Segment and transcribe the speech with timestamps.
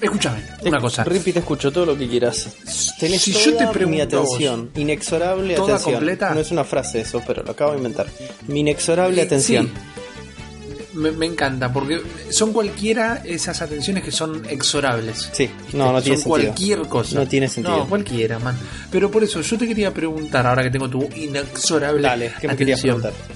[0.00, 1.04] Escúchame, una cosa.
[1.04, 2.48] Ripi, te escucho todo lo que quieras.
[2.98, 4.70] Tenés Si toda yo te mi pregunto vos, atención.
[4.76, 5.94] Inexorable ¿toda atención.
[5.94, 6.34] completa?
[6.34, 8.06] No es una frase eso, pero lo acabo de inventar.
[8.48, 9.66] Mi inexorable Eh, atención.
[9.66, 9.72] sí.
[10.92, 15.28] Me, me encanta, porque son cualquiera esas atenciones que son exorables.
[15.32, 16.28] Sí, no, no son tiene sentido.
[16.28, 17.14] cualquier cosa.
[17.14, 17.76] No tiene sentido.
[17.76, 18.58] No, cualquiera, man.
[18.90, 22.56] Pero por eso, yo te quería preguntar, ahora que tengo tu inexorable Dale, ¿qué me
[22.56, 23.02] querías atención.
[23.02, 23.26] preguntar?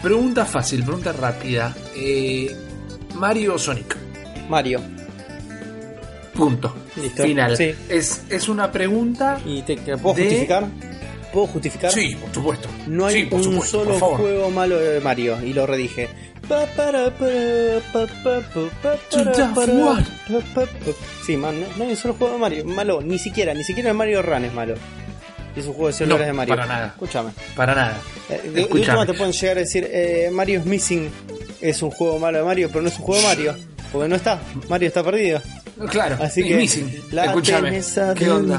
[0.00, 1.74] Pregunta fácil, pregunta rápida.
[1.96, 2.54] Eh,
[3.16, 3.96] Mario o Sonic.
[4.48, 4.80] Mario.
[6.34, 6.74] Punto.
[6.96, 7.22] Listo.
[7.22, 7.56] Final.
[7.56, 7.74] Sí.
[7.88, 9.40] Es, es una pregunta.
[9.44, 10.66] ¿Y te, te puedo De- justificar?
[11.32, 11.90] ¿Puedo justificar?
[11.92, 12.68] Sí, por supuesto.
[12.86, 16.08] No hay Sí, un supuesto, solo juego malo de Mario, y lo redije.
[21.26, 23.90] Sí, man, no, no hay un solo juego de Mario malo, ni siquiera, ni siquiera
[23.90, 24.74] el Mario Run es malo.
[25.56, 26.54] Es un juego de celulares No, de Mario.
[26.56, 26.86] para nada.
[26.88, 27.30] Escúchame.
[27.56, 27.98] Para nada.
[28.28, 31.08] Eh, de, última te pueden llegar a decir, eh, Mario is Missing
[31.60, 33.56] es un juego malo de Mario, pero no es un juego de Mario.
[33.92, 35.40] Porque no está, Mario está perdido.
[35.90, 36.54] Claro, Así que
[37.10, 37.70] la Escúchame.
[38.14, 38.54] ¿Qué onda?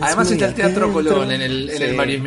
[0.00, 0.92] Además está el Teatro.
[0.92, 2.20] Colón en el, en el Mario.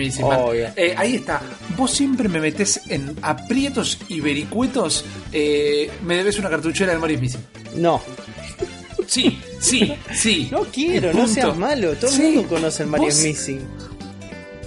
[0.76, 1.42] Eh, ahí está.
[1.76, 5.06] Vos siempre me metés en aprietos y vericuetos.
[5.32, 7.42] eh, me debes una cartuchera del Mario Missing.
[7.78, 8.02] No,
[9.08, 10.48] Sí, sí, sí.
[10.52, 11.94] no quiero, no seas malo.
[11.94, 12.22] Todo Sí.
[12.23, 13.60] el mundo conoce el Mario Missing.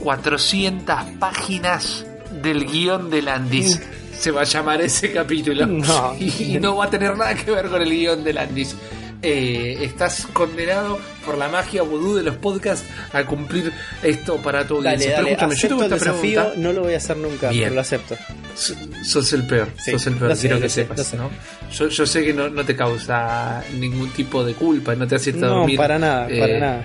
[0.03, 2.05] 400 páginas
[2.43, 3.81] del guion de Landis.
[4.19, 5.67] Se va a llamar ese capítulo.
[5.67, 6.17] No.
[6.19, 8.75] Y, no va a tener nada que ver con el guion de Landis.
[9.21, 14.77] Eh, estás condenado por la magia vudú de los podcasts a cumplir esto para tu
[14.77, 15.17] Dale, audiencia.
[15.17, 16.61] Dale, escúchame, yo tengo el esta desafío, pregunta.
[16.69, 17.63] no lo voy a hacer nunca, Bien.
[17.65, 18.17] pero lo acepto.
[18.55, 21.15] So- Sos el peor, Sí, sos el peor, sé, quiero que sé, sepas.
[21.15, 21.31] ¿no?
[21.73, 25.33] Yo, yo sé que no, no te causa ningún tipo de culpa, no te hace
[25.33, 25.77] No, dormir.
[25.77, 26.85] para nada, eh, para nada.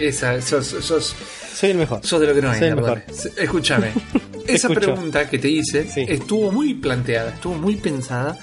[0.00, 1.16] Esa, sos, sos,
[1.54, 2.00] Soy el mejor.
[2.04, 3.02] sos de lo que no hay, Soy el perdón.
[3.36, 3.92] Escúchame.
[4.46, 4.80] Esa escucho.
[4.94, 6.04] pregunta que te hice Sí.
[6.08, 8.36] estuvo muy planteada, estuvo muy pensada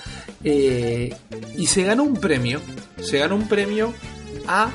[0.44, 1.14] eh,
[1.58, 2.62] y se ganó un premio.
[3.02, 3.94] Se ganó un premio
[4.48, 4.70] a.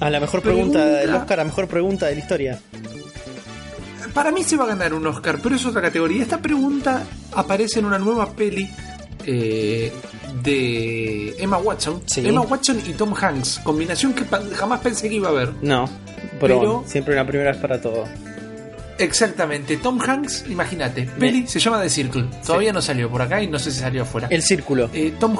[0.00, 1.00] A la mejor pregunta, Pregunta.
[1.00, 2.60] del Oscar, la mejor pregunta de la historia.
[4.14, 6.22] Para mí se va a ganar un Oscar, pero es otra categoría.
[6.22, 8.68] Esta pregunta aparece en una nueva peli
[9.26, 9.92] eh,
[10.42, 12.02] de Emma Watson.
[12.06, 12.26] Sí.
[12.26, 14.24] Emma Watson y Tom Hanks, combinación que
[14.54, 15.52] jamás pensé que iba a haber.
[15.62, 15.88] No,
[16.40, 18.04] pero, Pero- siempre una primera vez para todo.
[18.98, 22.26] Exactamente, Tom Hanks, imagínate, peli se llama The Circle.
[22.46, 24.28] Todavía no salió por acá y no sé si salió afuera.
[24.30, 24.90] El círculo.
[24.92, 25.36] Eh, Tom,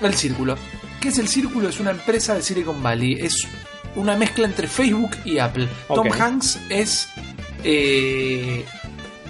[0.00, 0.56] el Círculo.
[1.00, 1.68] ¿Qué es el Círculo?
[1.68, 3.18] Es una empresa de Silicon Valley.
[3.20, 3.46] Es
[3.96, 5.68] una mezcla entre Facebook y Apple.
[5.88, 6.08] Tom.
[6.10, 7.08] Hanks es.
[7.62, 8.64] eh,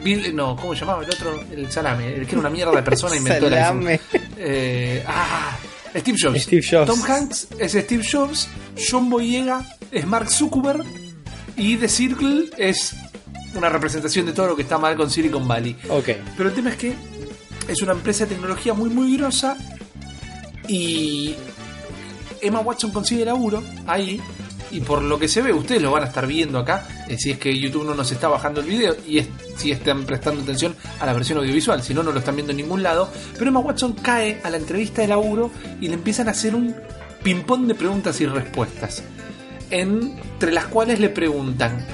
[0.04, 1.42] Bill, no, ¿cómo llamaba el otro?
[1.50, 2.14] El salame.
[2.14, 3.48] El que era una mierda de persona inventó.
[3.48, 4.00] Salame.
[4.36, 5.56] Eh, ah,
[5.96, 6.42] Steve Jobs.
[6.42, 6.86] Steve Jobs.
[6.86, 8.48] Tom Hanks es Steve Jobs.
[8.90, 10.84] John Boyega es Mark Zuckerberg.
[11.56, 12.94] Y The Circle es
[13.54, 15.76] una representación de todo lo que está mal con Silicon Valley.
[15.88, 16.10] Ok.
[16.36, 16.94] Pero el tema es que
[17.68, 19.56] es una empresa de tecnología muy, muy grosa.
[20.68, 21.34] Y
[22.40, 24.20] Emma Watson consigue laburo ahí.
[24.70, 26.86] Y por lo que se ve, ustedes lo van a estar viendo acá.
[27.08, 29.22] eh, si es que YouTube no nos está bajando el video y
[29.56, 31.82] si están prestando atención a la versión audiovisual.
[31.82, 33.10] Si no, no lo están viendo en ningún lado.
[33.34, 36.74] Pero Emma Watson cae a la entrevista de laburo y le empiezan a hacer un
[37.22, 39.02] ping-pong de preguntas y respuestas.
[39.70, 41.86] Entre las cuales le preguntan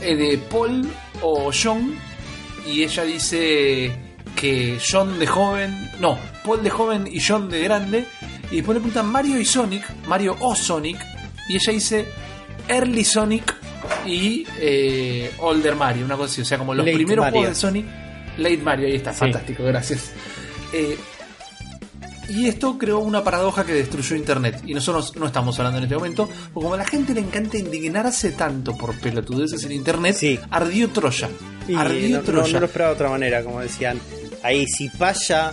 [0.00, 0.88] eh, de Paul
[1.22, 1.94] o John
[2.66, 3.92] y ella dice
[4.36, 8.06] que John de joven, no, Paul de joven y John de grande
[8.50, 10.98] y después le preguntan Mario y Sonic, Mario o Sonic
[11.50, 12.06] y ella dice
[12.68, 13.54] Early Sonic
[14.06, 17.40] y eh, Older Mario, una cosa así, o sea, como los Late primeros Mario.
[17.40, 17.86] juegos de Sonic,
[18.38, 19.18] Late Mario, ahí está, Sí.
[19.20, 20.12] fantástico, gracias.
[20.72, 20.96] Eh,
[22.28, 24.62] y esto creó una paradoja que destruyó Internet.
[24.64, 27.58] Y nosotros no estamos hablando en este momento, porque como a la gente le encanta
[27.58, 30.38] indignarse tanto por pelotudeces en Internet, Sí.
[30.48, 31.28] ardió Troya.
[31.76, 32.52] Ardió no, Troya.
[32.52, 33.98] no lo esperaba de otra manera, como decían.
[34.44, 35.52] Ahí, si paya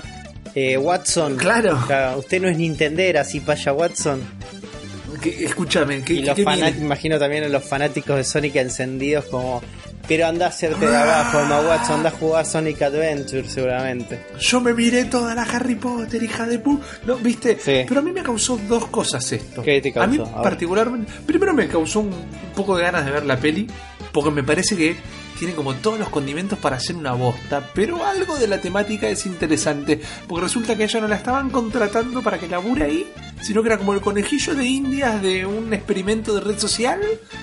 [0.53, 1.35] eh, Watson.
[1.37, 1.79] Claro.
[2.19, 4.21] Usted no es Nintendera, si paya Watson.
[5.31, 9.61] Que- escúchame, que, Y los imagino también a los fanáticos de Sonic encendidos como.
[10.07, 14.21] Pero anda a hacerte de abajo, Emma Watson, anda a jugar Sonic Adventure seguramente.
[14.39, 16.79] Yo me miré toda la Harry Potter, hija de pu.
[17.05, 17.57] No, ¿viste?
[17.59, 17.83] Sí.
[17.85, 19.61] Pero a mí me causó dos cosas esto.
[19.61, 20.31] ¿Qué te A mí causó?
[20.31, 20.43] A ver.
[20.43, 21.11] particularmente...
[21.25, 22.11] Primero me causó un
[22.55, 23.67] poco de ganas de ver la peli,
[24.13, 24.95] porque me parece que
[25.37, 29.25] tiene como todos los condimentos para hacer una bosta, pero algo de la temática es
[29.25, 33.07] interesante, porque resulta que ella no la estaban contratando para que labure ahí,
[33.41, 36.99] sino que era como el conejillo de indias de un experimento de red social,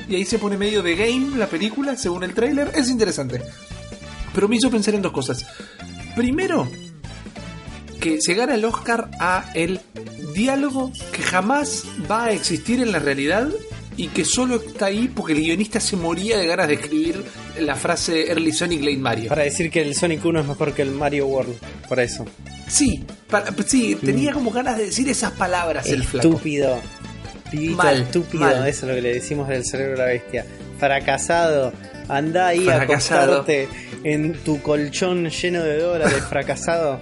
[0.08, 2.72] y ahí se pone medio de game la película, según el tráiler.
[2.74, 3.42] Es interesante.
[4.34, 5.46] Pero me hizo pensar en dos cosas.
[6.16, 6.68] Primero,
[8.00, 9.80] que se gana el Oscar a el
[10.34, 13.48] diálogo que jamás va a existir en la realidad
[13.96, 17.24] y que solo está ahí porque el guionista se moría de ganas de escribir
[17.60, 19.28] la frase Early Sonic Late Mario.
[19.28, 21.54] Para decir que el Sonic 1 es mejor que el Mario World.
[21.88, 22.24] Por eso.
[22.68, 26.28] Sí, para- sí, tenía como ganas de decir esas palabras el flaco.
[26.28, 26.80] Estúpido.
[27.50, 28.66] Pibito Mal, estúpido, mal.
[28.66, 30.44] eso es lo que le decimos del cerebro de la bestia.
[30.78, 31.72] Fracasado.
[32.08, 33.22] Anda ahí a Fracasado.
[33.34, 33.68] acostarte
[34.02, 37.00] en tu colchón lleno de dólares, fracasado.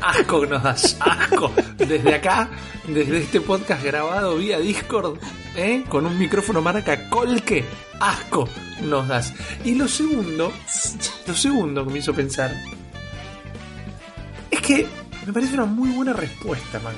[0.00, 1.52] Asco nos das, asco.
[1.76, 2.48] Desde acá,
[2.86, 5.18] desde este podcast grabado vía Discord,
[5.56, 5.84] ¿eh?
[5.88, 7.64] con un micrófono marca Colque,
[8.00, 8.48] asco
[8.82, 9.32] nos das.
[9.64, 10.52] Y lo segundo,
[11.26, 12.54] lo segundo que me hizo pensar,
[14.50, 14.86] es que
[15.26, 16.94] me parece una muy buena respuesta, man.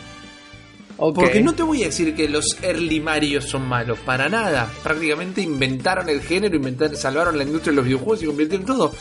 [1.03, 1.15] Ok.
[1.15, 4.71] Porque no te voy a decir que los early Mario son malos, para nada.
[4.83, 8.93] Prácticamente inventaron el género, inventaron, salvaron la industria de los videojuegos y convirtieron todo.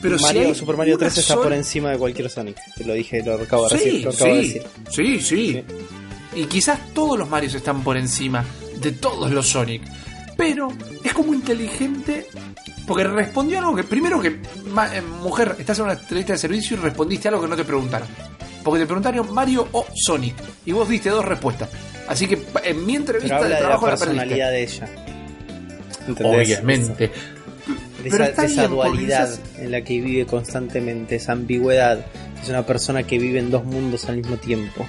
[0.00, 2.56] Pero si Mario, hay Super Mario una 3 está sola- por encima de cualquier Sonic.
[2.74, 4.04] Te lo dije, lo acabo de Sí, decir.
[4.04, 4.62] Lo acabo de sí, decir.
[4.90, 5.64] sí, sí.
[6.34, 8.42] Y quizás todos los Marios están por encima
[8.80, 9.82] de todos los Sonic.
[10.44, 10.68] Pero
[11.04, 12.26] es como inteligente
[12.86, 16.76] porque respondió algo que, primero que, ma- eh, mujer, estás en una entrevista de servicio
[16.76, 18.08] y respondiste algo que no te preguntaron.
[18.64, 20.34] Porque te preguntaron Mario o Sonic.
[20.66, 21.68] Y vos diste dos respuestas.
[22.08, 22.34] Así que
[22.64, 24.88] en mi Pero entrevista habla de de la trabajo la personalidad de ella.
[26.08, 26.46] ¿Entendés?
[26.48, 27.10] Obviamente.
[28.02, 32.04] De Pero esa, de esa dualidad en la que vive constantemente, esa ambigüedad.
[32.42, 34.84] Es una persona que vive en dos mundos al mismo tiempo.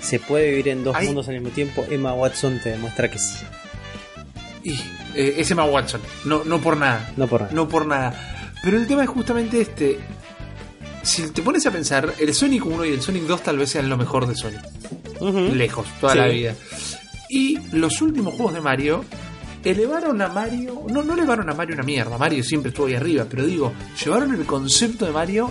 [0.00, 1.84] ¿Se puede vivir en dos mundos al mismo tiempo?
[1.90, 3.44] Emma Watson te demuestra que sí.
[4.64, 4.72] Y
[5.14, 6.00] eh, es Emma Watson.
[6.24, 7.12] No, no por nada.
[7.16, 7.52] No por nada.
[7.52, 8.54] No por nada.
[8.62, 9.98] Pero el tema es justamente este.
[11.02, 13.88] Si te pones a pensar, el Sonic 1 y el Sonic 2 tal vez sean
[13.88, 14.60] lo mejor de Sonic.
[15.54, 16.18] Lejos, toda Sí.
[16.18, 16.54] la vida.
[17.28, 19.04] Y los últimos juegos de Mario
[19.64, 20.84] elevaron a Mario.
[20.88, 22.18] No, no elevaron a Mario una mierda.
[22.18, 23.26] Mario siempre estuvo ahí arriba.
[23.28, 23.72] Pero digo,
[24.04, 25.50] llevaron el concepto de Mario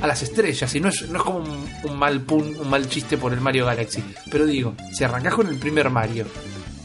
[0.00, 0.74] a las estrellas.
[0.74, 3.40] Y no es, no es como un, un mal pun, un mal chiste por el
[3.40, 4.02] Mario Galaxy.
[4.30, 6.26] Pero digo, si arrancás con el primer Mario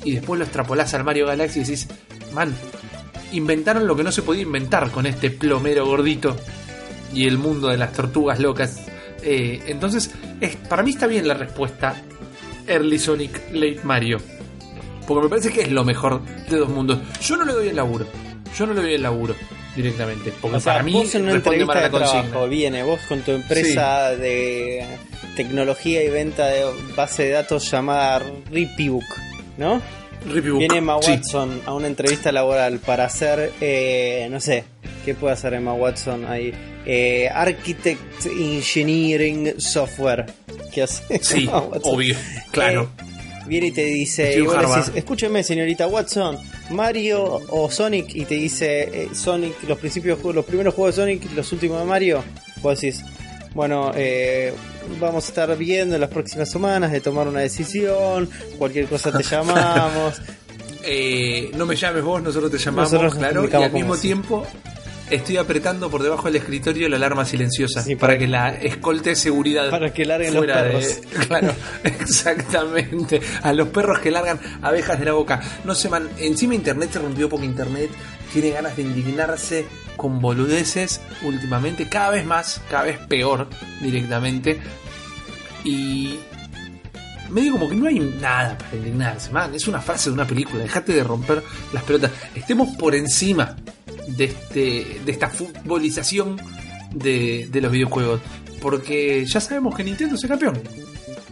[0.08, 1.88] y después lo extrapolás al Mario Galaxy y decís,
[2.34, 2.56] man,
[3.34, 6.38] inventaron lo que no se podía inventar con este plomero gordito
[7.14, 8.86] y el mundo de las tortugas locas.
[9.22, 12.02] Eh, entonces, es, para mí está bien la respuesta
[12.68, 14.20] Early Sonic, Late Mario.
[15.06, 17.00] Porque me parece que es lo mejor de dos mundos.
[17.22, 18.06] Yo no le doy el laburo.
[18.58, 19.36] Yo no le doy el laburo
[19.76, 20.34] directamente.
[20.40, 23.20] Porque O sea, para mí vos en una entrevista de la trabajo, viene vos con
[23.24, 24.86] tu empresa de
[25.36, 26.66] tecnología y venta de
[26.96, 29.06] base de datos llamada Ripibook,
[29.58, 29.82] ¿no?
[30.26, 31.12] Viene Emma Sí.
[31.12, 34.64] Watson a una entrevista laboral para hacer, eh, no sé,
[35.06, 36.54] ¿qué puede hacer Emma Watson ahí?
[36.86, 40.26] Eh, Architect Engineering Software.
[40.74, 41.04] ¿Qué hace?
[41.22, 41.96] Sí, Emma Watson?
[41.96, 42.16] obvio.
[42.52, 42.90] Claro.
[43.00, 43.04] Eh,
[43.48, 46.38] viene y te dice, y vos decís, escúcheme señorita Watson,
[46.72, 51.32] Mario o Sonic, y te dice eh, Sonic, los principios, los primeros juegos de Sonic,
[51.34, 52.24] los últimos de Mario,
[52.62, 53.04] vos decís,
[53.54, 54.54] bueno, eh,
[55.00, 59.24] vamos a estar viendo en las próximas semanas de tomar una decisión, cualquier cosa te
[59.30, 60.22] llamamos.
[60.84, 63.48] Eh, no me llames vos, nosotros te llamamos, Nosotros claro.
[63.50, 64.46] Y al mismo tiempo
[65.10, 69.12] estoy apretando por debajo del escritorio la alarma silenciosa Sí, para para- que la escolte
[69.12, 69.70] de seguridad.
[69.70, 71.00] Para que larguen los de- perros.
[71.28, 71.54] Claro,
[71.84, 73.22] exactamente.
[73.42, 75.42] A los perros que largan abejas de la boca.
[75.66, 76.10] No se man.
[76.18, 77.90] Encima internet se rompió porque internet
[78.32, 79.66] tiene ganas de indignarse
[79.98, 83.50] con boludeces últimamente, cada vez más, cada vez peor
[83.82, 84.60] directamente.
[85.64, 86.20] Y
[87.30, 89.54] medio como que no hay nada para indignarse, man.
[89.54, 90.64] Es una frase de una película.
[90.64, 92.12] Dejate de romper las pelotas.
[92.36, 93.58] Estemos por encima
[94.08, 96.40] de este de esta futbolización
[96.94, 98.22] de, de los videojuegos.
[98.62, 100.62] Porque ya sabemos que Nintendo es el campeón.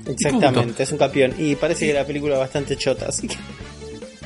[0.06, 1.34] Exactamente, es un campeón.
[1.38, 3.38] Y parece que la película es bastante chota, así que...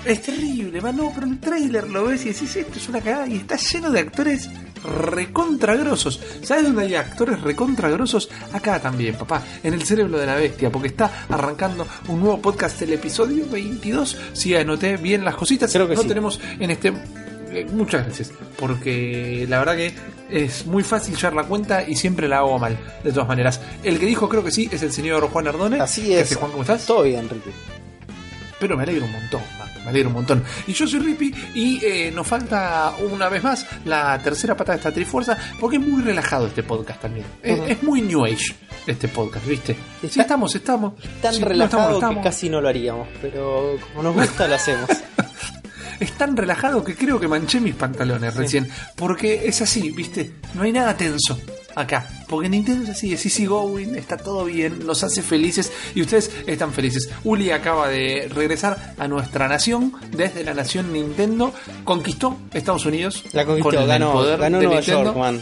[0.06, 0.96] Es terrible, man.
[0.98, 3.28] No, pero el trailer lo ves y decís, esto es una cagada.
[3.28, 4.50] Y está lleno de actores
[4.84, 6.22] recontragrosos.
[6.42, 8.30] ¿Sabes dónde hay actores recontragrosos?
[8.54, 9.44] Acá también, papá.
[9.64, 10.72] En el cerebro de la bestia.
[10.72, 14.18] Porque está arrancando un nuevo podcast, el episodio 22.
[14.34, 15.72] Si anoté bien las cositas.
[15.72, 16.08] Creo que no sí.
[16.08, 16.94] tenemos en este.
[17.52, 19.94] eh, Muchas gracias, porque la verdad que
[20.30, 23.60] es muy fácil llevar la cuenta y siempre la hago mal, de todas maneras.
[23.84, 25.82] El que dijo creo que sí es el señor Juan Ardone.
[25.82, 26.36] Así ¿Qué es.
[26.36, 26.86] Juan, ¿cómo estás?
[26.86, 27.50] Todo bien, Ricky.
[28.60, 30.44] Pero me alegro un montón, man, me alegro un montón.
[30.68, 34.78] Y yo soy Rippy y eh, nos falta una vez más la tercera pata de
[34.78, 37.26] esta trifuerza, porque es muy relajado este podcast también.
[37.42, 38.56] Es, muy New Age
[38.86, 39.76] este podcast, ¿viste?
[40.04, 40.94] Estamos, estamos.
[41.22, 44.90] Tan no relajado estamos, que casi no lo haríamos, pero como nos gusta lo hacemos.
[46.00, 48.70] Es tan relajado que creo que manché mis pantalones recién.
[48.96, 50.32] Porque es así, ¿viste?
[50.54, 51.38] No hay nada tenso
[51.76, 52.08] acá.
[52.28, 56.32] Porque Nintendo es así, es easy going, está todo bien, nos hace felices y ustedes
[56.48, 57.10] están felices.
[57.24, 63.24] Uli acaba de regresar a nuestra nación, desde la nación Nintendo, conquistó Estados Unidos.
[63.34, 65.04] La conquistó, con el ganó, poder ganó de Nueva Nintendo.
[65.06, 65.42] York, man.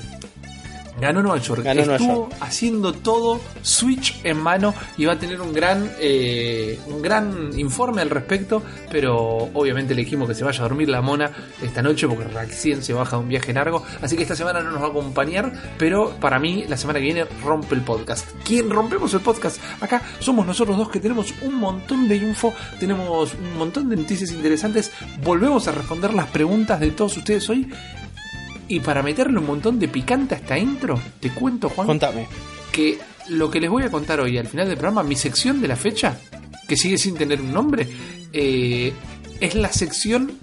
[0.99, 1.63] Ganó Nueva York.
[1.63, 6.79] Ganó Nueva Estuvo haciendo todo Switch en mano y va a tener un gran, eh,
[6.87, 8.63] un gran informe al respecto.
[8.89, 9.15] Pero
[9.53, 12.93] obviamente le dijimos que se vaya a dormir la mona esta noche porque recién se
[12.93, 13.83] baja de un viaje largo.
[14.01, 15.51] Así que esta semana no nos va a acompañar.
[15.77, 18.29] Pero para mí, la semana que viene rompe el podcast.
[18.43, 19.59] ¿Quién rompemos el podcast?
[19.81, 24.31] Acá somos nosotros dos que tenemos un montón de info, tenemos un montón de noticias
[24.31, 24.91] interesantes.
[25.23, 27.71] Volvemos a responder las preguntas de todos ustedes hoy.
[28.67, 32.27] Y para meterle un montón de picante a esta intro, te cuento, Juan, Contame.
[32.71, 32.97] que
[33.29, 35.75] lo que les voy a contar hoy al final del programa, mi sección de la
[35.75, 36.17] fecha,
[36.67, 37.87] que sigue sin tener un nombre,
[38.33, 38.91] eh,
[39.39, 40.33] es la sección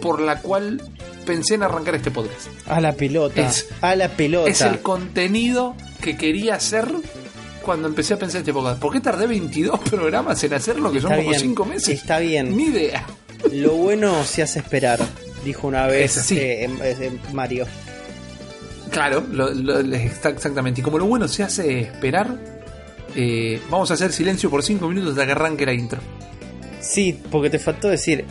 [0.00, 0.82] por la cual
[1.26, 2.48] pensé en arrancar este podcast.
[2.66, 3.46] A la pelota.
[3.46, 4.50] Es- a la pelota.
[4.50, 6.88] Es el contenido que quería hacer
[7.62, 8.80] cuando empecé a pensar en este podcast.
[8.80, 11.88] ¿Por qué tardé 22 programas en hacerlo, que son como bien, 5 meses?
[11.90, 12.56] Está bien.
[12.56, 13.04] Ni idea.
[13.52, 14.98] Lo bueno se hace esperar,
[15.44, 16.38] dijo una vez Es así.
[16.38, 17.66] eh, em- Mario.
[18.90, 20.80] Claro, lo- lo- exactamente.
[20.80, 22.36] Y como lo bueno se hace esperar,
[23.14, 26.00] eh, vamos a hacer silencio por 5 minutos hasta que arranque la intro.
[26.80, 28.24] Sí, porque te faltó decir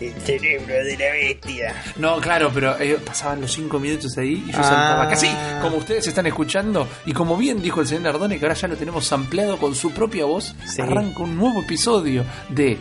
[0.00, 1.82] el cerebro de la bestia.
[1.96, 4.62] No, claro, pero eh, pasaban los 5 minutos ahí y yo Ah.
[4.62, 5.28] saltaba casi
[5.60, 6.88] como ustedes están escuchando.
[7.04, 9.90] Y como bien dijo el señor Nardone, que ahora ya lo tenemos sampleado con su
[9.92, 10.80] propia voz, Sí.
[10.80, 12.78] arranca un nuevo episodio de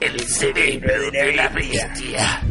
[0.00, 2.42] El cerebro de la bestia.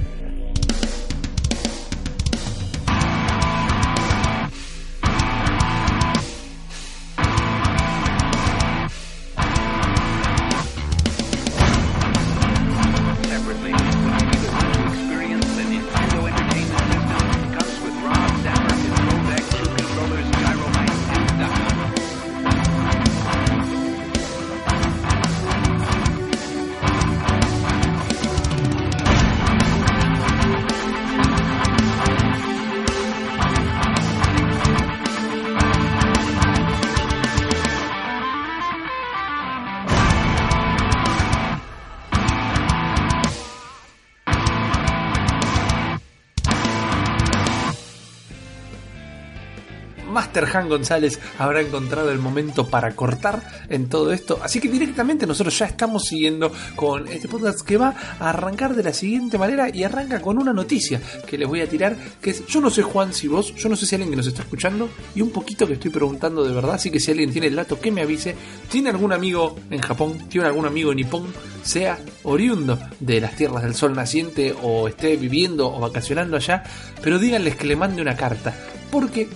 [50.41, 54.39] Master Han González habrá encontrado el momento para cortar en todo esto.
[54.41, 58.83] Así que directamente nosotros ya estamos siguiendo con este podcast que va a arrancar de
[58.83, 62.45] la siguiente manera y arranca con una noticia que les voy a tirar, que es,
[62.48, 64.89] yo no sé Juan si vos, yo no sé si alguien que nos está escuchando
[65.13, 67.79] y un poquito que estoy preguntando de verdad, así que si alguien tiene el dato
[67.79, 68.36] que me avise,
[68.69, 71.27] tiene algún amigo en Japón, tiene algún amigo en Nippon,
[71.63, 76.63] sea oriundo de las tierras del sol naciente o esté viviendo o vacacionando allá,
[77.01, 78.55] pero díganles que le mande una carta,
[78.89, 79.27] porque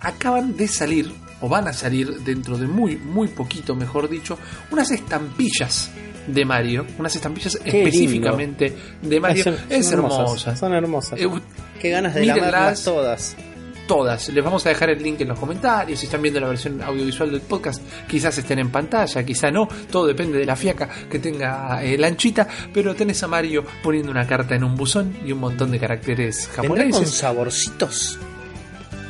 [0.00, 4.38] acaban de salir, o van a salir dentro de muy, muy poquito, mejor dicho,
[4.70, 5.90] unas estampillas
[6.26, 9.44] de Mario, unas estampillas Qué específicamente de Mario.
[9.44, 10.56] Son- es son hermosa.
[10.56, 11.18] Son hermosas.
[11.20, 11.28] Eh,
[11.80, 13.36] Qué ganas de lamarlas todas.
[13.88, 14.28] todas.
[14.28, 15.98] Les vamos a dejar el link en los comentarios.
[15.98, 19.66] Si están viendo la versión audiovisual del podcast, quizás estén en pantalla, quizá no.
[19.90, 22.46] Todo depende de la fiaca que tenga eh, la anchita.
[22.72, 26.48] Pero tenés a Mario poniendo una carta en un buzón y un montón de caracteres
[26.60, 27.10] ¿Vendrá con japoneses.
[27.14, 28.18] saborcitos?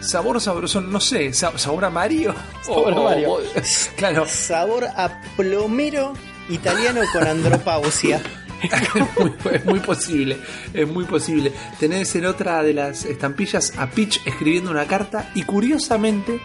[0.00, 2.34] Sabor sabroso, no sé, sa- sabor a Mario.
[2.62, 3.32] Sabor a O- Mario.
[3.32, 3.40] o-
[3.96, 6.14] claro, Sabor a plomero
[6.48, 8.20] italiano con andropausia.
[9.18, 10.38] muy, es muy posible,
[10.74, 11.52] es muy posible.
[11.78, 16.40] Tenés en otra de las estampillas a Peach escribiendo una carta y curiosamente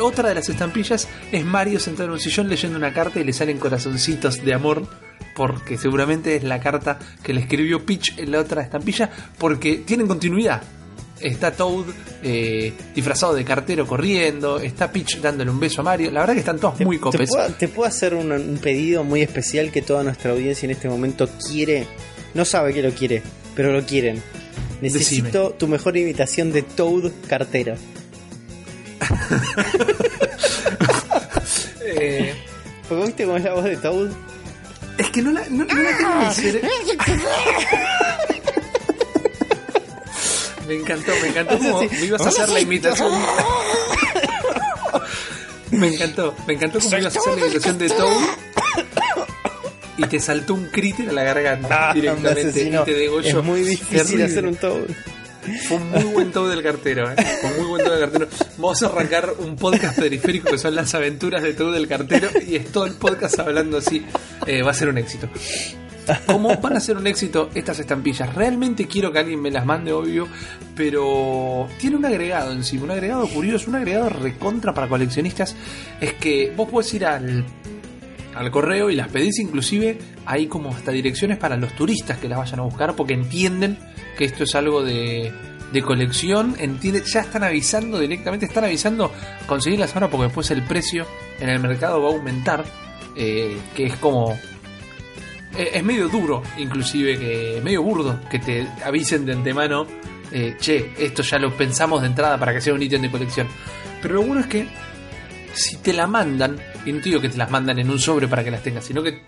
[0.00, 3.32] otra de las estampillas es Mario sentado en un sillón leyendo una carta y le
[3.32, 4.86] salen corazoncitos de amor
[5.34, 10.06] porque seguramente es la carta que le escribió Peach en la otra estampilla porque tienen
[10.06, 10.62] continuidad.
[11.20, 11.86] Está Toad
[12.22, 16.10] eh, disfrazado de cartero corriendo, está Peach dándole un beso a Mario.
[16.10, 17.30] La verdad que están todos muy ¿Te copes.
[17.30, 20.88] puedo, te puedo hacer un, un pedido muy especial que toda nuestra audiencia en este
[20.88, 21.86] momento quiere?
[22.34, 23.22] No sabe que lo quiere,
[23.54, 24.22] pero lo quieren.
[24.82, 27.76] Necesito tu mejor imitación de Toad cartero.
[31.88, 32.34] Eh,
[32.88, 34.10] ¿Porque viste cómo es la voz de Toad?
[34.98, 36.68] Es que no la, no, no la tengo en el cere-
[40.66, 41.88] Me encantó, me encantó como Sí.
[41.92, 43.12] me ibas a hacer la imitación.
[45.70, 48.16] Me encantó, me encantó como ibas a hacer la imitación de Toad.
[49.98, 53.38] Y te saltó un críter a la garganta Ah, me directamente y te degolló.
[53.40, 54.82] Es muy difícil hacer un Toad.
[55.68, 57.16] Fue un muy buen Toad del cartero, ¿eh?
[57.40, 58.28] Fue un muy buen Toad del cartero.
[58.58, 62.56] Vamos a arrancar un podcast periférico que son las aventuras de Toad del cartero y
[62.56, 64.04] es todo el podcast hablando así.
[64.46, 65.28] Eh, va a ser un éxito.
[66.26, 68.34] ¿Cómo van a ser un éxito estas estampillas?
[68.34, 70.28] Realmente quiero que alguien me las mande, obvio,
[70.74, 75.56] pero tiene un agregado encima, un agregado curioso, un agregado recontra para coleccionistas.
[76.00, 77.44] Es que vos podés ir al,
[78.34, 82.38] al correo y las pedís, inclusive hay como hasta direcciones para los turistas que las
[82.38, 83.78] vayan a buscar porque entienden
[84.16, 85.32] que esto es algo de
[85.72, 89.12] de colección, entiende, ya están avisando directamente, están avisando
[89.46, 91.06] conseguirlas ahora porque después el precio
[91.40, 92.64] en el mercado va a aumentar,
[93.16, 94.38] eh, que es como
[95.56, 99.86] es medio duro, inclusive, que medio burdo que te avisen de antemano,
[100.30, 103.48] eh, che, esto ya lo pensamos de entrada para que sea un ítem de colección.
[104.02, 104.66] Pero lo bueno es que
[105.54, 108.28] si te la mandan, y no te digo que te las mandan en un sobre
[108.28, 109.22] para que las tengas, sino que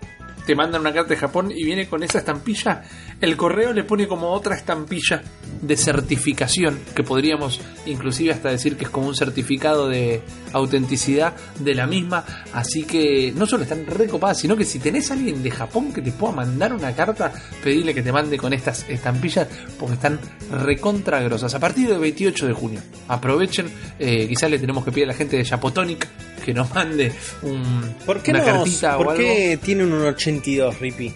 [0.45, 2.83] te mandan una carta de Japón y viene con esa estampilla,
[3.21, 5.21] el correo le pone como otra estampilla
[5.61, 10.21] de certificación, que podríamos inclusive hasta decir que es como un certificado de
[10.53, 12.23] autenticidad de la misma,
[12.53, 16.01] así que no solo están recopadas, sino que si tenés a alguien de Japón que
[16.01, 17.33] te pueda mandar una carta,
[17.63, 19.47] pedirle que te mande con estas estampillas,
[19.77, 20.19] porque están
[20.51, 21.53] recontra grosas.
[21.53, 25.13] A partir del 28 de junio, aprovechen, eh, quizás le tenemos que pedir a la
[25.13, 26.07] gente de Japotonic
[26.45, 27.11] que nos mande
[27.41, 29.21] un, ¿Por qué, una no, cartita o ¿por algo.
[29.21, 31.13] qué tienen un 82, Rippy?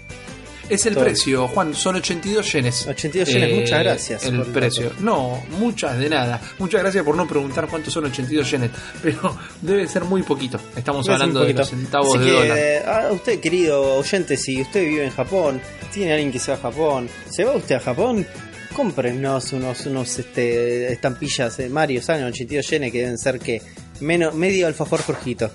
[0.70, 1.04] Es el Todo.
[1.04, 2.88] precio, Juan, son 82 yenes.
[2.88, 4.92] 82 yenes, muchas gracias El precio.
[5.02, 6.40] No, muchas de nada.
[6.58, 8.72] Muchas gracias por no preguntar cuántos son 82 yenes.
[9.02, 10.60] Pero debe ser muy poquito.
[10.76, 12.58] Estamos Debe hablando de los centavos Así de que, dólar.
[12.58, 16.58] eh, a usted, querido oyente, si usted vive en Japón, tiene alguien que se va
[16.58, 18.26] a Japón, ¿se va usted a Japón?
[18.74, 23.62] Cómprenos unos, unos este, estampillas de Mario Sano 82 yenes que deben ser que
[24.00, 25.52] menos, medio alfajor Jorgito.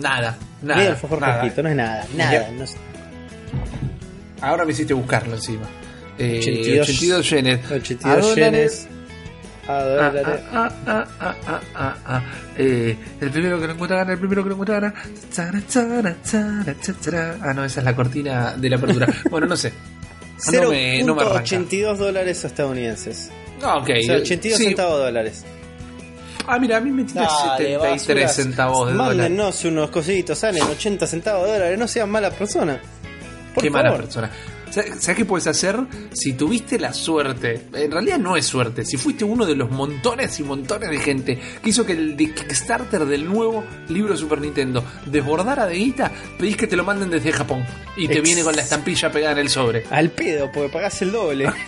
[0.00, 0.90] Nada, medio nada.
[0.90, 1.40] alfajor nada.
[1.40, 2.50] Jorgito, no es nada, nada.
[2.52, 2.76] No es-
[4.40, 5.66] Ahora me hiciste buscarlo encima.
[6.18, 7.70] Eh, 82 82 yenes.
[7.70, 8.36] 82 A dólares.
[8.36, 8.88] yenes
[9.68, 10.40] dólares.
[13.20, 14.94] el primero que lo encuentra gana, el primero que lo encuentra gana.
[17.42, 19.06] Ah, no, esa es la cortina de la apertura.
[19.30, 19.72] bueno, no sé.
[20.52, 21.42] No me, no me arranca.
[21.44, 23.30] 0.82 dólares estadounidenses.
[23.62, 23.90] Ah, ok.
[23.98, 24.64] O sea, 82 Sí.
[24.64, 25.44] centavos de dólares.
[26.46, 28.36] Ah, mira, a mí me tira Dale, 73 basuras.
[28.36, 29.08] centavos de dólar.
[29.16, 32.78] Mándennos unos cositos, salen 80 centavos de dólares, no sean malas personas.
[33.58, 34.30] Por Qué mala persona.
[34.70, 35.78] ¿Sabes qué puedes hacer?
[36.12, 40.38] Si tuviste la suerte, en realidad no es suerte, si fuiste uno de los montones
[40.38, 44.84] y montones de gente que hizo que el Kickstarter del nuevo libro de Super Nintendo
[45.06, 47.64] desbordara de guita, pedís que te lo manden desde Japón
[47.96, 49.84] y te Ex- viene con la estampilla pegada en el sobre.
[49.90, 51.50] Al pedo, porque pagás el doble.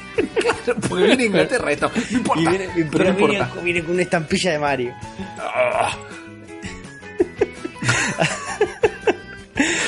[0.89, 2.43] Porque viene Inglaterra esto, no importa.
[2.43, 3.61] y viene, pero pero no viene, importa.
[3.63, 4.95] viene con una estampilla de Mario.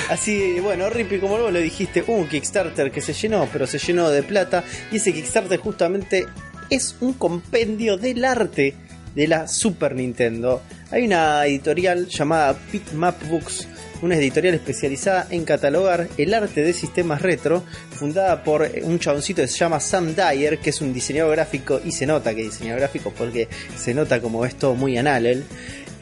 [0.08, 4.11] Así, bueno, Rippy, como luego lo dijiste, un Kickstarter que se llenó, pero se llenó
[4.11, 4.64] de plata.
[4.90, 6.26] Y ese Kickstarter justamente
[6.70, 8.74] es un compendio del arte
[9.14, 10.62] de la Super Nintendo.
[10.90, 13.68] Hay una editorial llamada Bitmap Books,
[14.02, 19.48] una editorial especializada en catalogar el arte de sistemas retro, fundada por un chaboncito que
[19.48, 23.12] se llama Sam Dyer, que es un diseñador gráfico, y se nota que diseñador gráfico
[23.16, 25.44] porque se nota como es todo muy anal.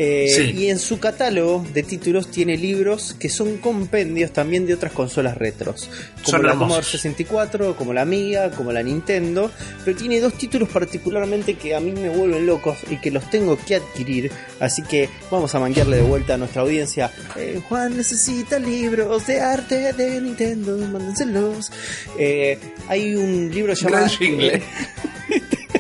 [0.03, 0.55] Eh, Sí.
[0.57, 5.37] Y en su catálogo de títulos tiene libros que son compendios también de otras consolas
[5.37, 5.91] retros,
[6.25, 6.55] como Son la.
[6.55, 9.51] Commodore 64, como la Amiga, como la Nintendo,
[9.85, 13.59] pero tiene dos títulos particularmente que a mí me vuelven locos y que los tengo
[13.59, 17.13] que adquirir, así que vamos a manguearle de vuelta a nuestra audiencia.
[17.37, 21.71] Eh, Juan necesita libros de arte de Nintendo, mándenselos.
[22.19, 22.59] Eh,
[22.89, 24.07] hay un libro llamado...
[24.19, 24.63] Gran.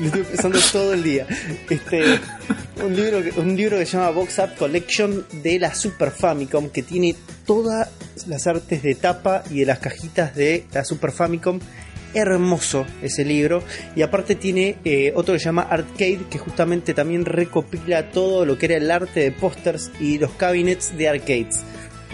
[0.00, 1.26] Lo estoy pensando todo el día.
[1.70, 2.02] Este,
[2.84, 6.68] un libro, que- un libro que se llama Box Up Collection de la Super Famicom
[6.70, 7.14] que tiene
[7.46, 7.88] todas
[8.26, 11.60] las artes de tapa y de las cajitas de la Super Famicom.
[12.14, 13.62] Hermoso ese libro.
[13.94, 18.56] Y aparte tiene eh, otro que se llama Arcade que justamente también recopila todo lo
[18.56, 21.60] que era el arte de pósters y los cabinets de arcades.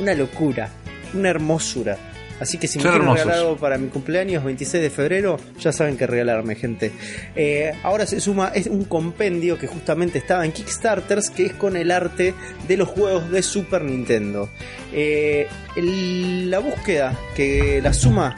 [0.01, 0.71] Una locura,
[1.15, 1.99] una hermosura.
[2.43, 3.25] Así que si me quieren hermosos.
[3.25, 6.93] regalar algo para mi cumpleaños 26 de febrero, ya saben qué regalarme, gente.
[7.37, 11.77] Eh, ahora se suma es un compendio que justamente estaba en Kickstarters, que es con
[11.77, 12.35] el arte
[12.69, 14.51] de los juegos de Super Nintendo.
[14.93, 18.37] Eh, el- la búsqueda, que la suma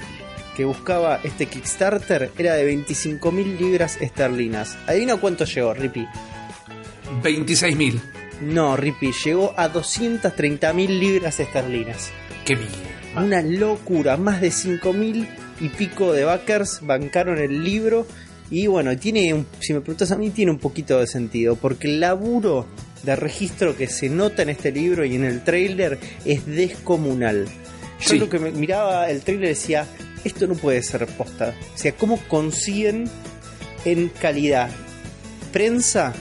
[0.56, 4.76] que buscaba este Kickstarter era de 25.000 libras esterlinas.
[4.86, 6.06] Adivina cuánto llegó, Rippy.
[7.22, 8.00] 26.000.
[8.40, 12.10] No, Rippy, llegó a 230.000 libras esterlinas.
[12.44, 12.68] Qué bien.
[13.16, 15.28] Una locura, más de 5.000
[15.60, 18.06] y pico de backers bancaron el libro.
[18.50, 22.00] Y bueno, tiene, si me preguntas a mí, tiene un poquito de sentido, porque el
[22.00, 22.66] laburo
[23.02, 27.46] de registro que se nota en este libro y en el trailer es descomunal.
[28.00, 28.18] Yo Sí.
[28.18, 29.86] lo que miraba el trailer decía,
[30.24, 31.54] esto no puede ser posta.
[31.74, 33.08] O sea, ¿cómo consiguen
[33.84, 34.70] en calidad
[35.52, 36.12] prensa,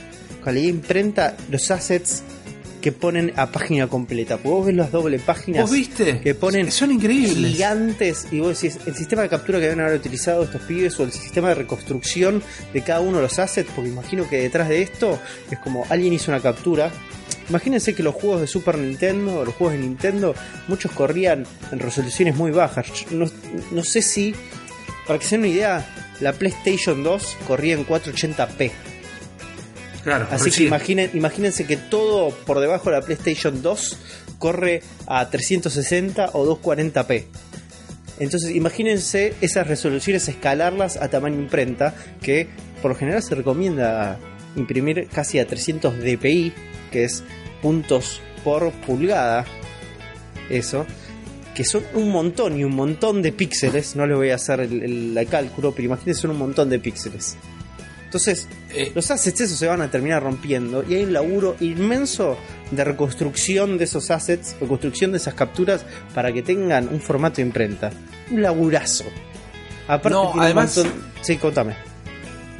[0.44, 2.22] calidad imprenta, los assets
[2.84, 4.36] que ponen a página completa?
[4.36, 6.20] Porque vos ves las doble páginas ¿Vos viste?
[6.20, 7.52] que ponen Son increíbles.
[7.54, 11.04] gigantes y vos decís el sistema de captura que deben haber utilizado estos pibes o
[11.04, 12.42] el sistema de reconstrucción
[12.74, 15.18] de cada uno de los assets porque imagino que detrás de esto
[15.50, 16.90] es como alguien hizo una captura
[17.48, 20.34] imagínense que los juegos de Super Nintendo o los juegos de Nintendo
[20.68, 23.24] muchos corrían en resoluciones muy bajas no,
[23.70, 24.34] no sé si
[25.06, 25.86] para que se den una idea
[26.20, 28.70] la PlayStation 2 corría en 480p.
[30.04, 33.96] Claro, Así que imaginen, imagínense que todo por debajo de la PlayStation 2
[34.38, 37.24] corre a 360 o 240p.
[38.20, 42.48] Entonces imagínense esas resoluciones, escalarlas a tamaño imprenta, que
[42.82, 44.18] por lo general se recomienda
[44.56, 46.52] imprimir casi a 300 dpi,
[46.92, 47.24] que es
[47.62, 49.44] puntos por pulgada.
[50.50, 50.86] Eso.
[51.54, 53.96] Que son un montón y un montón de píxeles.
[53.96, 56.78] No les voy a hacer el, el- el cálculo, pero imagínense son un montón de
[56.78, 57.36] píxeles.
[58.14, 58.46] Entonces,
[58.76, 62.36] Eh, los assets esos se van a terminar rompiendo y hay un laburo inmenso
[62.70, 67.42] de reconstrucción de esos assets, reconstrucción de esas capturas para que tengan un formato de
[67.42, 67.90] imprenta.
[68.30, 69.04] Un laburazo.
[69.88, 71.74] Aparte, No, además- montón- Sí, contame.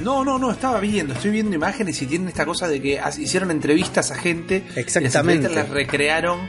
[0.00, 3.50] No, no, no, estaba viendo, estoy viendo imágenes y tienen esta cosa de que hicieron
[3.52, 4.64] entrevistas a gente.
[4.74, 5.08] y Exactamente.
[5.14, 6.40] Las entrevistas las recrearon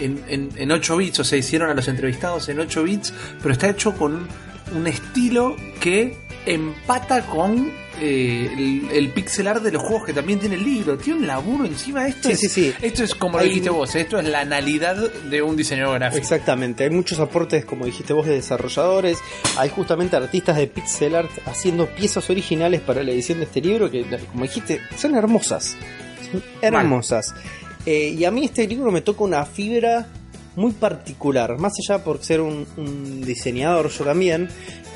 [0.00, 3.52] en, en, en 8 bits, o sea, hicieron a los entrevistados en 8 bits, pero
[3.52, 4.26] está hecho con
[4.74, 10.38] un estilo que empata con eh, el, el pixel art de los juegos que también
[10.40, 10.96] tiene el libro.
[10.98, 12.06] Tiene un laburo encima.
[12.08, 12.74] Esto, Sí, es, sí, sí.
[12.82, 16.20] esto es como Hay- lo dijiste vos, esto es la analidad de un diseñador gráfico.
[16.20, 19.18] Exactamente, hay muchos aportes, como dijiste vos, de desarrolladores.
[19.56, 23.90] Hay justamente artistas de pixel art haciendo piezas originales para la edición de este libro
[23.90, 25.76] que, como dijiste, son hermosas.
[26.30, 27.34] Son hermosas.
[27.86, 30.06] Eh, y a mí este libro me toca una fibra
[30.56, 34.48] muy particular, más allá por ser un, un diseñador yo también.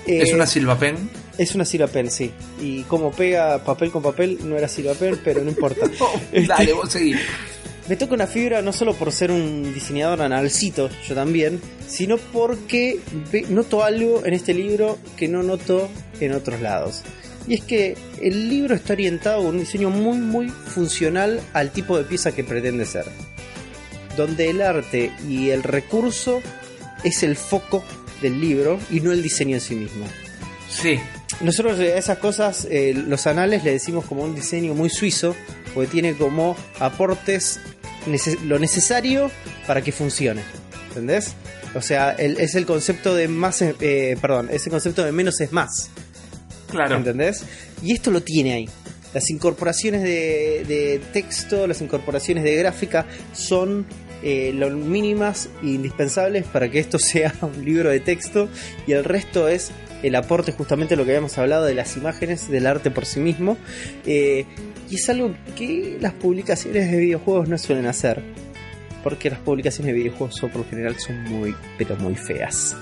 [0.08, 1.10] Eh, Es una Silva Pen.
[1.36, 2.30] es una Silvapen, sí.
[2.60, 5.86] Y como pega papel con papel, no era Silvapen, pero no importa.
[6.32, 7.14] Este- Dale, vos seguí.
[7.88, 13.00] Me toca una fibra no solo por ser un diseñador analcito, yo también, sino porque
[13.48, 15.88] noto algo en este libro que no noto
[16.20, 17.00] en otros lados.
[17.46, 21.96] Y es que el libro está orientado con un diseño muy muy funcional al tipo
[21.96, 23.06] de pieza que pretende ser.
[24.18, 26.42] Donde el arte y el recurso
[27.04, 27.82] es el foco
[28.22, 30.06] del libro y no el diseño en sí mismo.
[30.70, 30.98] Sí,
[31.40, 35.36] Nosotros a esas cosas, eh, los anales le decimos como un diseño muy suizo,
[35.72, 37.60] porque tiene como aportes
[38.06, 39.30] nece- lo necesario
[39.66, 40.42] para que funcione.
[40.88, 41.34] ¿Entendés?
[41.74, 45.40] O sea, el- es el concepto de más, eh, perdón, es el concepto de menos
[45.40, 45.90] es más.
[46.70, 46.96] claro.
[46.96, 47.44] ¿Entendés?
[47.82, 48.68] Y esto lo tiene ahí.
[49.14, 53.86] Las incorporaciones de, de texto, las incorporaciones de gráfica son
[54.22, 58.48] eh, lo mínimas indispensables para que esto sea un libro de texto
[58.86, 59.70] y el resto es
[60.02, 63.56] el aporte justamente lo que habíamos hablado de las imágenes, del arte por sí mismo.
[64.06, 64.46] Eh,
[64.88, 68.22] y es algo que las publicaciones de videojuegos no suelen hacer.
[69.02, 72.76] Porque las publicaciones de videojuegos son, por lo general son muy, pero muy feas.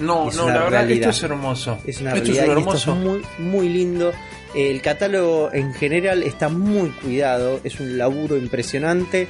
[0.00, 1.10] No, Es no, la verdad, realidad.
[1.10, 1.78] esto es hermoso.
[1.86, 2.76] Es una esto es realidad y hermoso.
[2.76, 2.98] esto es
[3.38, 4.12] muy, muy lindo.
[4.54, 9.28] El catálogo en general está muy cuidado, es un laburo impresionante.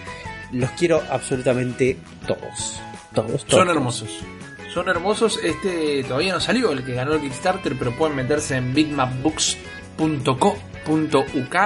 [0.53, 2.81] Los quiero absolutamente todos.
[3.15, 3.47] Todos, todos.
[3.49, 4.11] Son hermosos.
[4.73, 5.39] Son hermosos.
[5.43, 11.57] Este todavía no salió, el que ganó el Kickstarter, pero pueden meterse en bitmapbooks.co.uk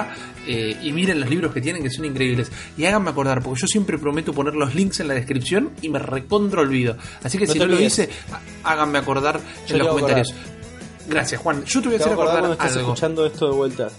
[0.49, 2.51] eh, y miren los libros que tienen que son increíbles.
[2.77, 5.99] Y háganme acordar, porque yo siempre prometo poner los links en la descripción y me
[5.99, 6.97] recontra olvido.
[7.23, 8.09] Así que No si no lo hice,
[8.63, 10.33] há- háganme acordar Yo en los comentarios.
[11.09, 11.63] Gracias, Juan.
[11.65, 12.53] Yo te voy a Te hacer acordar algo.
[12.63, 13.89] escuchando esto de vuelta.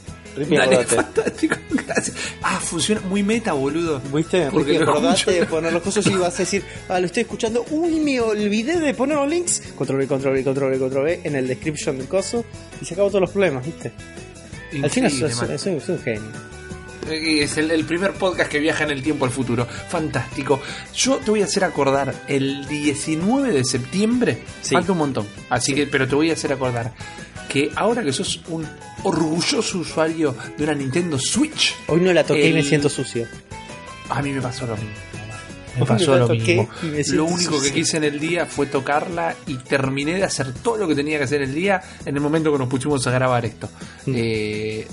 [0.46, 2.16] Dale, fantástico, gracias.
[2.42, 4.00] Ah, funciona muy meta, boludo.
[4.12, 4.48] ¿Viste?
[4.50, 7.64] Porque Ricky, acordate de poner los cosas y vas a decir, ah, lo estoy escuchando,
[7.70, 9.62] uy, me olvidé de poner los links.
[9.76, 12.44] Control V, control V, control V, control V en el description del coso
[12.80, 13.92] y se acabó todos los problemas, ¿viste?
[14.82, 15.58] Al final Increíble, soy, man.
[15.58, 16.48] soy- soy un genio.
[17.10, 19.66] Es el, el primer podcast que viaja en el tiempo al futuro.
[19.88, 20.60] Fantástico.
[20.94, 24.42] Yo te voy a hacer acordar el 19 de septiembre.
[24.60, 24.74] Sí.
[24.74, 25.26] Falta un montón.
[25.48, 26.92] Así que, pero te voy a hacer acordar
[27.48, 28.66] que ahora que sos un
[29.04, 33.26] orgulloso usuario de una Nintendo Switch, Hoy no la toqué y me siento sucio.
[34.10, 34.90] a mí me pasó lo mismo.
[35.78, 36.68] Me pasó lo mismo.
[37.12, 40.88] Lo único que quise en el día fue tocarla y terminé de hacer todo lo
[40.88, 43.68] que tenía que hacer el día en el momento que nos pusimos a grabar esto.
[44.06, 44.12] Mm.
[44.16, 44.86] Eh,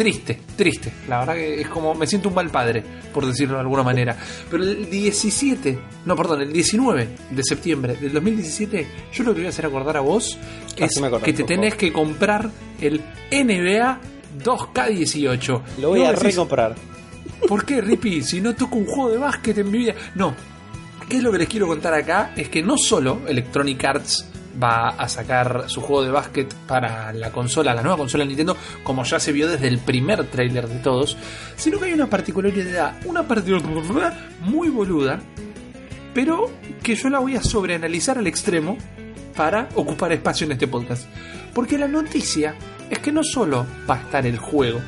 [0.00, 0.90] triste, triste.
[1.08, 2.82] La verdad que es como me siento un mal padre,
[3.12, 4.16] por decirlo de alguna manera.
[4.50, 9.46] Pero el 17, no, perdón, el 19 de septiembre del 2017, yo lo que voy
[9.46, 10.38] a hacer acordar a vos
[10.74, 12.48] es Haceme acordar, que te tenés que comprar
[12.80, 14.00] el NBA
[14.42, 15.62] 2K18.
[15.82, 16.76] Lo voy a recomprar.
[17.46, 18.22] ¿Por qué, Rippy?
[18.22, 19.94] Si no toco un juego de básquet en mi vida.
[20.14, 20.34] No.
[21.10, 22.32] ¿Qué es lo que les quiero contar acá?
[22.34, 27.30] Es que no solo Electronic Arts va a sacar su juego de básquet para la
[27.30, 30.78] consola, la nueva consola de Nintendo, como ya se vio desde el primer tráiler de
[30.78, 31.16] todos,
[31.56, 35.20] sino que hay una particularidad, una particularidad muy boluda,
[36.14, 36.50] pero
[36.82, 38.76] que yo la voy a sobreanalizar al extremo
[39.36, 41.06] para ocupar espacio en este podcast.
[41.54, 42.54] Porque la noticia
[42.90, 44.80] es que no solo va a estar el juego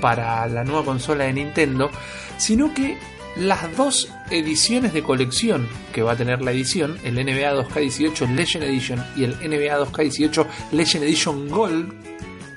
[0.00, 1.90] para la nueva consola de Nintendo,
[2.36, 2.98] sino que
[3.36, 8.64] las dos ediciones de colección que va a tener la edición, el NBA 2K18 Legend
[8.64, 11.92] Edition y el NBA 2K18 Legend Edition Gold,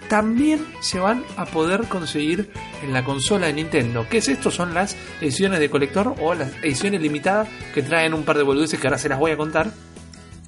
[0.08, 2.50] también se van a poder conseguir
[2.84, 4.06] en la consola de Nintendo.
[4.10, 4.52] ¿Qué es esto?
[4.52, 8.80] Son las ediciones de colector o las ediciones limitadas que traen un par de boludeces
[8.80, 9.72] que ahora se las voy a contar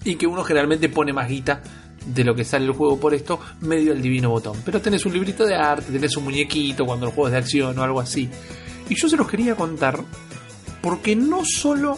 [0.04, 1.62] y que uno generalmente pone más guita
[2.06, 4.58] de lo que sale el juego por esto, medio al divino botón.
[4.64, 7.78] Pero tenés un librito de arte, tenés un muñequito cuando el juego es de acción
[7.78, 8.30] o algo así.
[8.90, 10.04] Y yo se los quería contar
[10.82, 11.98] porque no solo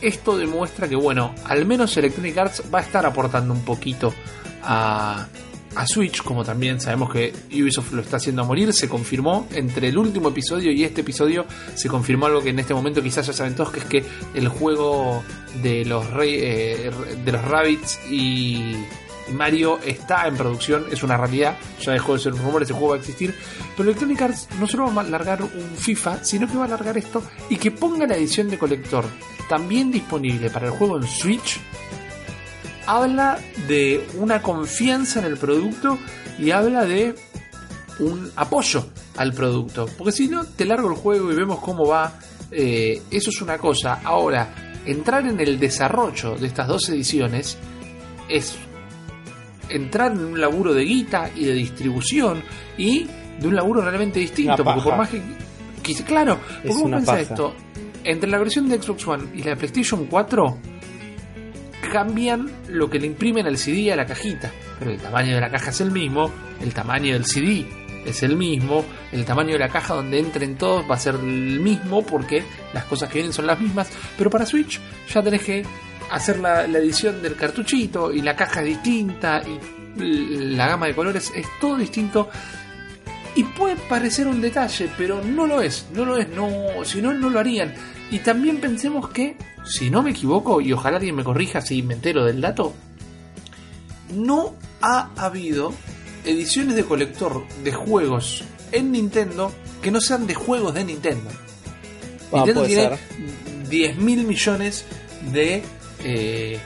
[0.00, 4.14] esto demuestra que, bueno, al menos Electronic Arts va a estar aportando un poquito
[4.62, 5.26] a,
[5.74, 9.88] a Switch, como también sabemos que Ubisoft lo está haciendo a morir, se confirmó entre
[9.88, 13.32] el último episodio y este episodio, se confirmó algo que en este momento quizás ya
[13.32, 15.22] saben todos, que es que el juego
[15.62, 16.90] de los, eh,
[17.24, 18.74] de los Rabbits y
[19.32, 22.88] Mario está en producción, es una realidad, ya dejó de ser un rumor, ese juego
[22.90, 23.34] va a existir,
[23.76, 26.98] pero Electronic Arts no solo va a largar un FIFA, sino que va a largar
[26.98, 29.04] esto y que ponga la edición de colector
[29.48, 31.60] también disponible para el juego en Switch,
[32.86, 35.98] habla de una confianza en el producto
[36.38, 37.14] y habla de
[37.98, 39.86] un apoyo al producto.
[39.98, 42.18] Porque si no, te largo el juego y vemos cómo va.
[42.50, 44.00] eh, eso es una cosa.
[44.02, 47.58] Ahora, entrar en el desarrollo de estas dos ediciones
[48.28, 48.56] es
[49.70, 52.42] entrar en un laburo de guita y de distribución
[52.78, 53.06] y
[53.38, 54.62] de un laburo realmente distinto.
[54.64, 55.20] Porque por más que.
[55.82, 57.54] que- claro, porque Es vos pensás esto.
[58.04, 60.58] Entre la versión de Xbox One y la de PlayStation 4
[61.92, 64.50] cambian lo que le imprimen al CD a la cajita.
[64.78, 66.30] Pero el tamaño de la caja es el mismo,
[66.60, 67.66] el tamaño del CD
[68.06, 71.60] es el mismo, el tamaño de la caja donde entren todos va a ser el
[71.60, 73.90] mismo porque las cosas que vienen son las mismas.
[74.16, 74.80] Pero para Switch
[75.12, 75.62] ya tenés que
[76.10, 80.94] hacer la, la edición del cartuchito y la caja es distinta y la gama de
[80.94, 82.28] colores es todo distinto.
[83.36, 86.50] Y puede parecer un detalle, pero no lo es, no lo es, no,
[86.84, 87.72] si no, no lo harían.
[88.10, 91.94] Y también pensemos que, si no me equivoco, y ojalá alguien me corrija si me
[91.94, 92.74] entero del dato,
[94.12, 95.72] no ha habido
[96.24, 101.30] ediciones de colector de juegos en Nintendo que no sean de juegos de Nintendo.
[102.32, 102.98] Ah, Nintendo tiene ser.
[103.68, 104.84] 10 mil millones
[105.32, 105.62] de
[106.04, 106.58] eh,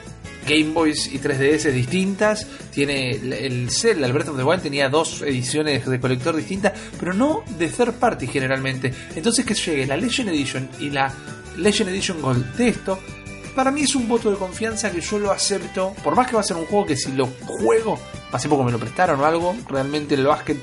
[0.47, 2.45] Game Boys y 3DS distintas.
[2.71, 6.73] Tiene el- el Zelda, el Breath of the Wild tenía dos ediciones de colector distintas,
[6.99, 8.93] pero no de third party generalmente.
[9.15, 11.11] Entonces que llegue la Legend Edition y la
[11.57, 12.99] Legend Edition Gold de esto,
[13.55, 15.93] para mí es un voto de confianza que yo lo acepto.
[16.03, 17.97] Por más que va a ser un juego que si lo juego,
[18.31, 20.57] hace poco me lo prestaron o algo, realmente el básquet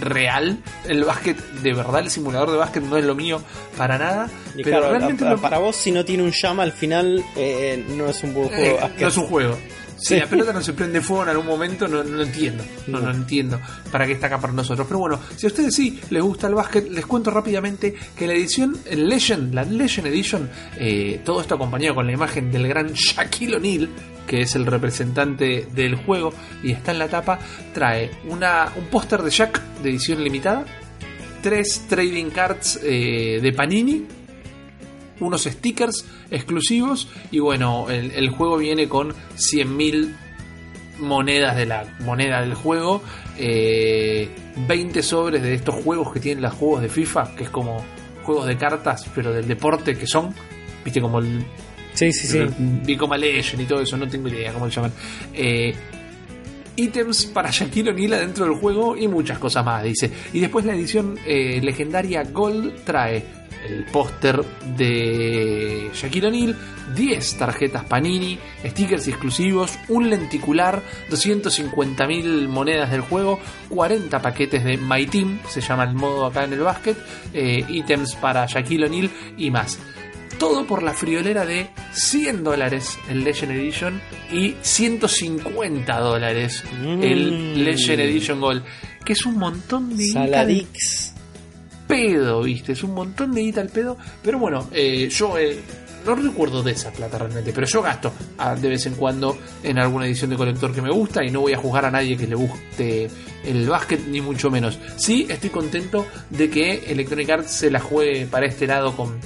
[0.00, 3.40] real, el básquet de verdad, el simulador de básquet no es lo mío
[3.76, 4.28] para nada.
[4.56, 7.24] Y pero claro, realmente a- lo- para vos, si no tiene un llama al final,
[7.36, 8.80] eh, no es un buen eh, juego.
[8.80, 9.06] no asqueroso.
[9.20, 9.58] es un juego.
[10.00, 10.20] Si Sí.
[10.20, 12.62] la pelota no se prende fuego en algún momento, no, no entiendo.
[12.86, 13.06] No, No.
[13.06, 14.86] no entiendo para qué está acá para nosotros.
[14.86, 18.34] Pero bueno, si a ustedes sí les gusta el básquet, les cuento rápidamente que la
[18.34, 22.92] edición el Legend, la Legend Edition, eh, todo esto acompañado con la imagen del gran
[22.92, 23.88] Shaquille O'Neal,
[24.28, 27.38] que es el representante del juego y está en la tapa,
[27.74, 30.64] trae una, un póster de Shaq de edición limitada,
[31.42, 34.06] tres trading cards eh, de Panini,
[35.20, 40.14] unos stickers exclusivos y bueno, el, el juego viene con 100.000
[41.00, 43.02] monedas de la moneda del juego,
[43.38, 44.28] eh,
[44.66, 47.84] 20 sobres de estos juegos que tienen los juegos de FIFA, que es como
[48.24, 50.34] juegos de cartas, pero del deporte que son,
[50.84, 51.44] viste como el
[51.98, 52.38] Sí, sí, sí.
[52.86, 54.92] Become a Legend y todo eso, no tengo idea cómo se llaman.
[55.34, 55.74] Eh,
[56.76, 60.08] ítems para Shaquille O'Neal dentro del juego y muchas cosas más, dice.
[60.32, 63.24] Y después la edición eh, legendaria Gold trae
[63.68, 64.40] el póster
[64.76, 66.56] de Shaquille O'Neal,
[66.94, 70.80] 10 tarjetas Panini, stickers exclusivos, un lenticular,
[71.10, 76.52] 250.000 monedas del juego, 40 paquetes de My Team, se llama el modo acá en
[76.52, 76.96] el básquet,
[77.34, 79.80] eh, ítems para Shaquille O'Neal y más.
[80.38, 84.00] Todo por la friolera de 100 dólares el Legend Edition
[84.32, 86.62] y 150 dólares
[87.02, 87.64] el Mm.
[87.64, 88.62] Legend Edition Gold.
[89.04, 91.12] Que es un montón de Saladix.
[91.88, 92.72] pedo, ¿viste?
[92.72, 93.96] Es un montón de guita al pedo.
[94.22, 95.58] Pero bueno, eh, yo eh,
[96.06, 97.52] no recuerdo de esa plata realmente.
[97.52, 100.90] Pero yo gasto ah, de vez en cuando en alguna edición de colector que me
[100.92, 101.24] gusta.
[101.24, 103.08] Y no voy a juzgar a nadie que le guste
[103.44, 104.78] el básquet, ni mucho menos.
[104.96, 109.18] Sí, estoy contento de que Electronic Arts se la juegue para este lado con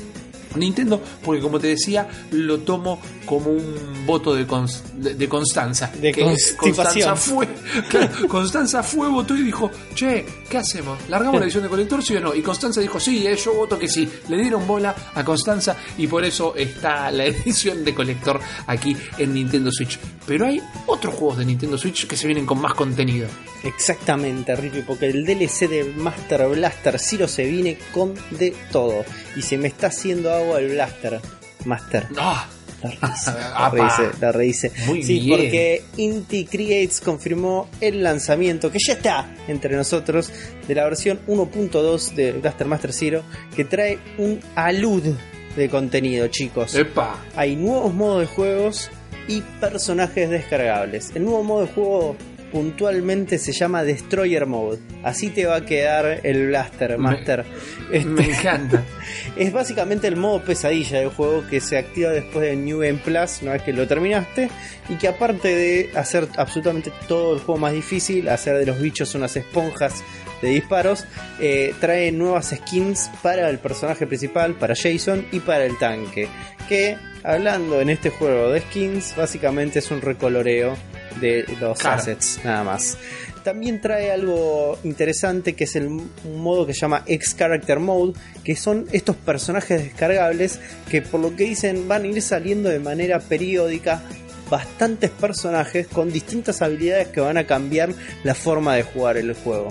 [0.56, 5.90] Nintendo, porque como te decía, lo tomo como un voto de, cons- de, de Constanza.
[6.00, 6.22] De Que.
[6.56, 7.48] Constanza fue,
[7.88, 10.98] claro, Constanza fue, votó y dijo, che, ¿qué hacemos?
[11.08, 12.34] ¿Largamos la edición de colector, sí o no?
[12.34, 14.08] Y Constanza dijo, sí, eh, yo voto que sí.
[14.28, 19.34] Le dieron bola a Constanza y por eso está la edición de colector aquí en
[19.34, 19.98] Nintendo Switch.
[20.26, 23.28] Pero hay otros juegos de Nintendo Switch que se vienen con más contenido.
[23.64, 29.04] Exactamente, Rippy, porque el DLC de Master Blaster Zero se viene con de todo.
[29.36, 31.20] Y se me está haciendo el Blaster
[31.64, 32.06] Master.
[32.18, 32.48] ¡Ah!
[32.82, 34.72] La rehice, la rehice, la rehice.
[34.86, 35.38] Muy sí, bien.
[35.38, 40.32] porque Inti Creates confirmó el lanzamiento, que ya está entre nosotros,
[40.66, 43.22] de la versión 1.2 de Blaster Master Zero,
[43.54, 45.14] que trae un alud
[45.56, 46.74] de contenido, chicos.
[46.74, 47.24] ¡Epa!
[47.36, 48.90] Hay nuevos modos de juegos
[49.28, 51.12] y personajes descargables.
[51.14, 52.16] El nuevo modo de juego
[52.52, 54.78] puntualmente se llama Destroyer Mode.
[55.02, 57.44] Así te va a quedar el Blaster Me- Master.
[57.90, 58.84] Este, Me encanta.
[59.36, 63.40] es básicamente el modo pesadilla del juego que se activa después de New Game Plus
[63.42, 64.50] una vez que lo terminaste
[64.88, 69.14] y que aparte de hacer absolutamente todo el juego más difícil, hacer de los bichos
[69.14, 70.04] unas esponjas
[70.42, 71.06] de disparos,
[71.40, 76.28] eh, trae nuevas skins para el personaje principal, para Jason y para el tanque.
[76.68, 80.76] Que hablando en este juego de skins, básicamente es un recoloreo
[81.20, 82.00] de los Claro.
[82.00, 82.96] assets, nada más.
[83.44, 86.10] También trae algo interesante que es el un
[86.42, 88.12] modo que se llama X Character Mode,
[88.44, 92.78] que son estos personajes descargables que por lo que dicen van a ir saliendo de
[92.78, 94.02] manera periódica
[94.48, 97.90] bastantes personajes con distintas habilidades que van a cambiar
[98.22, 99.68] la forma de jugar el juego.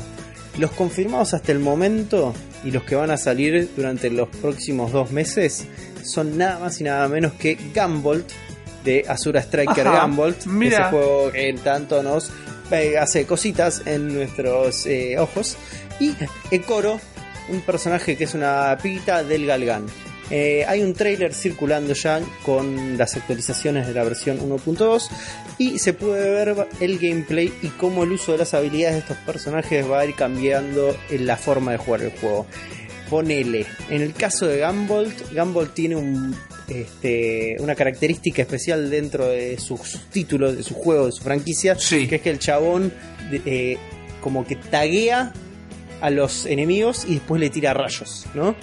[0.58, 2.34] Los confirmados hasta el momento
[2.65, 5.65] y los que van a salir durante los próximos dos meses
[6.04, 8.27] son nada más y nada menos que Gunvolt
[8.84, 10.08] de Azura Striker Ajá,
[10.46, 10.78] mira.
[10.78, 12.32] ese juego que tanto nos
[13.00, 15.58] hace cositas en nuestros eh, ojos,
[16.00, 16.15] y
[16.52, 17.00] Ekoro,
[17.50, 19.86] un personaje que es una pita del Galgan.
[20.30, 25.10] Eh, hay un trailer circulando ya con las actualizaciones de la versión 1.2
[25.58, 29.17] y se puede ver el gameplay y cómo el uso de las habilidades de estos
[29.17, 32.48] personajes va a ir cambiando en la forma de jugar el juego.
[33.10, 36.34] Ponele, en el caso de Gunvolt, Gunvolt tiene un,
[36.67, 42.08] este, una característica especial dentro de sus títulos, de su juego, de su franquicia, Sí.
[42.08, 42.91] que es que el chabón
[43.45, 43.78] eh,
[44.21, 45.34] como que taguea
[46.02, 48.56] a los enemigos y después le tira rayos, ¿no?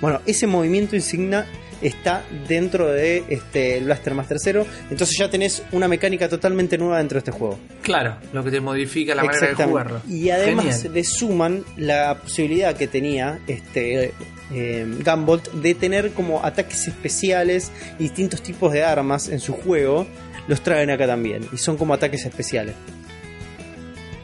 [0.00, 1.46] Bueno, ese movimiento insignia
[1.82, 6.98] está dentro de este el Blaster Master Zero, entonces ya tenés una mecánica totalmente nueva
[6.98, 7.58] dentro de este juego.
[7.82, 10.00] Claro, lo que te modifica la manera de jugarlo.
[10.08, 10.94] Y además Genial.
[10.94, 14.12] le suman la posibilidad que tenía este
[14.52, 20.06] eh, Gunvolt de tener como ataques especiales y distintos tipos de armas en su juego.
[20.48, 21.46] Los traen acá también.
[21.52, 22.74] Y son como ataques especiales.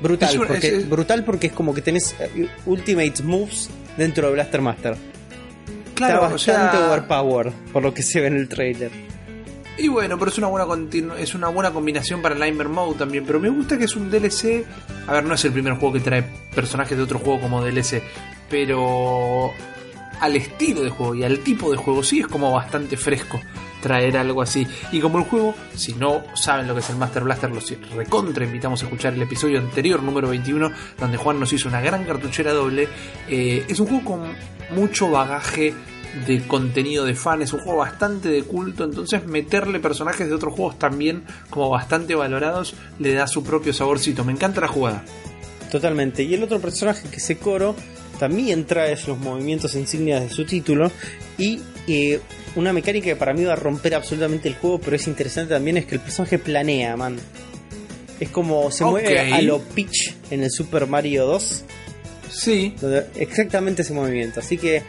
[0.00, 4.26] Brutal, Es porque, es- es- brutal porque es como que tenés eh, Ultimate Moves dentro
[4.28, 4.96] de Blaster Master.
[5.94, 8.90] Claro, Está o sea, bastante overpower por lo que se ve en el trailer.
[9.78, 10.66] Y bueno, pero es una buena
[11.18, 13.24] es una buena combinación para el Limer Mode también.
[13.24, 14.64] Pero me gusta que es un DLC.
[15.06, 18.02] A ver, no es el primer juego que trae personajes de otro juego como DLC.
[18.50, 19.50] Pero
[20.22, 23.40] al estilo de juego y al tipo de juego sí es como bastante fresco
[23.82, 24.64] traer algo así.
[24.92, 28.44] Y como el juego, si no saben lo que es el Master Blaster, los recontra
[28.44, 32.52] invitamos a escuchar el episodio anterior, número 21, donde Juan nos hizo una gran cartuchera
[32.52, 32.88] doble.
[33.28, 34.20] Eh, es un juego con
[34.70, 35.74] mucho bagaje
[36.26, 40.54] de contenido de fan, es un juego bastante de culto, entonces meterle personajes de otros
[40.54, 44.24] juegos también como bastante valorados le da su propio saborcito.
[44.24, 45.04] Me encanta la jugada.
[45.72, 46.22] Totalmente.
[46.22, 47.74] Y el otro personaje que se coro
[48.18, 50.90] también trae los movimientos insignias de su título
[51.38, 52.20] y eh,
[52.56, 55.78] una mecánica que para mí va a romper absolutamente el juego, pero es interesante también
[55.78, 57.16] es que el personaje planea, man.
[58.20, 61.64] Es como se mueve a lo Peach en el Super Mario 2,
[62.32, 64.40] Sí, donde exactamente ese movimiento.
[64.40, 64.82] Así que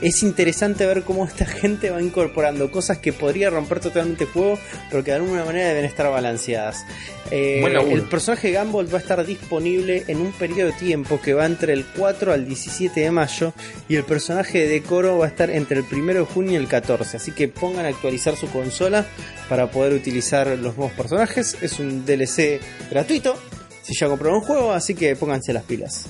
[0.00, 4.58] es interesante ver cómo esta gente va incorporando cosas que podría romper totalmente el juego,
[4.90, 6.84] pero que de alguna manera deben estar balanceadas.
[7.30, 7.96] Eh, Buen laburo.
[7.96, 11.72] el personaje Gumball va a estar disponible en un periodo de tiempo que va entre
[11.72, 13.52] el 4 al 17 de mayo
[13.88, 16.68] y el personaje de Coro va a estar entre el 1 de junio y el
[16.68, 17.16] 14.
[17.16, 19.06] Así que pongan a actualizar su consola
[19.48, 21.56] para poder utilizar los nuevos personajes.
[21.62, 23.36] Es un DLC gratuito.
[23.82, 26.06] Si ya compraron un juego, así que pónganse las pilas.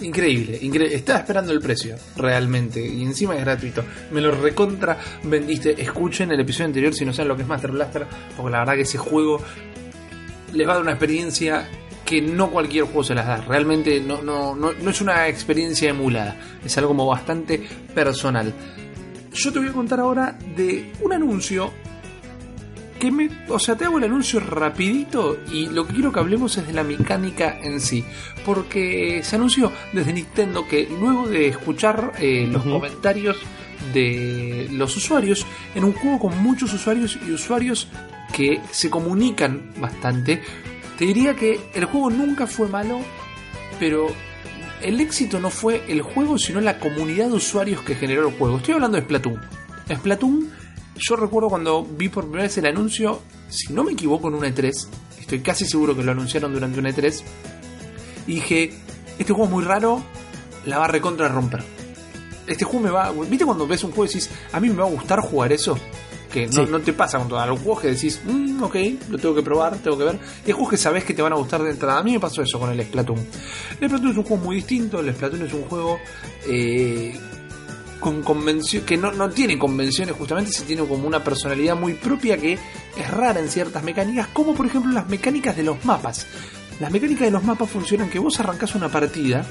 [0.00, 0.94] Increíble, increíble.
[0.94, 2.80] Estaba esperando el precio, realmente.
[2.80, 3.84] Y encima es gratuito.
[4.12, 5.80] Me lo recontra vendiste.
[5.80, 8.06] Escuchen el episodio anterior si no saben lo que es Master Blaster.
[8.36, 9.42] Porque la verdad que ese juego
[10.52, 11.68] les va a dar una experiencia
[12.04, 13.38] que no cualquier juego se las da.
[13.38, 16.36] Realmente no, no, no, no es una experiencia emulada.
[16.64, 17.60] Es algo como bastante
[17.92, 18.54] personal.
[19.32, 21.72] Yo te voy a contar ahora de un anuncio
[22.98, 26.56] que me, o sea, te hago el anuncio rapidito y lo que quiero que hablemos
[26.56, 28.04] es de la mecánica en sí,
[28.44, 33.36] porque se anunció desde Nintendo que luego de escuchar eh, los comentarios
[33.92, 37.88] de los usuarios en un juego con muchos usuarios y usuarios
[38.32, 40.42] que se comunican bastante.
[40.98, 43.00] Te diría que el juego nunca fue malo,
[43.78, 44.08] pero
[44.82, 48.58] el éxito no fue el juego, sino la comunidad de usuarios que generó el juego.
[48.58, 49.40] Estoy hablando de Splatoon.
[49.94, 50.50] Splatoon,
[50.98, 54.42] yo recuerdo cuando vi por primera vez el anuncio, si no me equivoco, en un
[54.44, 54.72] E3,
[55.20, 57.22] estoy casi seguro que lo anunciaron durante un E3,
[58.26, 58.72] y dije,
[59.18, 60.02] este juego es muy raro,
[60.66, 61.62] la va a recontra romper.
[62.46, 63.10] Este juego me va...
[63.12, 65.78] ¿Viste cuando ves un juego y decís, a mí me va a gustar jugar eso?
[66.32, 66.66] Que no, Sí.
[66.70, 68.76] no te pasa con todos los juegos que decís, "Mm, ok,
[69.10, 70.18] lo tengo que probar, tengo que ver.
[70.44, 71.98] Y hay juegos que sabes que te van a gustar de entrada.
[71.98, 73.18] A mí me pasó eso con el Splatoon.
[73.80, 75.98] El Splatoon es un juego muy distinto, el Splatoon es un juego
[76.46, 77.18] eh,
[78.00, 82.36] con convención que no, no tiene convenciones justamente, si tiene como una personalidad muy propia
[82.36, 86.26] que es rara en ciertas mecánicas, como por ejemplo las mecánicas de los mapas.
[86.80, 89.44] Las mecánicas de los mapas funcionan que vos arrancás una partida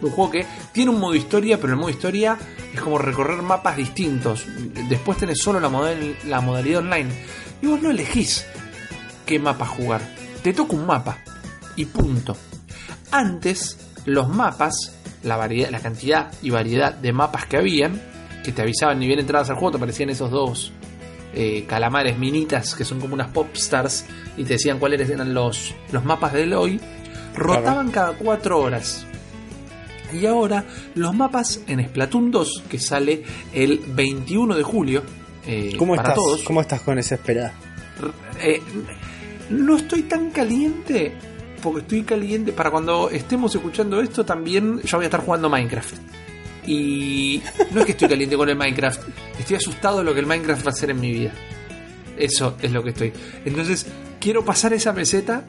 [0.00, 2.38] un juego que tiene un modo historia, pero el modo historia
[2.72, 4.44] es como recorrer mapas distintos.
[4.88, 5.70] Después tenés solo la,
[6.26, 7.10] la modalidad online.
[7.60, 8.46] Y vos no elegís
[9.26, 10.02] qué mapa jugar.
[10.42, 11.18] Te toca un mapa.
[11.76, 12.36] Y punto.
[13.10, 13.76] Antes,
[14.08, 18.00] los mapas, la, variedad, la cantidad y variedad de mapas que habían,
[18.42, 20.72] que te avisaban ni bien entradas al juego, te aparecían esos dos
[21.34, 24.06] eh, calamares minitas que son como unas popstars
[24.36, 26.80] y te decían cuáles eran los, los mapas del hoy,
[27.34, 29.04] rotaban cada cuatro horas.
[30.12, 35.02] Y ahora los mapas en Splatoon 2, que sale el 21 de julio,
[35.46, 36.24] eh, ¿Cómo para estás?
[36.24, 36.42] todos.
[36.42, 37.52] ¿Cómo estás con esa esperada?
[38.42, 38.62] Eh,
[39.50, 41.14] no estoy tan caliente
[41.62, 42.52] porque estoy caliente.
[42.52, 45.94] Para cuando estemos escuchando esto también ya voy a estar jugando Minecraft.
[46.66, 47.42] Y
[47.72, 49.00] no es que estoy caliente con el Minecraft
[49.38, 51.32] estoy asustado de lo que el Minecraft va a hacer en mi vida.
[52.16, 53.12] Eso es lo que estoy.
[53.44, 53.86] Entonces
[54.20, 55.44] quiero pasar esa meseta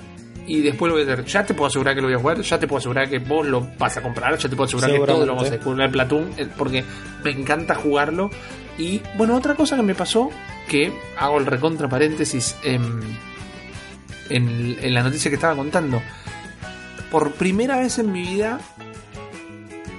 [0.47, 1.25] y después lo voy a hacer.
[1.25, 3.45] Ya te puedo asegurar que lo voy a jugar ya te puedo asegurar que vos
[3.45, 5.91] lo vas a comprar ya te puedo asegurar que todo lo vamos a descubrir en
[5.91, 6.83] Platoon eh, porque
[7.23, 8.29] me encanta jugarlo.
[8.77, 10.29] Y bueno otra cosa que me pasó
[10.69, 13.01] que hago el recontra paréntesis en,
[14.29, 16.01] en, en la noticia que estaba contando
[17.11, 18.59] por primera vez en mi vida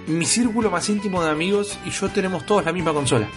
[0.07, 3.28] mi círculo más íntimo de amigos y yo tenemos todos la misma consola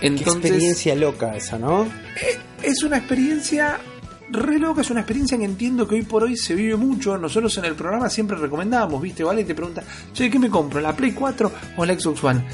[0.00, 1.86] Qué entonces experiencia loca esa, ¿no?
[2.62, 3.80] es una experiencia
[4.30, 7.16] re loca, es una experiencia que entiendo que hoy por hoy se vive mucho.
[7.16, 9.24] Nosotros en el programa siempre recomendábamos, ¿viste?
[9.24, 9.82] Vale, te pregunta,
[10.12, 10.80] che, ¿qué me compro?
[10.80, 12.44] ¿La Play 4 o la Xbox One?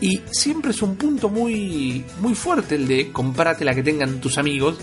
[0.00, 4.36] Y siempre es un punto muy, muy fuerte el de comprarte la que tengan tus
[4.36, 4.78] amigos,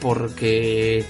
[0.00, 1.04] porque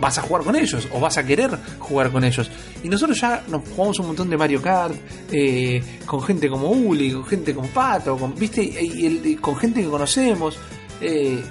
[0.00, 2.50] vas a jugar con ellos o vas a querer jugar con ellos.
[2.82, 4.94] Y nosotros ya nos jugamos un montón de Mario Kart
[5.32, 8.62] eh, con gente como Uli, con gente como Pato, con, ¿viste?
[8.62, 10.58] Y, el- y con gente que conocemos.
[11.00, 11.42] eh,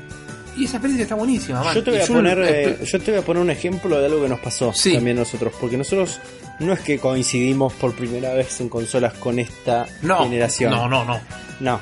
[0.56, 1.74] y esa experiencia está buenísima, man.
[1.74, 4.06] Yo te voy Y a poner, eh, yo te voy a poner un ejemplo de
[4.06, 4.94] algo que nos pasó Sí.
[4.94, 6.20] también nosotros, porque nosotros
[6.60, 10.70] no es que coincidimos por primera vez en consolas con esta no, generación.
[10.72, 11.20] no, no, no.
[11.60, 11.80] No.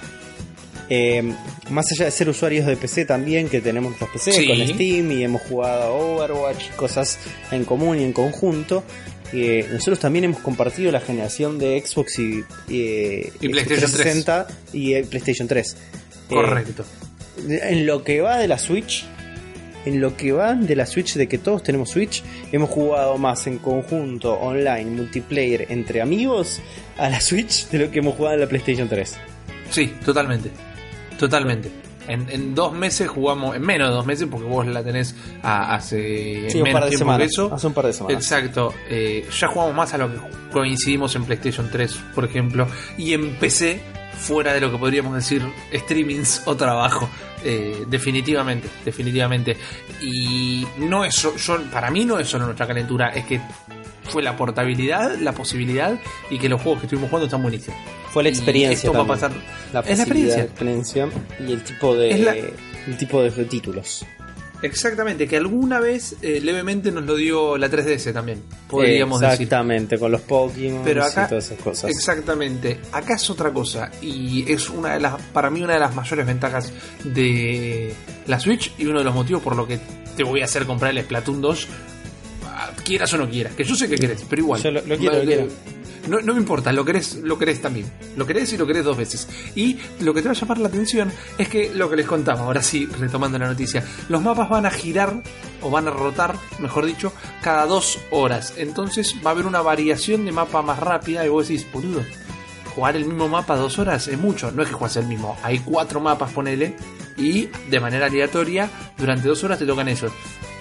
[0.94, 1.24] Eh,
[1.70, 4.46] más allá de ser usuarios de PC también, que tenemos nuestros PC Sí.
[4.46, 7.18] con Steam y hemos jugado a Overwatch, cosas
[7.52, 8.84] en común y en conjunto.
[9.34, 14.94] eh, nosotros también hemos compartido la generación de Xbox y, eh, Y PlayStation 360 y
[14.96, 15.72] eh, PlayStation 3.
[15.72, 15.78] Eh,
[16.28, 16.84] Correcto.
[17.48, 19.06] en lo que va de la Switch,
[19.86, 22.22] en lo que va de la Switch, de que todos tenemos Switch,
[22.52, 26.60] hemos jugado más en conjunto, online, multiplayer, entre amigos,
[26.98, 29.16] a la Switch de lo que hemos jugado en la PlayStation 3.
[29.70, 30.50] Sí, totalmente.
[31.30, 31.72] Totalmente.
[32.08, 35.76] En, en dos meses jugamos, en menos de dos meses, porque vos la tenés a-
[35.76, 37.20] hace Sí, un par de tiempo semanas.
[37.20, 37.54] que eso.
[37.54, 38.18] Hace un par de semanas.
[38.24, 38.74] Exacto.
[38.90, 40.18] eh, ya jugamos más a lo que
[40.52, 42.68] coincidimos en PlayStation 3, por ejemplo.
[42.98, 43.82] Y en PC,
[44.22, 45.42] fuera de lo que podríamos decir
[45.74, 47.10] streamings o trabajo.
[47.44, 49.58] eh, definitivamente, definitivamente.
[50.02, 51.34] Y no es yo,
[51.72, 53.42] para mí no es solo nuestra calentura, es que
[54.04, 56.00] fue la portabilidad, la posibilidad
[56.30, 57.80] y que los juegos que estuvimos jugando están buenísimos.
[58.12, 58.88] Fue la Y experiencia.
[58.90, 59.32] esto va a pasar.
[59.74, 60.38] La es la experiencia.
[60.38, 61.10] la experiencia
[61.40, 64.06] y el tipo de, la- el tipo de títulos.
[64.62, 69.34] Exactamente, que alguna vez eh, levemente nos lo dio la 3DS también, podríamos decir.
[69.34, 71.90] Exactamente, con los Pokémon Pero acá, y todas esas cosas.
[71.92, 75.96] exactamente, acá es otra cosa y es una de las, para mí una de las
[75.96, 76.72] mayores ventajas
[77.04, 77.94] de
[78.28, 79.80] la Switch y uno de los motivos por lo que
[80.16, 81.68] te voy a hacer comprar el Splatoon 2,
[82.46, 84.62] ah, quieras o no quieras, que yo sé que querés, pero igual.
[84.62, 85.48] Yo lo- lo quiero, lo quiero.
[86.08, 87.86] No, no me importa, lo querés, lo querés también.
[88.16, 89.28] Lo querés y lo querés dos veces.
[89.56, 92.42] Y lo que te va a llamar la atención es que lo que les contaba,
[92.42, 95.22] ahora sí, retomando la noticia, los mapas van a girar,
[95.62, 98.54] o van a rotar, mejor dicho, cada dos horas.
[98.58, 102.04] Entonces va a haber una variación de mapa más rápida y vos decís, boludo,
[102.76, 104.52] jugar el mismo mapa dos horas es mucho.
[104.52, 106.76] No es que juegues el mismo, hay cuatro mapas, ponele,
[107.18, 110.12] y de manera aleatoria, durante dos horas te tocan esos.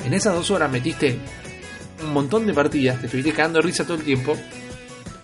[0.05, 1.19] En esas dos horas metiste
[2.03, 4.37] un montón de partidas, te estuviste cagando risa todo el tiempo.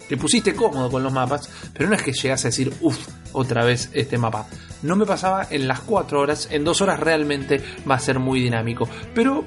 [0.08, 2.98] Te pusiste cómodo con los mapas, pero no es que llegas a decir, uff,
[3.32, 4.46] otra vez este mapa.
[4.82, 8.40] No me pasaba en las 4 horas, en 2 horas realmente va a ser muy
[8.40, 8.88] dinámico.
[9.14, 9.44] Pero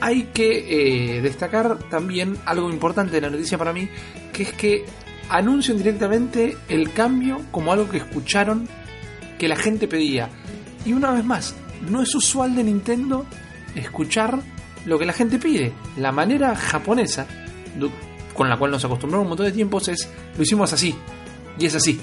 [0.00, 3.88] hay que eh, destacar también algo importante de la noticia para mí,
[4.32, 4.84] que es que
[5.28, 8.68] anuncian directamente el cambio como algo que escucharon
[9.38, 10.28] que la gente pedía.
[10.84, 11.54] Y una vez más,
[11.88, 13.26] no es usual de Nintendo
[13.74, 14.40] escuchar
[14.84, 15.72] lo que la gente pide.
[15.96, 17.26] La manera japonesa,
[18.34, 20.94] con la cual nos acostumbramos un montón de tiempos, es lo hicimos así.
[21.58, 22.00] Y es así.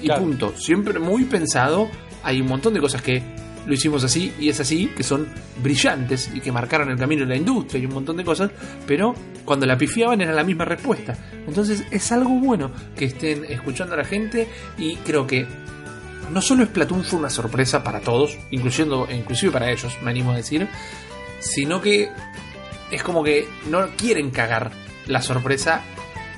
[0.00, 0.22] Y Claro.
[0.22, 0.54] punto.
[0.56, 1.88] Siempre muy pensado.
[2.22, 3.22] Hay un montón de cosas que
[3.66, 5.28] lo hicimos así y es así, que son
[5.62, 8.50] brillantes y que marcaron el camino en la industria y un montón de cosas,
[8.86, 11.16] pero cuando la pifiaban era la misma respuesta.
[11.46, 14.48] Entonces es algo bueno que estén escuchando a la gente
[14.78, 15.46] y creo que
[16.32, 20.36] no solo Splatoon fue una sorpresa para todos, incluyendo, inclusive para ellos, me animo a
[20.36, 20.66] decir,
[21.38, 22.08] sino que
[22.90, 24.70] es como que no quieren cagar
[25.08, 25.82] la sorpresa,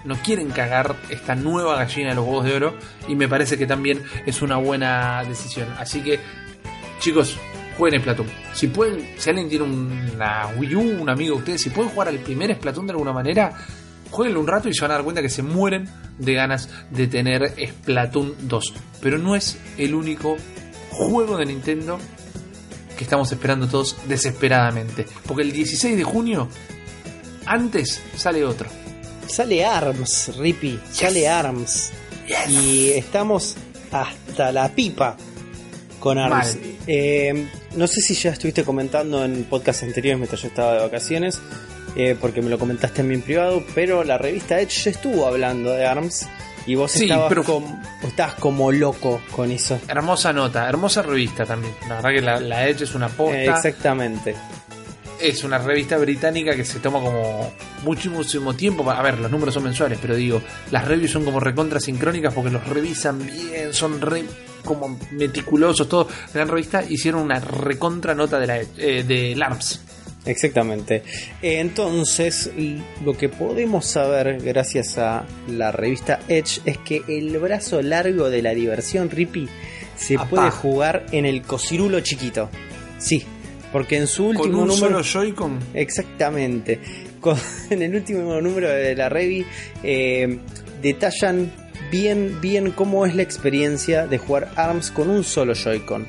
[0.04, 2.74] no quieren cagar esta nueva gallina de los huevos de oro
[3.08, 5.68] y me parece que también es una buena decisión.
[5.78, 6.20] Así que,
[7.00, 7.36] chicos,
[7.76, 8.28] jueguen Splatoon.
[8.54, 12.08] Si pueden, si alguien tiene una Wii U, un amigo de ustedes, si pueden jugar
[12.08, 13.52] al primer Splatoon de alguna manera,
[14.10, 17.06] jueguenlo un rato y se van a dar cuenta que se mueren de ganas de
[17.06, 18.74] tener Splatoon 2.
[19.00, 20.36] Pero no es el único
[20.90, 21.98] juego de Nintendo
[22.96, 25.06] que estamos esperando todos desesperadamente.
[25.26, 26.48] Porque el 16 de junio,
[27.50, 28.68] antes sale otro.
[29.26, 31.90] Sale ARMS, Rippy, sale ARMS.
[32.48, 33.56] Y estamos
[33.92, 35.16] hasta la pipa
[35.98, 36.56] con ARMS.
[36.86, 41.40] Eh, no sé si ya estuviste comentando en podcast anteriores mientras yo estaba de vacaciones,
[41.96, 45.70] eh, porque me lo comentaste en mi privado, pero la revista Edge ya estuvo hablando
[45.72, 46.26] de ARMS
[46.66, 49.78] y vos Sí, estabas, pero- com- estabas como loco con eso.
[49.88, 51.74] Hermosa nota, hermosa revista también.
[51.88, 53.36] La verdad que la, la Edge es una posta.
[53.38, 54.34] Eh, exactamente.
[55.20, 57.52] Es una revista británica que se toma como
[57.84, 58.88] muchísimo tiempo.
[58.90, 62.50] A ver, los números son mensuales, pero digo, las reviews son como recontra sincrónicas porque
[62.50, 64.24] los revisan bien, son re
[64.64, 66.08] como meticulosos, todo.
[66.34, 69.80] Gran revista, hicieron una recontra nota de la eh, de LARPS.
[70.26, 71.02] Exactamente.
[71.40, 72.50] Eh, Entonces,
[73.04, 78.42] lo que podemos saber gracias a la revista Edge es que el brazo largo de
[78.42, 79.48] la diversión, Rippy,
[79.96, 80.26] se Apá.
[80.28, 82.50] puede jugar en el cocirulo chiquito.
[82.98, 83.24] Sí,
[83.72, 84.74] porque en su Con último un número.
[84.76, 85.58] solo Joy-Con.
[85.74, 86.80] Exactamente.
[87.20, 87.38] Con-
[87.70, 89.44] en el último número de la Revi
[89.82, 90.38] eh,
[90.82, 91.52] detallan
[91.90, 96.06] bien, bien cómo es la experiencia de jugar ARMS con un solo Joy-Con.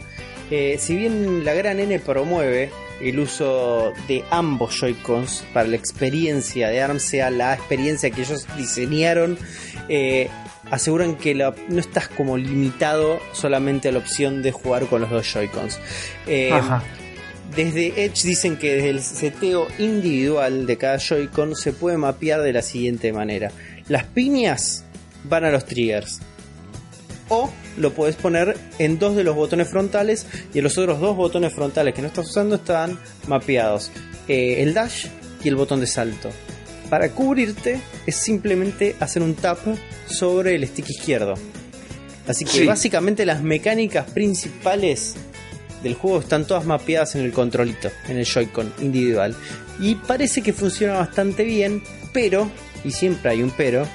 [0.50, 2.70] Eh, si bien la gran N promueve
[3.02, 8.46] el uso de ambos Joy-Cons para la experiencia de ARMS sea la experiencia que ellos
[8.58, 9.38] diseñaron,
[9.90, 10.28] eh,
[10.70, 15.10] aseguran que la- no estás como limitado solamente a la opción de jugar con los
[15.10, 15.80] dos Joy-Cons.
[16.28, 16.84] Eh, Ajá.
[17.56, 22.54] Desde Edge dicen que desde el seteo individual de cada Joy-Con se puede mapear de
[22.54, 23.52] la siguiente manera.
[23.88, 24.84] Las piñas
[25.24, 26.20] van a los triggers.
[27.30, 31.16] O lo puedes poner en dos de los botones frontales y en los otros dos
[31.16, 33.92] botones frontales que no estás usando están mapeados.
[34.28, 35.08] Eh, el dash
[35.44, 36.30] y el botón de salto.
[36.90, 39.60] Para cubrirte es simplemente hacer un tap
[40.08, 41.36] sobre el stick izquierdo.
[42.28, 42.66] Así que Sí.
[42.66, 45.16] básicamente las mecánicas principales
[45.84, 49.36] del juego están todas mapeadas en el controlito, en el Joy-Con individual.
[49.80, 51.82] Y parece que funciona bastante bien,
[52.14, 52.50] pero,
[52.84, 53.88] y siempre hay un pero,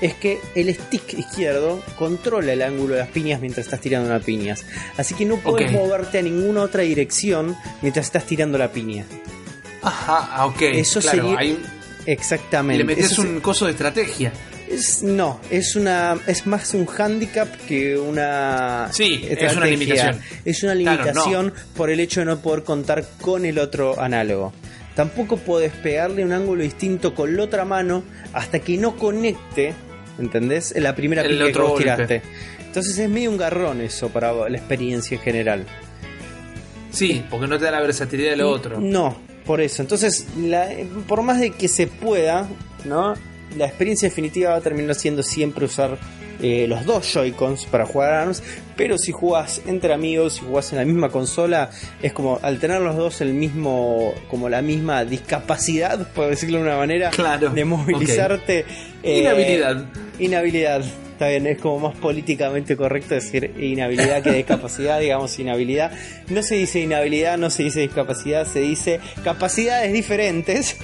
[0.00, 4.18] es que el stick izquierdo controla el ángulo de las piñas mientras estás tirando una
[4.20, 4.64] piñas.
[4.96, 9.04] Así que no puedes moverte a ninguna otra dirección mientras estás tirando la piña.
[9.80, 10.60] Ajá, ah, ok.
[10.62, 11.58] Eso claro, sería- hay
[12.06, 12.78] Exactamente.
[12.78, 14.32] le metes se- un coso de estrategia.
[14.72, 20.20] Es- no, es una es más un handicap que una Sí, es una limitación.
[20.44, 24.52] Es una Claro, limitación por el hecho de no poder contar con el otro análogo.
[24.94, 28.02] Tampoco puedes pegarle un ángulo distinto con la otra mano
[28.32, 29.72] hasta que no conecte,
[30.18, 30.74] ¿entendés?
[30.76, 32.22] La primera El piña que vos tiraste.
[32.66, 35.66] Entonces es medio un garrón eso para la experiencia en general.
[36.90, 38.80] Sí, porque no te da la versatilidad de lo otro.
[38.80, 39.16] No,
[39.46, 39.80] por eso.
[39.82, 40.68] Entonces, la-
[41.06, 42.46] por más de que se pueda,
[42.84, 43.14] ¿no?
[43.56, 45.98] La experiencia definitiva va a terminar siendo siempre usar
[46.40, 48.42] eh, los dos Joy-Cons para jugar a ARMS.
[48.76, 51.70] Pero si jugás entre amigos, si jugás en la misma consola,
[52.02, 56.64] es como al tener los dos el mismo, como la misma discapacidad, por decirlo de
[56.64, 58.64] una manera, Claro, de movilizarte.
[59.02, 59.84] eh, Inhabilidad.
[60.18, 60.82] Inhabilidad.
[61.12, 65.92] Está bien, es como más políticamente correcto decir inhabilidad que discapacidad, digamos inhabilidad.
[66.28, 70.76] No se dice inhabilidad, no se dice discapacidad, se dice capacidades diferentes.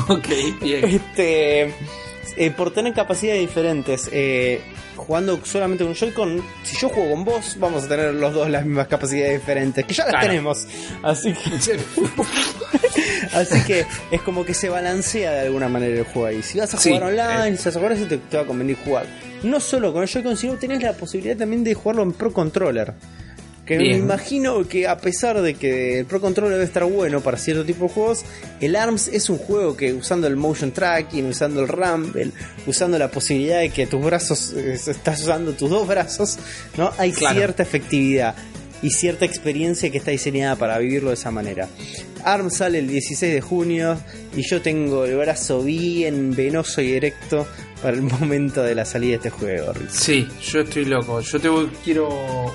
[0.08, 0.28] Ok,
[0.60, 0.84] bien.
[0.84, 1.72] Este,
[2.36, 4.60] eh, por tener capacidades diferentes, eh,
[4.96, 8.48] jugando solamente con un Joy-Con, si yo juego con vos, vamos a tener los dos
[8.50, 10.26] las mismas capacidades diferentes, que ya las Claro.
[10.28, 10.66] tenemos.
[11.02, 11.78] Así que
[13.32, 16.42] Así que es como que se balancea de alguna manera el juego ahí.
[16.42, 18.46] Si vas a Sí, jugar online, si vas a jugar así, te, te va a
[18.46, 19.06] convenir jugar.
[19.42, 22.94] No solo con el Joy-Con, sino tenés la posibilidad también de jugarlo en Pro Controller.
[23.66, 27.36] Que me imagino que a pesar de que el Pro Controller debe estar bueno para
[27.36, 28.24] cierto tipo de juegos,
[28.60, 32.30] el ARMS es un juego que usando el motion tracking, usando el rumble,
[32.66, 36.38] usando la posibilidad de que tus brazos, eh, estás usando tus dos brazos,
[36.76, 36.92] ¿no?
[36.96, 37.34] Hay Claro.
[37.34, 38.36] cierta efectividad
[38.82, 41.68] y cierta experiencia que está diseñada para vivirlo de esa manera.
[42.22, 43.98] ARMS sale el 16 de junio
[44.36, 47.46] y yo tengo el brazo bien venoso y erecto
[47.86, 49.72] para el momento de la salida de este juego.
[49.72, 49.92] Riz.
[49.92, 51.20] Sí, yo estoy loco.
[51.20, 52.08] Yo te voy- quiero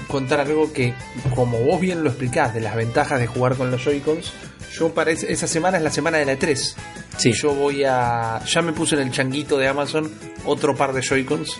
[0.09, 0.93] contar algo que,
[1.33, 4.33] como vos bien lo explicás, de las ventajas de jugar con los Joy-Cons,
[4.77, 6.75] yo para es- esa semana es la semana de la 3.
[7.15, 7.31] Sí.
[7.31, 8.43] Yo voy a...
[8.45, 10.11] Ya me puse en el changuito de Amazon
[10.43, 11.55] otro par de Joy-Cons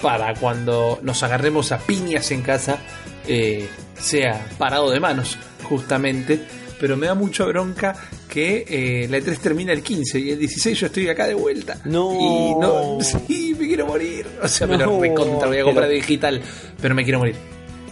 [0.00, 2.78] para cuando nos agarremos a piñas en casa,
[3.26, 6.40] eh, sea parado de manos, justamente.
[6.80, 7.94] Pero me da mucha bronca
[8.28, 11.78] que eh, la E3 termina el 15 y el 16 yo estoy acá de vuelta.
[11.84, 12.12] No.
[12.18, 14.26] Y no, sí, me quiero morir.
[14.42, 16.40] O sea, me lo recontra voy a comprar pero- digital,
[16.80, 17.36] pero me quiero morir.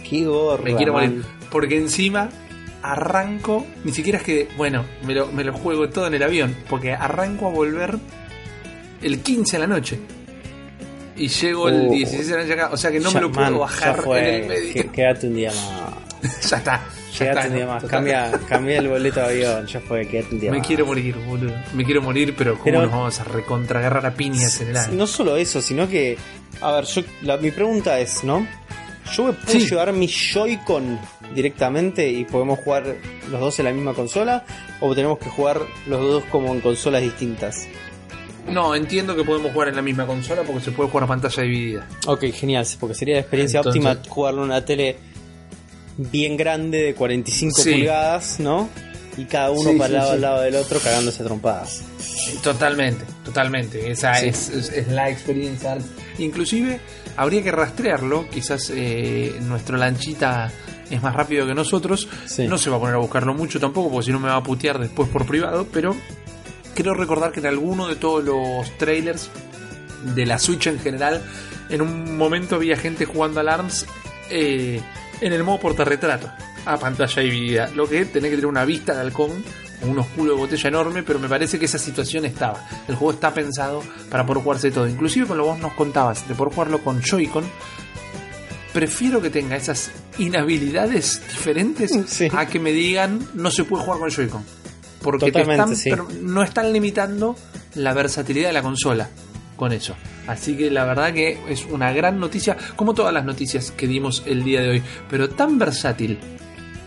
[0.09, 1.09] Qué gorra, Me quiero man.
[1.17, 1.25] morir.
[1.51, 2.29] Porque encima
[2.81, 6.55] arranco, ni siquiera es que, bueno, me lo, me lo juego todo en el avión,
[6.69, 7.97] porque arranco a volver
[9.03, 9.99] el 15 a la noche.
[11.19, 11.91] Y llego el Oh.
[11.91, 14.25] 16 a la noche acá, o sea que no me lo puedo man, bajar en
[14.25, 14.91] el medio.
[14.91, 16.41] Quédate un día más.
[16.49, 16.83] ya está.
[17.17, 17.83] Quédate un día más.
[17.83, 19.65] Cambia, cambia el boleto de avión.
[19.67, 20.67] Ya fue, quédate un día Me más.
[20.67, 21.53] quiero morir, boludo.
[21.73, 24.77] Me quiero morir, pero ¿cómo Pero- nos vamos a recontra agarrar a piñas en el
[24.77, 24.93] aire?
[24.95, 26.17] No solo eso, sino que.
[26.61, 28.47] A ver, yo, la- mi pregunta es, ¿no?
[29.13, 29.67] Yo me puedo Sí.
[29.67, 30.99] llevar mi Joy-Con
[31.33, 32.95] directamente y podemos jugar
[33.31, 34.45] los dos en la misma consola
[34.79, 37.67] o tenemos que jugar los dos como en consolas distintas.
[38.51, 41.43] No, entiendo que podemos jugar en la misma consola porque se puede jugar a pantalla
[41.43, 41.87] dividida.
[42.07, 44.97] Ok, genial, porque sería la experiencia Entonces- óptima jugarlo en una tele
[45.97, 47.71] bien grande de 45 Sí.
[47.73, 48.69] pulgadas, ¿no?
[49.17, 51.81] Y cada uno Sí, para sí, lado al lado del otro cagándose a trompadas.
[52.41, 53.91] Totalmente, totalmente.
[53.91, 55.77] Esa es, es- es la experiencia.
[56.19, 56.79] Inclusive
[57.17, 58.29] habría que rastrearlo.
[58.29, 60.51] Quizás eh, nuestro lanchita
[60.89, 62.07] es más rápido que nosotros.
[62.47, 64.43] No se va a poner a buscarlo mucho tampoco, porque si no me va a
[64.43, 65.67] putear después por privado.
[65.73, 65.95] Pero
[66.79, 69.29] quiero recordar que en alguno de todos los trailers
[70.15, 71.21] de la Switch en general,
[71.67, 73.85] en un momento había gente jugando al ARMS
[74.29, 74.79] eh,
[75.19, 76.31] en el modo portarretrato,
[76.65, 77.69] a pantalla dividida.
[77.75, 79.43] Lo que tenés que tener una vista de halcón,
[79.81, 82.65] con unos culos de botella enorme, pero me parece que esa situación estaba.
[82.87, 84.87] El juego está pensado para poder jugarse todo.
[84.87, 87.43] Inclusive con lo vos nos contabas, de poder jugarlo con Joy-Con,
[88.71, 92.29] prefiero que tenga esas inhabilidades diferentes Sí.
[92.33, 94.58] a que me digan no se puede jugar con Joy-Con.
[95.01, 95.89] Porque te están, sí.
[95.89, 97.35] pero no están limitando
[97.75, 99.09] la versatilidad de la consola
[99.55, 99.95] con eso.
[100.27, 104.23] Así que la verdad que es una gran noticia, como todas las noticias que dimos
[104.25, 106.19] el día de hoy, pero tan versátil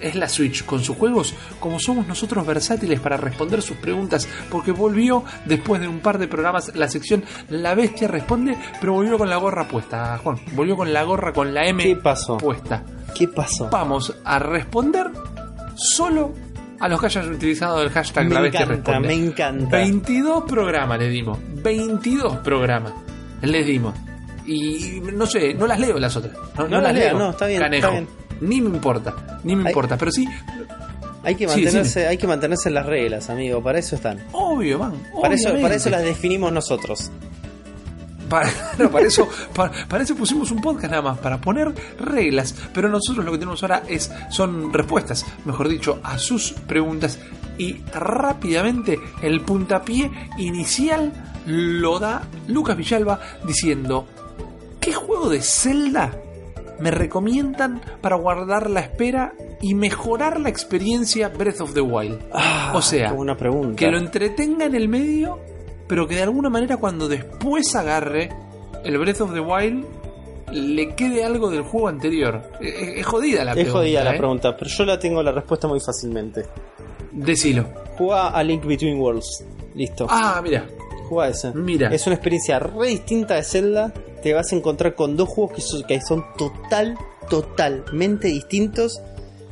[0.00, 4.72] es la Switch con sus juegos como somos nosotros versátiles para responder sus preguntas, porque
[4.72, 9.30] volvió después de un par de programas la sección La Bestia responde, pero volvió con
[9.30, 12.36] la gorra puesta, Juan, volvió con la gorra con la M ¿Qué pasó?
[12.38, 12.82] puesta.
[13.14, 13.68] ¿Qué pasó?
[13.70, 15.10] Vamos a responder
[15.76, 16.32] solo
[16.83, 19.09] a los que hayan utilizado el hashtag Me La Bestia encanta, responde.
[19.09, 19.76] me encanta.
[19.78, 21.39] 22 programas le dimos.
[21.62, 22.93] 22 programas
[23.41, 23.95] les dimos.
[24.47, 26.37] Y no sé, no las leo las otras.
[26.59, 28.09] No, No las lea, no, está bien, está bien.
[28.41, 29.14] Ni me importa,
[29.45, 29.97] ni me importa.
[29.97, 30.26] Pero sí,
[31.22, 33.62] Hay que Sí, mantenerse, hay que mantenerse en las reglas, amigo.
[33.62, 34.18] Para eso están.
[34.33, 34.95] obvio, van.
[35.20, 37.12] Para eso, para eso las definimos nosotros.
[38.33, 41.70] Para, no, para eso, para, para eso pusimos un podcast nada más, para poner
[42.01, 42.55] reglas.
[42.72, 47.18] Pero nosotros lo que tenemos ahora es, son respuestas, mejor dicho, a sus preguntas.
[47.59, 51.12] Y rápidamente el puntapié inicial
[51.45, 54.07] lo da Lucas Villalba diciendo:
[54.80, 56.12] ¿Qué juego de Zelda
[56.80, 62.18] me recomiendan para guardar la espera y mejorar la experiencia Breath of the Wild?
[62.33, 63.76] Ah, O sea, pregunta.
[63.76, 65.39] que lo entretenga en el medio,
[65.93, 68.30] pero que de alguna manera cuando después agarre
[68.82, 69.84] el Breath of the Wild
[70.51, 72.40] le quede algo del juego anterior.
[72.62, 73.78] Es, es jodida la es pregunta.
[73.78, 74.18] jodida la ¿eh?
[74.18, 76.47] pregunta, pero yo la tengo la respuesta muy fácilmente.
[77.11, 77.66] Decilo.
[77.99, 79.45] Juega a Link Between Worlds.
[79.74, 80.07] Listo.
[80.09, 80.66] Ah, mira.
[81.11, 81.53] Juega ese.
[81.53, 81.93] Mira.
[81.93, 83.93] Es una experiencia re distinta de Zelda.
[84.22, 86.97] Te vas a encontrar con dos juegos que son, que son total,
[87.28, 88.99] totalmente distintos.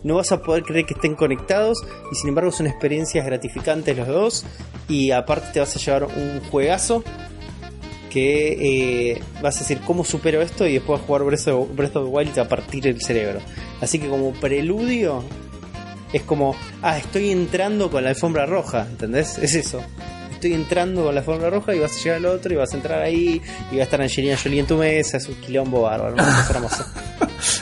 [0.02, 1.78] No vas a poder creer que estén conectados.
[2.12, 4.46] Y sin embargo son experiencias gratificantes los dos.
[4.88, 7.04] Y aparte te vas a llevar un juegazo.
[8.10, 10.66] Que eh, vas a decir cómo supero esto.
[10.66, 13.40] Y después a jugar Breath of, the Wild y a partir el cerebro.
[13.80, 15.22] Así que como preludio.
[16.12, 19.38] Es como, ah, estoy entrando con la alfombra roja, ¿entendés?
[19.38, 19.80] Es eso
[20.40, 22.76] estoy entrando con la alfombra roja y vas a llegar al otro y vas a
[22.76, 26.14] entrar ahí y va a estar Angelina Jolie en tu mesa, es un quilombo bárbaro,
[26.14, 26.94] una cosa hermosa.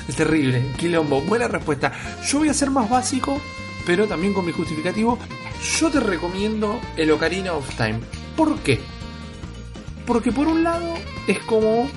[0.09, 0.63] Es terrible.
[0.77, 1.21] Quilombo.
[1.23, 1.93] Buena respuesta.
[2.25, 3.41] Yo voy a ser más básico,
[3.85, 5.19] pero también con mi justificativo.
[5.81, 7.99] Yo te recomiendo el Ocarina of Time.
[8.37, 8.79] ¿Por qué?
[10.07, 10.95] Porque por un lado
[11.27, 11.89] es como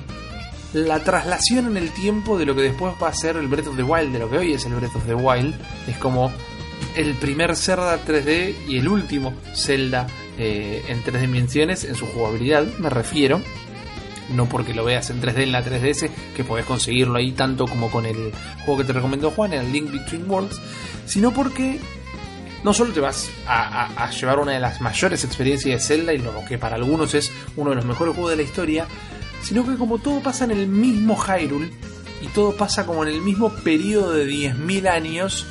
[0.72, 3.76] la traslación en el tiempo de lo que después va a ser el Breath of
[3.76, 5.54] the Wild, de lo que hoy es el Breath of the Wild.
[5.86, 6.32] Es como
[6.96, 10.08] el primer Zelda 3D y el último Zelda
[10.38, 13.40] eh, en tres dimensiones en su jugabilidad, me refiero.
[14.30, 17.90] No porque lo veas en 3D en la 3DS, que podés conseguirlo ahí tanto como
[17.90, 18.32] con el
[18.64, 20.58] juego que te recomendó Juan, el Link Between Worlds,
[21.06, 21.80] sino porque
[22.64, 26.18] no solo te vas a, a- llevar una de las mayores experiencias de Zelda y
[26.18, 28.86] lo que para algunos es uno de los mejores juegos de la historia,
[29.42, 31.70] sino que como todo pasa en el mismo Hyrule
[32.22, 35.44] y todo pasa como en el mismo periodo de 10.000 años,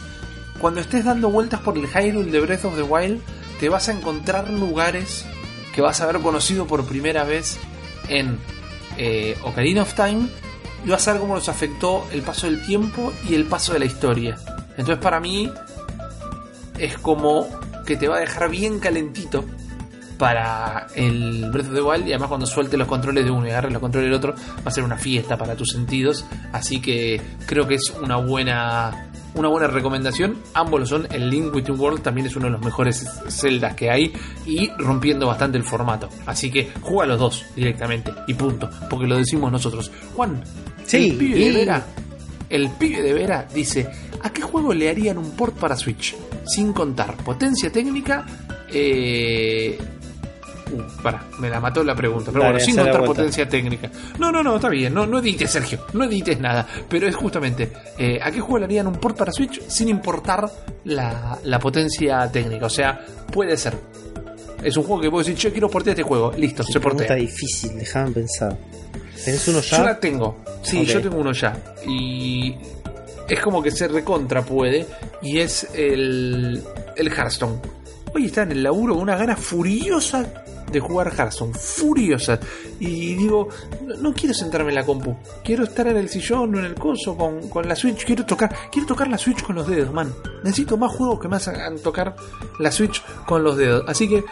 [0.60, 3.20] cuando estés dando vueltas por el Hyrule de Breath of the Wild,
[3.62, 5.24] te vas a encontrar lugares
[5.76, 7.60] que vas a haber conocido por primera vez
[8.10, 8.40] en
[8.98, 10.28] eh, Ocarina of Time
[10.84, 13.80] y vas a ver cómo los afectó el paso del tiempo y el paso de
[13.80, 14.40] la historia.
[14.78, 15.48] Entonces para mí
[16.80, 17.48] es como
[17.86, 19.46] que te va a dejar bien calentito
[20.18, 23.52] para el Breath of the Wild y además cuando suelte los controles de uno y
[23.52, 27.22] agarres los controles del otro va a ser una fiesta para tus sentidos así que
[27.46, 30.38] creo que es una buena una buena recomendación.
[30.54, 31.08] Ambos lo son.
[31.12, 34.14] El Link Between World también es uno de los mejores Zeldas que hay
[34.46, 36.10] y rompiendo bastante el formato.
[36.26, 38.70] Así que juega los dos directamente y punto.
[38.90, 39.92] Porque lo decimos nosotros.
[40.16, 40.44] Juan
[40.86, 41.86] Sí, el pibe y- de Vera
[42.50, 43.88] el pibe de Vera dice
[44.24, 46.16] ¿a qué juego le harían un port para Switch?
[46.46, 48.26] sin contar potencia técnica
[48.68, 49.78] eh,
[50.72, 52.32] Uh, para, me la mató la pregunta.
[52.32, 53.90] Pero Dale, bueno, sin contar potencia técnica.
[54.20, 54.94] No, no, no, está bien.
[54.94, 55.86] No, no edites, Sergio.
[55.94, 56.68] No edites nada.
[56.90, 60.50] Pero es justamente, eh, ¿a qué juego le harían un port para Switch sin importar
[60.86, 62.66] la, la potencia técnica?
[62.66, 63.00] O sea,
[63.32, 63.76] puede ser.
[64.64, 66.32] Es un juego que puedo decir, yo quiero portear este juego.
[66.38, 67.16] Listo, se portea.
[67.16, 68.58] difícil, déjame pensar.
[69.26, 70.00] ¿Tenés uno Yo la ya?
[70.00, 70.38] tengo.
[70.62, 71.58] Sí, yo tengo uno ya.
[71.88, 72.56] Y
[73.28, 74.86] es como que se recontra puede.
[75.22, 76.64] Y es el,
[76.96, 77.60] el Hearthstone.
[78.14, 81.54] Hoy está en el laburo con una gana furiosa de jugar Hearthstone.
[81.54, 82.40] Furiosa.
[82.80, 83.50] Y digo,
[84.00, 85.16] no, quiero sentarme en la compu.
[85.44, 88.06] Quiero estar en el sillón o en el coso con, con la Switch.
[88.06, 90.14] Quiero tocar, quiero tocar la Switch con los dedos, man.
[90.44, 92.16] Necesito más juegos que me hagan tocar
[92.60, 93.84] la Switch con los dedos.
[93.88, 94.24] Así que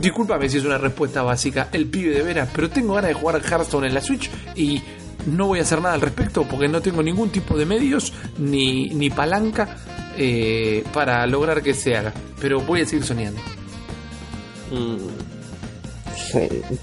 [0.00, 3.40] Discúlpame si es una respuesta básica, el pibe de veras, pero tengo ganas de jugar
[3.42, 4.82] Hearthstone en la Switch y
[5.26, 8.90] no voy a hacer nada al respecto porque no tengo ningún tipo de medios ni,
[8.90, 9.76] ni palanca
[10.16, 12.12] eh, para lograr que se haga.
[12.40, 13.40] Pero voy a seguir soñando.
[14.70, 15.26] Mm.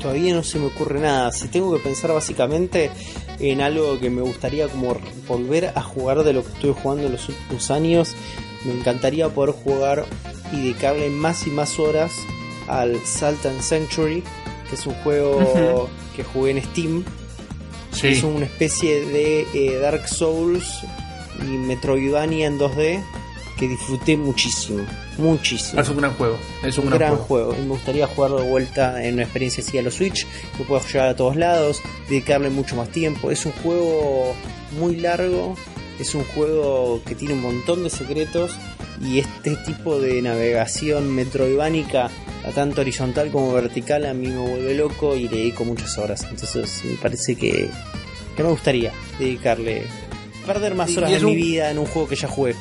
[0.01, 1.31] Todavía no se me ocurre nada.
[1.31, 2.91] Si tengo que pensar básicamente
[3.39, 7.13] en algo que me gustaría como volver a jugar de lo que estuve jugando en
[7.13, 8.13] los últimos años,
[8.65, 10.05] me encantaría poder jugar
[10.51, 12.13] y dedicarle más y más horas
[12.67, 14.23] al Salt and Century,
[14.69, 17.03] que es un juego que jugué en Steam.
[17.91, 20.79] Sí, Es una especie de eh, Dark Souls
[21.41, 23.03] y Metroidvania en 2D
[23.63, 24.85] que disfruté muchísimo,
[25.17, 25.81] muchísimo.
[25.81, 26.37] es un gran juego.
[26.63, 27.45] Es un un gran, gran juego.
[27.51, 27.61] juego.
[27.63, 30.91] Y me gustaría jugarlo de vuelta en una experiencia así a los Switch, que puedas
[30.91, 33.31] llevar a todos lados, dedicarle mucho más tiempo.
[33.31, 34.35] Es un juego
[34.77, 35.55] muy largo,
[35.97, 38.51] es un juego que tiene un montón de secretos
[39.01, 42.09] y este tipo de navegación metroidvánica,
[42.53, 46.27] tanto horizontal como vertical, a mí me vuelve loco y le dedico muchas horas.
[46.29, 47.69] Entonces me parece que,
[48.35, 49.83] que me gustaría dedicarle,
[50.45, 52.55] perder más horas de mi vida en un juego que ya jugué.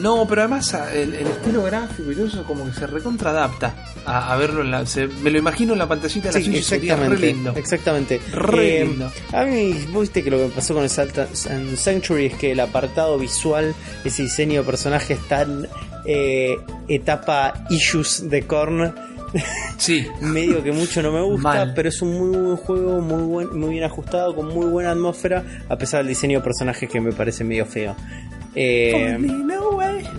[0.00, 3.74] No, pero además el, el estilo gráfico y todo eso como que se recontra adapta
[4.06, 4.86] a, a verlo en la...
[4.86, 7.26] se- me lo imagino en la pantallita de la Sí, sería re exactamente.
[7.26, 7.52] lindo.
[7.56, 8.20] Exactamente.
[8.32, 9.10] Re Eh, lindo.
[9.32, 11.18] A mí, viste que lo que me pasó con el Salt
[11.50, 13.74] and Sanctuary es que el apartado visual,
[14.04, 15.68] ese diseño de personajes tan
[16.06, 16.56] eh,
[16.88, 18.94] etapa issues de Korn,
[19.76, 21.72] Sí, medio que mucho no me gusta, Mal.
[21.74, 25.44] pero es un muy buen juego, muy buen, muy bien ajustado, con muy buena atmósfera,
[25.68, 27.94] a pesar del diseño de personajes que me parece medio feo.
[28.54, 29.18] Eh,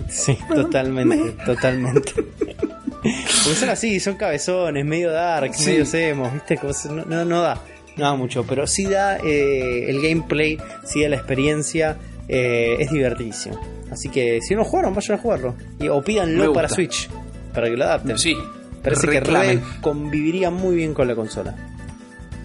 [0.08, 2.12] sí, totalmente, totalmente.
[2.14, 5.66] Porque son así, son cabezones, medio dark, Sí.
[5.70, 6.56] medio emos, ¿viste?
[6.56, 7.60] Como se- no, no, no da,
[7.96, 11.96] no da mucho, pero sí da eh, el gameplay, sí da la experiencia,
[12.28, 13.58] eh, es divertidísimo.
[13.90, 15.54] Así que si no jugaron, vayan a jugarlo.
[15.80, 17.10] Y, o pídanlo para Switch,
[17.52, 18.18] para que lo adapten.
[18.18, 18.36] sí.
[18.82, 19.58] Parece que reclamen.
[19.60, 21.54] re conviviría muy bien con la consola.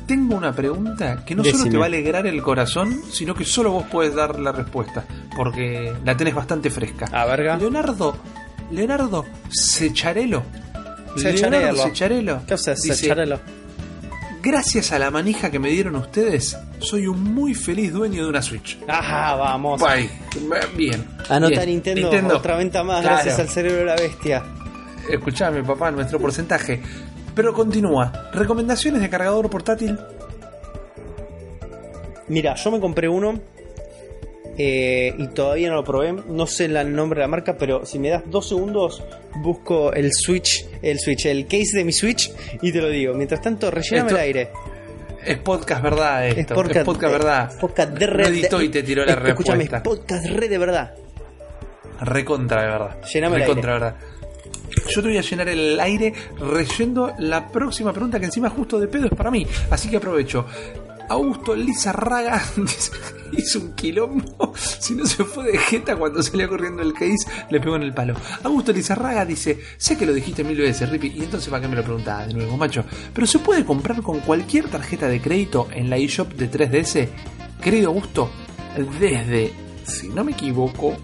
[0.07, 3.71] Tengo una pregunta que no solo te va a alegrar el corazón, sino que solo
[3.71, 5.03] vos puedes dar la respuesta,
[5.35, 7.07] porque la tenés bastante fresca.
[7.11, 7.57] A verga.
[7.57, 8.15] Leonardo,
[8.71, 10.43] Leonardo Secharello.
[11.17, 11.49] Secharello.
[11.49, 12.39] Leonardo Secharello.
[12.47, 13.39] ¿Qué haces, dice, Secharello?
[14.41, 18.41] Gracias a la manija que me dieron ustedes, soy un muy feliz dueño de una
[18.41, 18.77] Switch.
[18.87, 19.81] Ajá, vamos.
[19.81, 20.09] Bye.
[20.77, 21.05] Bien.
[21.27, 21.83] Anota Bien.
[21.83, 23.15] Nintendo, otra venta más Claro.
[23.15, 24.43] gracias al cerebro de la bestia.
[25.09, 26.81] Escuchame, papá, nuestro porcentaje.
[27.38, 28.29] Pero continúa.
[28.33, 29.97] ¿Recomendaciones de cargador portátil?
[32.27, 33.39] Mira, yo me compré uno
[34.57, 36.11] eh, y todavía no lo probé.
[36.13, 39.03] No sé el nombre de la marca, pero si me das dos segundos,
[39.35, 43.13] busco el Switch, el Switch, el case de mi Switch y te lo digo.
[43.13, 44.49] Mientras tanto, relléname Esto- el aire.
[45.23, 46.53] Es podcast verdad esto.
[46.63, 47.51] Es podcast, verdad.
[47.59, 48.27] Podcast de red.
[48.27, 49.77] editó y te tiró la Eh, Escúchame, respuesta.
[49.77, 50.93] es podcast red de verdad.
[52.01, 53.01] Recontra de verdad.
[53.13, 53.95] Llename el Recontra de verdad.
[54.89, 58.88] Yo te voy a llenar el aire reyendo la próxima pregunta que encima justo de
[58.88, 59.45] pedo es para mí.
[59.69, 60.45] Así que aprovecho.
[61.09, 62.43] Augusto Lizarraga
[63.31, 64.53] hizo un quilombo.
[64.57, 67.93] Si no se fue de jeta cuando salía corriendo el case, le pegó en el
[67.93, 68.15] palo.
[68.43, 71.75] Augusto Lizarraga dice: Sé que lo dijiste mil veces, Rippy, y entonces para qué me
[71.75, 72.83] lo preguntaba de nuevo, macho.
[73.13, 77.07] Pero se puede comprar con cualquier tarjeta de crédito en la eShop de 3DS.
[77.61, 78.29] Querido Augusto,
[78.99, 79.53] desde,
[79.85, 80.95] si no me equivoco,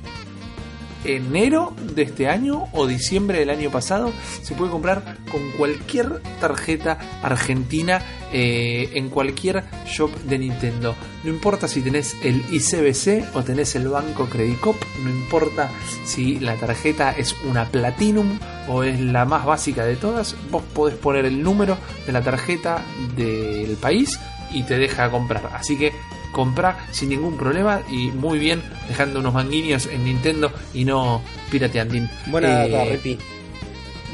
[1.06, 6.98] enero de este año o diciembre del año pasado se puede comprar con cualquier tarjeta
[7.22, 8.02] argentina
[8.32, 10.96] eh, en cualquier shop de Nintendo.
[11.24, 15.72] No importa si tenés el ICBC o tenés el Banco Credicop, no importa
[16.06, 20.96] si la tarjeta es una Platinum o es la más básica de todas, vos podés
[20.96, 22.84] poner el número de la tarjeta
[23.16, 24.20] del país
[24.52, 25.50] y te deja comprar.
[25.54, 25.94] Así que
[26.34, 31.96] compra sin ningún problema y muy bien dejando unos manguiños en Nintendo y no pirateando.
[32.28, 33.18] Buena Eh, data, Ripi.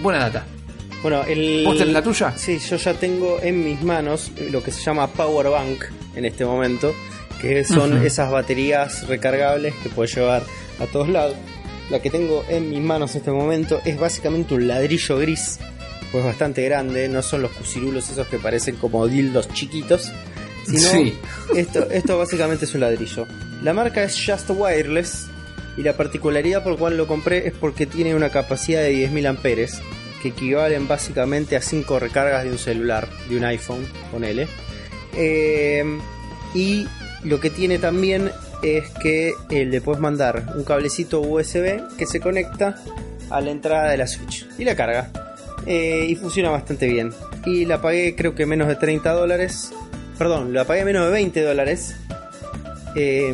[0.04, 0.46] Buena data.
[1.02, 1.64] Bueno, el.
[1.66, 2.34] ¿Vos tenés la tuya?
[2.38, 6.46] Sí, yo ya tengo en mis manos lo que se llama Power Bank en este
[6.46, 6.94] momento,
[7.42, 10.44] que son esas baterías recargables que puedes llevar
[10.80, 11.36] a todos lados.
[11.90, 15.58] La que tengo en mis manos en este momento es básicamente un ladrillo gris,
[16.12, 20.12] pues bastante grande, no son los cusirulos esos que parecen como dildos chiquitos,
[20.70, 21.18] sino Sí.
[21.56, 23.26] esto, esto básicamente es un ladrillo.
[23.64, 25.28] La marca es Just Wireless
[25.78, 29.28] y la particularidad por la cual lo compré es porque tiene una capacidad de 10.000
[29.28, 29.80] amperes
[30.22, 34.48] que equivalen básicamente a 5 recargas de un celular, de un iPhone, ponele.
[35.16, 35.84] Eh,
[36.54, 36.86] y
[37.24, 42.20] lo que tiene también es que eh, le puedes mandar un cablecito USB que se
[42.20, 42.76] conecta
[43.30, 45.12] a la entrada de la Switch y la carga.
[45.66, 47.14] Eh, y funciona bastante bien.
[47.46, 49.72] Y la pagué creo que menos de 30 dólares.
[50.20, 51.96] Perdón, la pagué menos de 20 dólares.
[52.96, 53.34] Eh,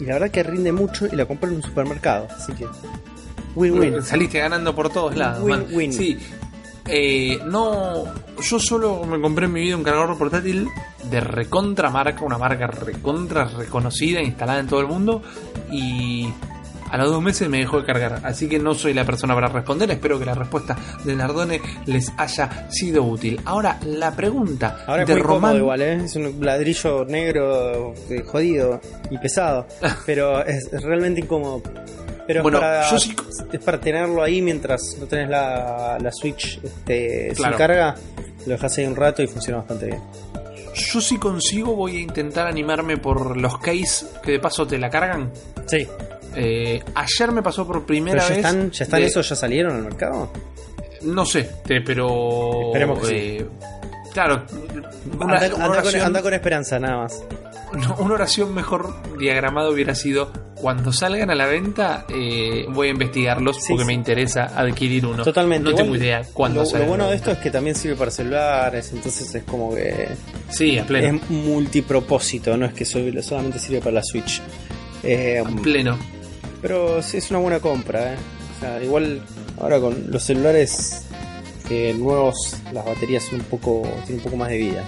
[0.00, 2.28] y la verdad que rinde mucho y la compré en un supermercado.
[2.30, 2.66] Así que...
[3.56, 4.02] Win-win.
[4.02, 5.42] Saliste ganando por todos lados.
[5.42, 5.92] Win-win.
[5.92, 6.18] Sí.
[6.86, 8.04] Eh, no,
[8.40, 10.68] yo solo me compré en mi vida un cargador portátil
[11.10, 15.22] de recontra marca, una marca recontra reconocida, instalada en todo el mundo
[15.72, 16.28] y
[16.94, 18.20] a los dos meses me dejó de cargar.
[18.22, 19.90] Así que no soy la persona para responder.
[19.90, 23.40] Espero que la respuesta de Nardone les haya sido útil.
[23.44, 25.56] Ahora la pregunta Ahora es de muy Román.
[25.56, 25.94] igual, ¿eh?
[26.04, 28.80] Es un ladrillo negro eh, jodido
[29.10, 29.66] y pesado.
[30.06, 31.62] pero es, realmente incómodo.
[32.28, 33.16] Pero Bueno, es, para, yo sí-
[33.52, 37.96] es para tenerlo ahí mientras no tenés la, la Switch este, sin carga.
[38.46, 40.00] Lo dejas ahí un rato y funciona bastante bien.
[40.92, 44.90] Yo si consigo voy a intentar animarme por los case que de paso te la
[44.90, 45.30] cargan.
[45.66, 45.86] Sí.
[46.36, 48.36] Eh, ayer me pasó por ¿Pero primera ya vez.
[48.38, 49.28] están, ya están de- esos?
[49.28, 50.30] ¿Ya salieron al mercado?
[51.02, 52.66] No sé, te- pero.
[52.68, 53.14] Esperemos que sí.
[53.16, 53.46] eh,
[54.12, 54.44] Claro,
[55.20, 57.24] una, anda, una anda con, oración, anda con esperanza, nada más.
[57.98, 63.56] una oración mejor diagramada hubiera sido: cuando salgan a la venta, eh, voy a investigarlos
[63.56, 63.86] Sí, porque sí.
[63.88, 65.24] me interesa adquirir uno.
[65.24, 65.64] Totalmente.
[65.64, 68.12] No Igual, tengo idea cuándo Lo, lo bueno de esto es que también sirve para
[68.12, 70.08] celulares, entonces es como que
[70.50, 71.16] Sí, a pleno.
[71.18, 74.40] es multipropósito, no es que solamente sirve para la Switch.
[75.02, 75.98] Eh, a pleno.
[76.64, 78.16] Pero sí es una buena compra, ¿eh?
[78.56, 79.20] O sea, igual
[79.60, 81.04] ahora con los celulares
[81.68, 84.82] eh, nuevos, las baterías son un poco, tienen un poco más de vida.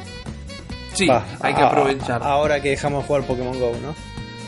[0.94, 2.22] Sí, Va, hay que a- aprovechar.
[2.22, 3.94] ahora que dejamos de jugar Pokémon Go, ¿no?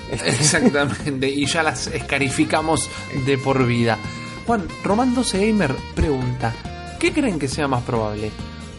[0.25, 2.89] Exactamente, y ya las escarificamos
[3.27, 3.99] de por vida.
[4.47, 6.55] Juan, Román 12 Gamer pregunta:
[6.99, 8.31] ¿Qué creen que sea más probable?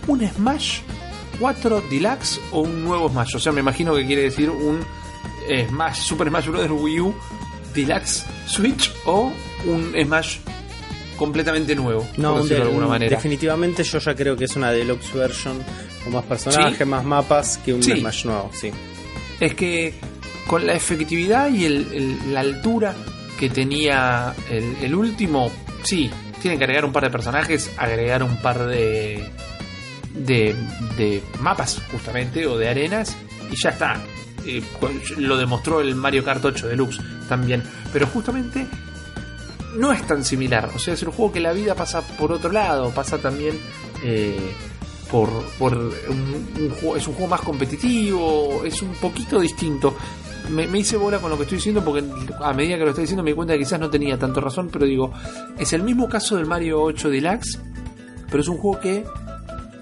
[0.07, 0.79] ¿Un Smash
[1.39, 3.35] 4 Deluxe o un nuevo Smash?
[3.35, 4.79] O sea, me imagino que quiere decir un
[5.47, 6.67] eh, Smash, Super Smash Bros.
[6.71, 7.13] Wii U
[7.73, 9.31] Deluxe Switch o
[9.65, 10.37] un Smash
[11.17, 13.15] completamente nuevo, No, por un decirlo de de- alguna un- manera.
[13.15, 15.57] definitivamente yo ya creo que es una deluxe version
[16.03, 16.85] con más personajes, Sí.
[16.85, 17.99] más mapas que un Sí.
[17.99, 18.71] Smash nuevo, sí.
[19.39, 19.93] es que
[20.47, 22.95] con la efectividad y el- el- la altura
[23.37, 25.51] que tenía el, el último,
[25.83, 26.09] sí,
[26.41, 29.23] tienen que agregar un par de personajes, agregar un par de,
[30.13, 30.55] de,
[30.97, 33.15] de mapas, justamente, o de arenas,
[33.51, 34.01] y ya está.
[34.57, 37.63] Eh, con- lo demostró el Mario Kart 8 Deluxe también.
[37.93, 38.67] Pero justamente
[39.75, 40.69] no es tan similar.
[40.75, 43.57] O sea, es un juego que la vida pasa por otro lado, pasa también
[44.03, 44.51] eh,
[45.11, 49.95] por, por un, juego, es un juego más competitivo, es un poquito distinto.
[50.49, 52.03] Me, me hice bola con lo que estoy diciendo porque
[52.41, 54.69] a medida que lo estoy diciendo me di cuenta que quizás no tenía tanto razón,
[54.71, 55.11] pero digo,
[55.59, 57.59] es el mismo caso del Mario 8 Deluxe,
[58.31, 59.03] pero es un juego que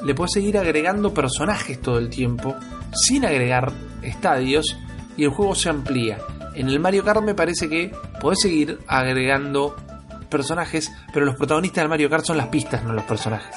[0.03, 2.55] le puedes seguir agregando personajes todo el tiempo,
[2.93, 3.71] sin agregar
[4.07, 4.77] estadios,
[5.15, 6.17] y el juego se amplía.
[6.55, 9.75] En el Mario Kart me parece que podés seguir agregando
[10.29, 13.55] personajes, pero los protagonistas del Mario Kart son las pistas, no los personajes.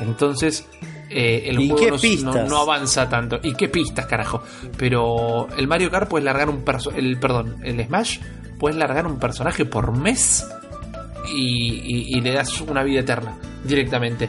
[0.00, 0.66] Entonces,
[1.10, 2.34] eh, el ¿Y juego no, pistas?
[2.34, 3.38] no- no avanza tanto.
[3.42, 4.42] ¿Y qué pistas, carajo?
[4.76, 8.18] Pero el Mario Kart puedes largar un el Perdón, el Smash
[8.58, 10.46] puedes largar un personaje por mes
[11.34, 14.28] y, y- y le das una vida eterna directamente.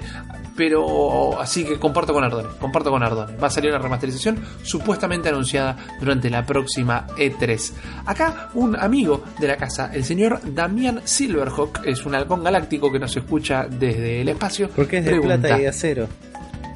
[0.57, 3.37] Pero así que comparto con Ardone, comparto con Ardone.
[3.37, 7.73] Va a salir una remasterización supuestamente anunciada durante la próxima E3.
[8.05, 12.99] Acá un amigo de la casa, el señor Damián Silverhawk, es un halcón galáctico que
[12.99, 14.69] nos escucha desde el espacio.
[14.75, 16.07] Porque es de pregunta, plata y de acero.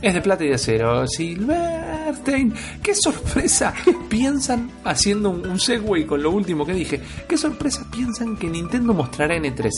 [0.01, 1.07] Es de plata y de acero.
[1.07, 3.73] Silverstein, qué sorpresa
[4.09, 8.93] piensan, haciendo un, un segue con lo último que dije, qué sorpresa piensan que Nintendo
[8.93, 9.69] mostrará en E3.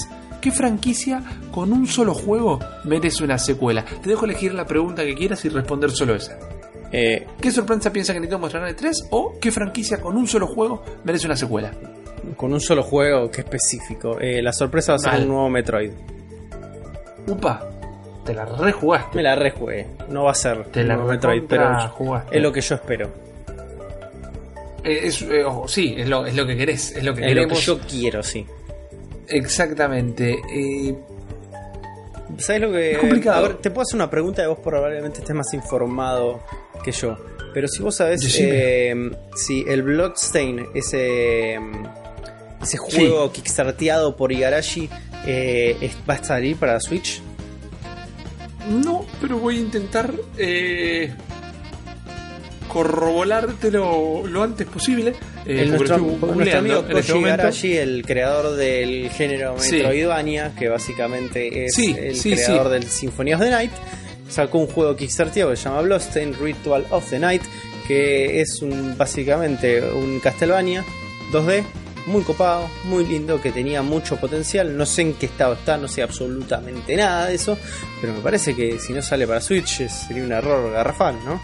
[0.42, 3.86] ¿Qué franquicia con un solo juego merece una secuela?
[3.86, 6.38] Te dejo elegir la pregunta que quieras y responder solo esa.
[6.92, 9.08] Eh, ¿Qué sorpresa piensa que Nintendo mostrará en E3?
[9.12, 11.72] ¿O qué franquicia con un solo juego merece una secuela?
[12.38, 14.18] con un solo juego, que específico.
[14.20, 15.22] Eh, la sorpresa va a ser Mal.
[15.24, 15.92] un nuevo Metroid.
[17.28, 17.70] Upa,
[18.26, 19.16] te la rejugaste.
[19.18, 19.88] Me la rejugué.
[20.10, 21.70] No va a ser Te la Metroid, pero
[22.32, 23.10] es lo que yo espero.
[24.84, 27.28] Eh, es- eh, ojo, sí, es lo, es lo que querés, es lo que Es
[27.28, 27.66] lo que queremos.
[27.66, 28.46] yo quiero, sí.
[29.28, 30.36] Exactamente.
[30.54, 30.96] Eh,
[32.38, 32.92] ¿Sabes lo que.?
[32.94, 33.46] Es complicado.
[33.46, 36.42] A ver, te puedo hacer una pregunta y vos probablemente estés más informado
[36.84, 37.16] que yo.
[37.54, 38.96] Pero si vos sabés eh,
[39.36, 41.60] si el Bloodstain, ese.
[42.62, 44.90] Ese juego kickstarteado por Igarashi
[45.26, 47.22] eh, va a salir para Switch.
[48.70, 51.12] No, pero voy a intentar eh,
[52.68, 55.14] corroborártelo lo antes posible.
[55.46, 57.18] eh, el nuestro, amigo este Koji momento.
[57.20, 59.76] Igarashi, el creador del género Sí.
[59.78, 63.72] Metroidvania, que básicamente es Sí, el sí, creador del Symphony of the Night,
[64.30, 67.42] sacó un juego kickstarteado que se llama Bloodstain Ritual of the Night,
[67.88, 70.84] que es un, básicamente un Castlevania
[71.32, 71.64] 2D,
[72.06, 74.76] muy copado, muy lindo, que tenía mucho potencial.
[74.76, 77.58] No sé en qué estado está, no sé absolutamente nada de eso,
[78.02, 81.42] pero me parece que si no sale para Switch sería un error garrafal, ¿no?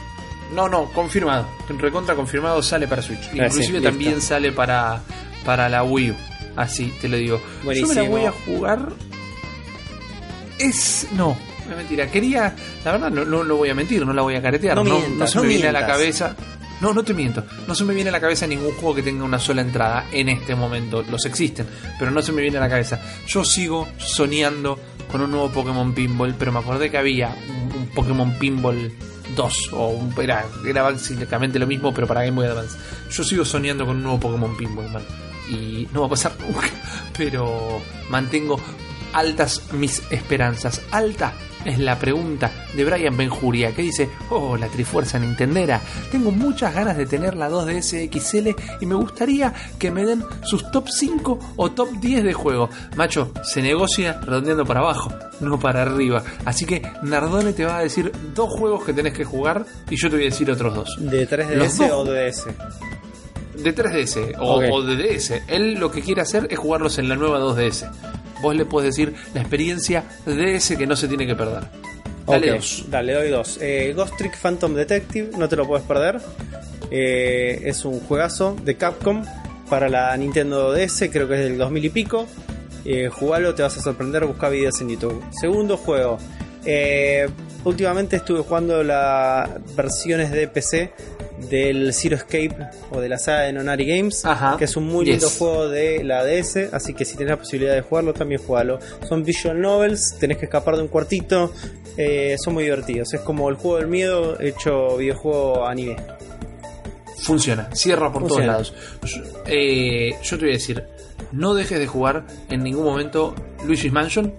[0.53, 1.47] No, no, confirmado.
[1.77, 3.29] Recontra confirmado sale para Switch.
[3.31, 5.01] Ah, Inclusive sí, también sale para,
[5.45, 6.15] para la Wii U.
[6.55, 7.41] Así te lo digo.
[7.63, 7.93] Buenísimo.
[7.93, 8.89] Yo me la voy a jugar.
[10.57, 11.07] Es.
[11.15, 11.37] No,
[11.69, 12.07] es mentira.
[12.09, 12.55] Quería.
[12.83, 14.75] La verdad, no, no lo voy a mentir, no la voy a caretear.
[14.75, 16.35] No No, mientas, no se no me viene a la cabeza.
[16.81, 17.43] No, no te miento.
[17.67, 20.29] No se me viene a la cabeza ningún juego que tenga una sola entrada en
[20.29, 21.03] este momento.
[21.03, 21.67] Los existen,
[21.97, 23.01] pero no se me viene a la cabeza.
[23.27, 24.79] Yo sigo soñando
[25.11, 27.35] con un nuevo Pokémon Pinball, pero me acordé que había
[27.75, 28.91] un, Pokémon Pinball
[29.35, 32.77] 2 o un, era, era básicamente lo mismo, pero para Game Boy Advance.
[33.11, 35.03] Yo sigo soñando con un nuevo Pokémon Pinball, man.
[35.49, 36.69] Y no va a pasar nunca,
[37.17, 38.59] pero mantengo
[39.11, 40.81] altas mis esperanzas.
[40.91, 41.33] Alta
[41.65, 45.81] es la pregunta de Brian Benjuria que dice, oh, la Trifuerza Nintendera,
[46.11, 48.49] tengo muchas ganas de tener la 2DS XL
[48.79, 52.69] y me gustaría que me den sus top 5 o top 10 de juego.
[52.95, 56.23] Macho, se negocia redondeando para abajo, no para arriba.
[56.45, 60.09] Así que Nardone te va a decir dos juegos que tenés que jugar y yo
[60.09, 60.97] te voy a decir otros dos.
[60.99, 61.21] ¿De
[61.55, 61.91] Los 3DS dos.
[61.91, 62.45] o DS?
[63.63, 65.41] De 3DS o, o de DS.
[65.47, 67.89] Él lo que quiere hacer es jugarlos en la nueva 2DS.
[68.41, 71.63] Vos le podés decir la experiencia DS que no se tiene que perder.
[72.27, 72.85] Dale dos.
[72.89, 73.57] Dale, doy dos.
[73.61, 76.19] Eh, Ghost Trick Phantom Detective, no te lo puedes perder.
[76.91, 79.23] Eh, es un juegazo de Capcom
[79.69, 82.27] para la Nintendo DS, creo que es del 2000 y pico.
[82.85, 85.23] Eh, jugalo, te vas a sorprender, busca videos en YouTube.
[85.31, 86.17] Segundo juego.
[86.65, 87.27] eh,
[87.63, 90.91] últimamente estuve jugando las versiones de PC
[91.49, 92.55] del Zero Escape
[92.91, 95.37] o de la saga de Nonari Games, Ajá, que es un muy lindo yes.
[95.37, 98.79] juego de la DS, así que si tenés la posibilidad de jugarlo, también jugalo.
[99.07, 101.51] Son visual novels, tenés que escapar de un cuartito,
[101.97, 103.13] eh, son muy divertidos.
[103.13, 105.95] Es como el juego del miedo hecho videojuego anime.
[107.21, 108.53] Funciona, cierra por Funciona.
[108.53, 108.99] todos lados.
[109.03, 110.83] Yo, eh, yo te voy a decir,
[111.31, 113.35] no dejes de jugar en ningún momento
[113.65, 114.33] Luigi's Mansion.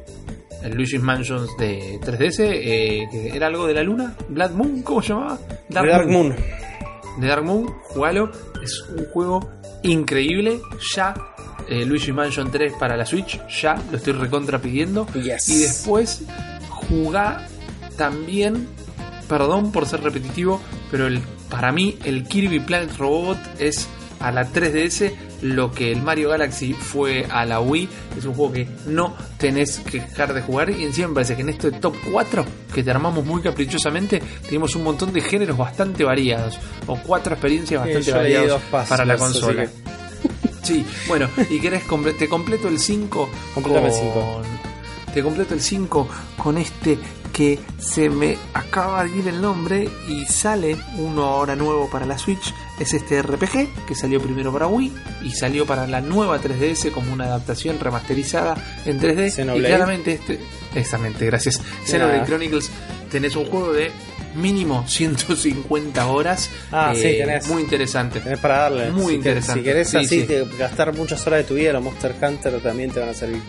[0.62, 5.00] El Luigi's Mansion de 3DS, eh, que era algo de la luna, Blood Moon, ¿cómo
[5.00, 5.38] se llamaba?
[5.68, 6.34] Dark, Moon.
[7.18, 8.30] De Dark Moon, jugalo,
[8.62, 9.50] es un juego
[9.82, 10.60] increíble,
[10.94, 11.14] ya
[11.68, 15.06] eh, Luigi Mansion 3 para la Switch, ya lo estoy recontra pidiendo.
[15.14, 15.48] Yes.
[15.48, 16.22] Y después
[16.68, 17.46] jugá
[17.96, 18.66] también,
[19.28, 23.88] perdón por ser repetitivo, pero el, para mí el Kirby Planet Robot es
[24.20, 25.12] a la 3DS
[25.42, 27.88] lo que el Mario Galaxy fue a la Wii.
[28.18, 30.70] Es un juego que no tenés que dejar de jugar.
[30.70, 32.44] Y encima me parece que en este top 4
[32.74, 36.58] que te armamos muy caprichosamente, tenemos un montón de géneros bastante variados.
[36.86, 39.62] O cuatro experiencias bastante variadas para la consola.
[39.66, 39.90] que-
[40.62, 44.42] Sí, bueno, y querés comple- te completo el 5 Completame el con- cinco.
[45.14, 46.98] Te completo el 5 con este
[47.32, 52.18] que se me acaba de ir el nombre y sale uno ahora nuevo para la
[52.18, 52.52] Switch.
[52.80, 57.12] Es este RPG que salió primero para Wii y salió para la nueva 3DS como
[57.12, 58.56] una adaptación remasterizada
[58.86, 59.26] en 3D.
[59.28, 59.68] Y Xenoblade.
[59.68, 60.40] claramente este.
[60.74, 61.60] Exactamente, gracias.
[61.84, 62.24] Xenoblade.
[62.26, 62.70] Chronicles
[63.10, 63.90] tenés un juego de
[64.34, 66.50] mínimo 150 horas.
[66.72, 67.46] Ah, eh, sí, tenés.
[67.48, 68.20] Muy interesante.
[68.20, 68.90] Tenés para darle.
[68.90, 69.60] Muy Si te- interesante.
[69.60, 70.34] Si querés Sí, así sí.
[70.58, 73.40] gastar muchas horas de tu vida, los Monster Hunter también te van a servir.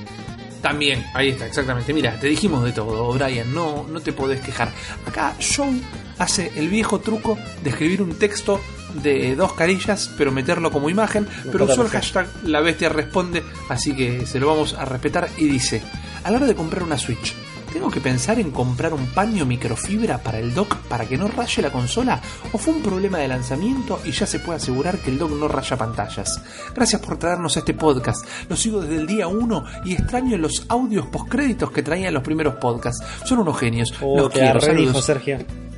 [0.61, 1.91] También, ahí está, exactamente.
[1.91, 4.69] Mira, te dijimos de todo, Brian, no, no te podés quejar.
[5.07, 5.71] Acá Joe
[6.19, 8.61] hace el viejo truco de escribir un texto
[8.95, 13.95] de dos carillas, pero meterlo como imagen, pero usó el hashtag La Bestia Responde, así
[13.95, 15.81] que se lo vamos a respetar y dice,
[16.23, 17.33] a la hora de comprar una Switch,
[17.71, 21.61] ¿tengo que pensar en comprar un paño microfibra para el dock para que no raye
[21.61, 22.21] la consola?
[22.51, 25.47] ¿O fue un problema de lanzamiento y ya se puede asegurar que el dock no
[25.47, 26.41] raya pantallas?
[26.75, 28.25] Gracias por traernos este podcast.
[28.49, 32.55] Lo sigo desde el día 1 y extraño los audios postcréditos que traían los primeros
[32.55, 33.03] podcasts.
[33.25, 33.93] Son unos genios.
[34.01, 35.01] Oh, los te quiero.
[35.01, 35.70] Sergio.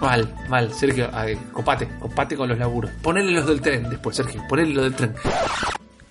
[0.00, 2.90] Mal, mal, Sergio, ay, copate, copate con los laburos.
[3.02, 5.14] Ponele los del tren después, Sergio, ponele los del tren.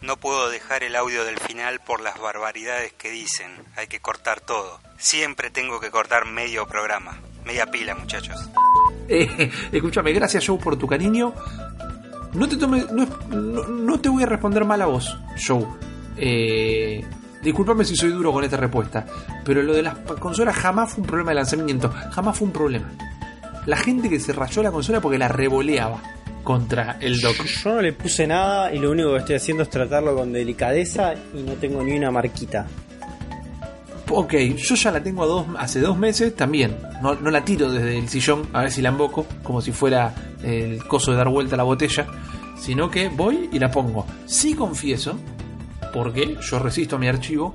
[0.01, 3.51] No puedo dejar el audio del final por las barbaridades que dicen.
[3.75, 4.79] Hay que cortar todo.
[4.97, 7.17] Siempre tengo que cortar medio programa.
[7.45, 8.49] Media pila, muchachos.
[9.09, 11.33] Eh, escúchame, gracias Joe por tu cariño.
[12.33, 15.65] No te tome, no, no- no te voy a responder mal a vos, Joe.
[16.17, 17.05] Eh,
[17.41, 19.05] discúlpame si soy duro con esta respuesta,
[19.45, 22.89] pero lo de las consolas jamás fue un problema de lanzamiento, jamás fue un problema.
[23.67, 26.01] La gente que se rayó la consola porque la revoleaba
[26.41, 27.43] contra el dock.
[27.43, 31.13] Yo no le puse nada y lo único que estoy haciendo es tratarlo con delicadeza
[31.35, 32.65] y no tengo ni una marquita.
[34.09, 36.77] Ok, yo ya la tengo a dos, hace dos meses también.
[37.01, 40.13] No, no la tiro desde el sillón a ver si la emboco, como si fuera
[40.41, 42.07] el coso de dar vuelta a la botella,
[42.57, 44.05] sino que voy y la pongo.
[44.25, 45.19] Sí confieso,
[45.91, 47.53] porque yo resisto a mi archivo,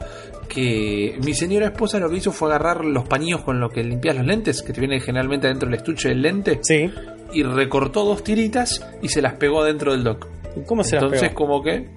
[0.48, 4.16] que mi señora esposa lo que hizo fue agarrar los pañillos con los que limpias
[4.16, 6.90] los lentes, que te vienen generalmente dentro del estuche del lente, Sí.
[7.32, 10.26] y recortó dos tiritas y se las pegó dentro del dock.
[10.56, 11.34] ¿Y ¿Cómo se las Entonces, pegó?
[11.46, 11.88] como que.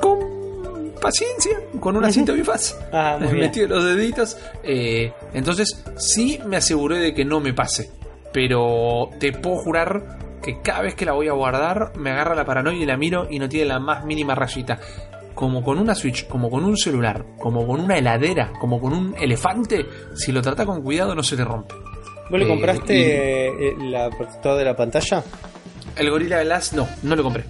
[0.00, 2.76] Con paciencia, con una cinta bifaz.
[2.92, 3.40] Ah, muy bien.
[3.46, 4.36] Metí los deditos.
[4.62, 7.90] eh, entonces, sí me aseguré de que no me pase.
[8.32, 12.44] Pero te puedo jurar que cada vez que la voy a guardar, me agarra la
[12.44, 14.78] paranoia y la miro y no tiene la más mínima rayita.
[15.34, 19.14] Como con una Switch, como con un celular, como con una heladera, como con un
[19.20, 21.74] elefante, si lo trata con cuidado no se te rompe.
[22.30, 25.22] ¿Vos le Eh, compraste eh, la protector de la pantalla?
[25.96, 27.44] El Gorilla Glass no, no lo compré.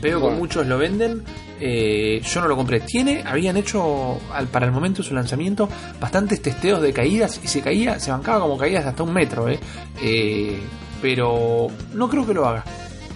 [0.00, 1.22] Veo que muchos lo venden.
[1.60, 2.80] eh, yo no lo compré.
[2.80, 5.68] Tiene, habían hecho al, para el momento de su lanzamiento
[6.00, 9.48] bastantes testeos de caídas y se caía, se bancaba como caídas de hasta un metro,
[9.48, 9.58] eh.
[10.02, 10.58] Eh,
[11.00, 12.64] pero no creo que lo haga.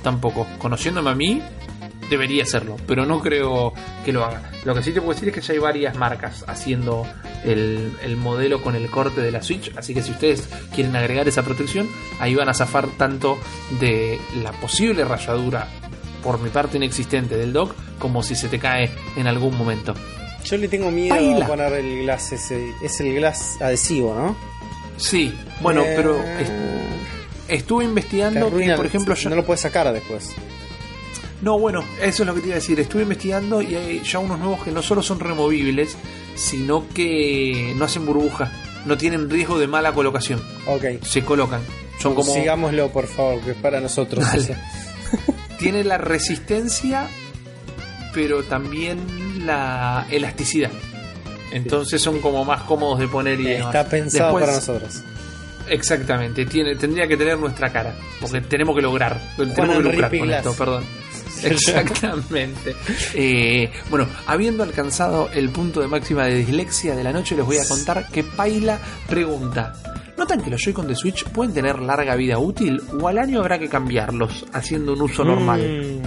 [0.03, 0.47] Tampoco.
[0.59, 1.43] Conociéndome a mí,
[2.11, 3.73] debería hacerlo, pero no creo
[4.05, 4.51] que lo haga.
[4.65, 7.07] Lo que sí te puedo decir es que ya hay varias marcas haciendo
[7.45, 11.27] el, el modelo con el corte de la Switch, así que si ustedes quieren agregar
[11.29, 11.89] esa protección,
[12.19, 13.39] ahí van a zafar tanto
[13.81, 15.67] de la posible rayadura
[16.23, 19.95] por mi parte inexistente del dock, como si se te cae en algún momento.
[20.45, 21.45] Yo le tengo miedo Baila.
[21.45, 22.73] a poner el glass ese.
[22.83, 24.37] Es el glass adhesivo, ¿no?
[24.97, 26.51] Sí, bueno, Eh, pero est-
[27.49, 29.31] estuve investigando que, por ejemplo, ya...
[29.31, 30.31] no lo puedes sacar después.
[31.43, 32.79] No, bueno, eso es lo que te iba a decir.
[32.81, 35.97] Estuve investigando y hay ya unos nuevos que no solo son removibles,
[36.35, 38.53] sino que no hacen burbuja,
[38.85, 40.43] no tienen riesgo de mala colocación.
[40.67, 41.03] Ok.
[41.03, 41.61] Se colocan.
[41.99, 42.33] Son como.
[42.33, 44.25] Sigámoslo, por favor, que es para nosotros.
[45.59, 47.09] Tiene la resistencia,
[48.15, 50.71] pero también la elasticidad.
[51.53, 53.75] Entonces son como más cómodos de poner y demás.
[53.75, 55.03] Está pensado Después- para nosotros.
[55.69, 60.31] Exactamente, tiene, tendría que tener nuestra cara, porque tenemos que lograr, tenemos que lucrar con
[60.31, 60.85] esto, perdón.
[61.51, 62.75] Exactamente.
[63.15, 67.57] Eh, bueno, habiendo alcanzado el punto de máxima de dislexia de la noche, les voy
[67.59, 68.79] a contar que Paila
[69.09, 69.75] pregunta:
[70.17, 73.59] ¿Notan que los Joy-Con de Switch pueden tener larga vida útil o al año habrá
[73.59, 75.61] que cambiarlos haciendo un uso normal?
[75.61, 76.03] Mm,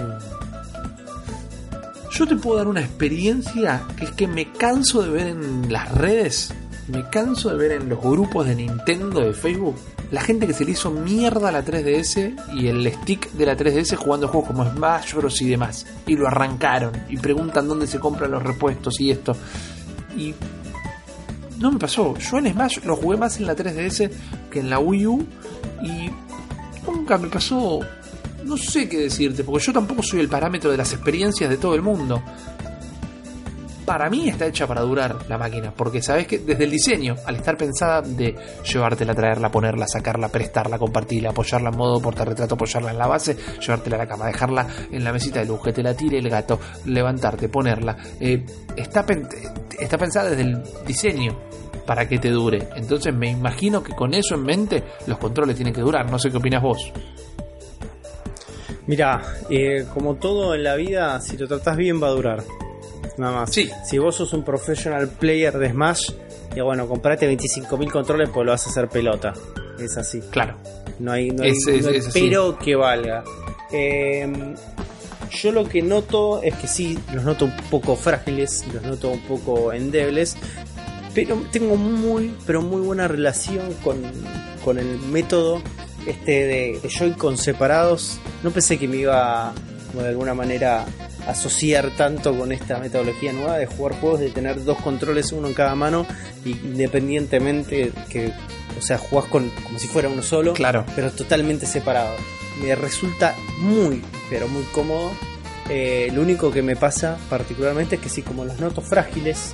[2.12, 5.90] Yo te puedo dar una experiencia que es que me canso de ver en las
[5.92, 6.54] redes,
[6.86, 9.76] me canso de ver en los grupos de Nintendo de Facebook,
[10.10, 13.56] la gente que se le hizo mierda a la 3DS y el stick de la
[13.56, 15.40] 3DS jugando juegos como Smash Bros.
[15.42, 15.86] y demás.
[16.06, 19.36] Y lo arrancaron y preguntan dónde se compran los repuestos y esto.
[20.16, 20.34] Y
[21.58, 22.16] no me pasó.
[22.18, 24.10] Yo en Smash lo jugué más en la 3DS
[24.50, 25.26] que en la Wii U
[25.82, 26.10] y
[26.86, 27.80] nunca me pasó.
[28.44, 31.74] No sé qué decirte, porque yo tampoco soy el parámetro de las experiencias de todo
[31.74, 32.22] el mundo.
[33.84, 37.36] Para mí está hecha para durar la máquina, porque sabes que desde el diseño, al
[37.36, 38.34] estar pensada de
[38.64, 43.96] llevártela, traerla, ponerla, sacarla, prestarla, compartirla, apoyarla en modo portarretrato, apoyarla en la base, llevártela
[43.96, 46.58] a la cama, dejarla en la mesita de luz, que te la tire el gato,
[46.86, 47.94] levantarte, ponerla.
[48.20, 48.42] eh,
[48.74, 49.28] está, pen-
[49.78, 51.38] está pensada desde el diseño
[51.86, 52.66] para que te dure.
[52.76, 56.10] Entonces me imagino que con eso en mente los controles tienen que durar.
[56.10, 56.90] No sé qué opinas vos.
[58.86, 59.20] Mira,
[59.50, 62.42] eh, como todo en la vida, si lo tratás bien va a durar.
[63.18, 63.50] Nada más.
[63.52, 63.70] Sí.
[63.84, 66.10] Si vos sos un professional player de Smash,
[66.56, 69.32] y bueno, comprate 25.000 controles pues lo vas a hacer pelota.
[69.78, 70.20] Es así.
[70.30, 70.56] Claro.
[71.00, 72.20] No hay, no hay, Es- es- no hay es así.
[72.20, 73.24] pero que valga.
[73.72, 74.54] Eh,
[75.30, 79.20] yo lo que noto es que sí, los noto un poco frágiles, los noto un
[79.22, 80.36] poco endebles,
[81.12, 83.96] pero tengo muy, pero muy buena relación con,
[84.64, 85.60] con el método
[86.06, 88.20] este de, de Joy-Con separados.
[88.44, 89.52] No pensé que me iba
[89.92, 90.84] de alguna manera
[91.28, 95.54] asociar tanto con esta metodología nueva de jugar juegos, de tener dos controles, uno en
[95.54, 96.06] cada mano,
[96.44, 98.32] y independientemente que,
[98.78, 100.84] o sea, jugás con, como si fuera uno solo, Claro.
[100.94, 102.14] pero totalmente separado.
[102.62, 105.10] Me resulta muy, pero muy cómodo.
[105.70, 109.52] Eh, lo único que me pasa particularmente es que sí, como los noto frágiles,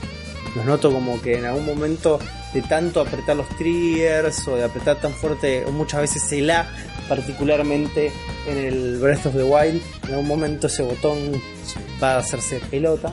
[0.56, 2.18] los noto como que en algún momento
[2.52, 6.68] de tanto apretar los triggers o de apretar tan fuerte, o muchas veces el A,
[7.08, 8.12] particularmente
[8.48, 11.40] en el Breath of the Wild, en algún momento ese botón
[12.02, 13.12] va a hacerse pelota.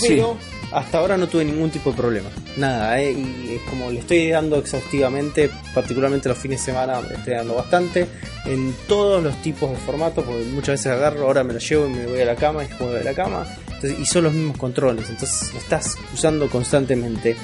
[0.00, 0.36] Pero
[0.72, 2.28] hasta ahora no tuve ningún tipo de problema.
[2.56, 7.14] Nada, eh, y es como le estoy dando exhaustivamente, particularmente los fines de semana, le
[7.14, 8.06] estoy dando bastante,
[8.46, 11.90] en todos los tipos de formatos, porque muchas veces agarro, ahora me lo llevo y
[11.90, 14.56] me voy a la cama y juego de la cama, entonces, y son los mismos
[14.56, 17.36] controles, entonces lo estás usando constantemente.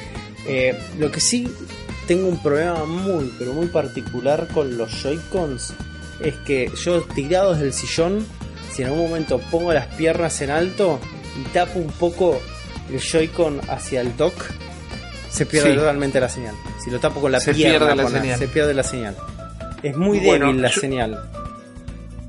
[0.47, 1.53] Eh, lo que sí
[2.07, 5.75] tengo un problema muy, pero muy particular con los Joy-Cons
[6.21, 8.27] es que yo tirado desde el sillón,
[8.73, 11.01] si en algún momento pongo las piernas en alto
[11.39, 12.41] y tapo un poco
[12.91, 14.35] el Joy-Con hacia el dock,
[15.31, 15.77] se pierde Sí.
[15.77, 16.55] totalmente la señal.
[16.83, 18.39] Si lo tapo con la Se pierna, pierde la con señal.
[18.39, 19.17] se pierde la señal.
[19.83, 21.31] Es muy Bueno, débil la yo- señal.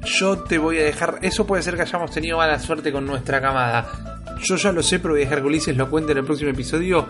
[0.03, 1.19] Yo te voy a dejar.
[1.21, 4.08] Eso puede ser que hayamos tenido mala suerte con nuestra camada.
[4.41, 6.51] Yo ya lo sé, pero voy a dejar que Ulises lo cuente en el próximo
[6.51, 7.07] episodio.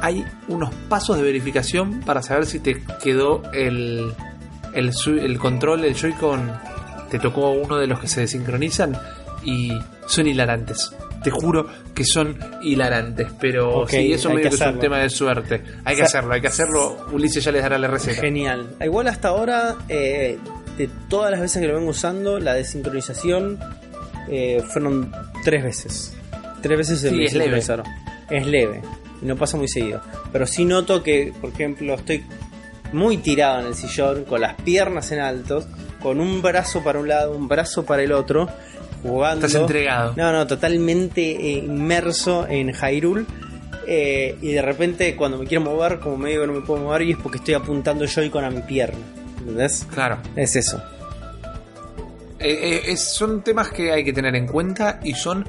[0.00, 4.12] Hay unos pasos de verificación para saber si te quedó el,
[4.74, 6.52] el, control, el Joy-Con.
[7.10, 8.98] Te tocó uno de los que se desincronizan
[9.44, 9.72] y
[10.06, 10.92] son hilarantes.
[11.22, 13.28] Te juro que son hilarantes.
[13.38, 15.62] Pero Ok, sí, eso medio que que es un tema de suerte.
[15.84, 17.06] Hay que O sea, hacerlo, hay que hacerlo.
[17.12, 18.20] Ulises ya les dará la receta.
[18.20, 18.76] Genial.
[18.80, 20.38] Igual hasta ahora, eh,
[20.76, 23.58] de todas las veces que lo vengo usando, la desincronización
[24.28, 25.12] eh, fueron
[25.44, 26.16] tres veces.
[26.62, 27.62] Tres veces Sí, me es leve.
[28.30, 28.80] Es leve.
[29.20, 30.00] Y no pasa muy seguido.
[30.32, 32.24] Pero sí noto que, por ejemplo, estoy
[32.92, 35.64] muy tirado en el sillón, con las piernas en alto,
[36.02, 38.48] con un brazo para un lado, un brazo para el otro,
[39.02, 39.46] jugando.
[39.46, 40.14] Estás entregado.
[40.16, 43.24] No, no, totalmente eh, inmerso en Hyrule.
[43.86, 47.02] eh, y de repente cuando me quiero mover, como medio que no me puedo mover,
[47.02, 48.98] y es porque estoy apuntando Joy-Con a mi pierna.
[49.40, 49.86] ¿Entendés?
[49.92, 50.18] Claro.
[50.36, 50.80] Es eso.
[52.38, 55.48] Eh, eh, son temas que hay que tener en cuenta y son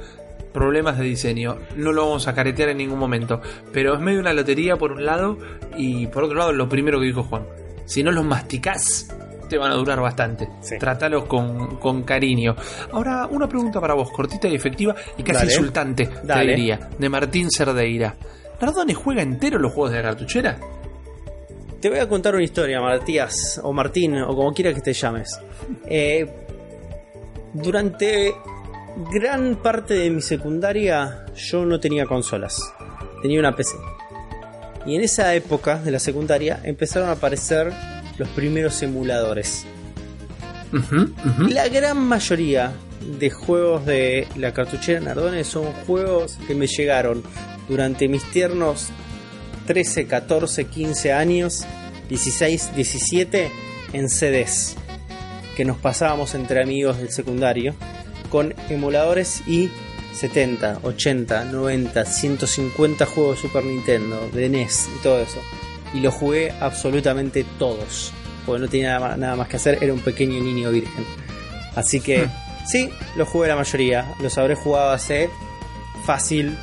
[0.54, 1.58] problemas de diseño.
[1.76, 3.42] No lo vamos a caretear en ningún momento.
[3.72, 5.38] Pero es medio una lotería por un lado
[5.76, 7.44] y por otro lado lo primero que dijo Juan.
[7.86, 9.08] Si no los masticás,
[9.50, 10.48] te van a durar bastante.
[10.62, 10.78] Sí.
[10.80, 12.56] Trátalos con, con cariño.
[12.92, 15.52] Ahora, una pregunta para vos, cortita y efectiva y casi Dale.
[15.54, 16.46] insultante, Dale.
[16.46, 18.16] te diría, de Martín Cerdeira.
[18.62, 20.58] ¿Nardone juega entero los juegos de la cartuchera?
[21.82, 25.38] Te voy a contar una historia, Matías, o Martín, o como quiera que te llames.
[25.86, 26.26] Eh,
[27.54, 28.34] durante
[28.96, 32.62] gran parte de mi secundaria yo no tenía consolas,
[33.22, 33.76] tenía una PC.
[34.86, 37.72] Y en esa época de la secundaria empezaron a aparecer
[38.18, 39.66] los primeros emuladores.
[41.50, 42.74] La gran mayoría
[43.20, 47.24] de juegos de la cartuchera Nardone son juegos que me llegaron
[47.70, 48.90] durante mis tiernos
[49.68, 51.66] 13, 14, 15 años,
[52.10, 53.52] 16, 17
[53.94, 54.76] en CDs
[55.56, 57.76] que nos pasábamos entre amigos del secundario
[58.34, 59.70] con emuladores y
[60.16, 65.40] 70, 80, 90, 150 juegos de Super Nintendo, de NES y todo eso.
[65.94, 68.12] Y los jugué absolutamente todos,
[68.44, 71.06] porque no tenía nada más, que hacer, era un pequeño niño virgen.
[71.76, 72.28] Así que
[72.66, 75.30] sí, los jugué la mayoría, los habré jugado hace
[76.04, 76.58] fácil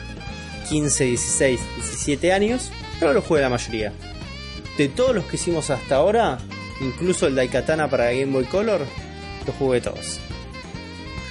[0.71, 3.93] 15, 16, 17 años, pero los jugué la mayoría.
[4.77, 6.39] De todos los que hicimos hasta ahora,
[6.81, 8.81] incluso el Daikatana para Game Boy Color,
[9.47, 10.21] los jugué todos.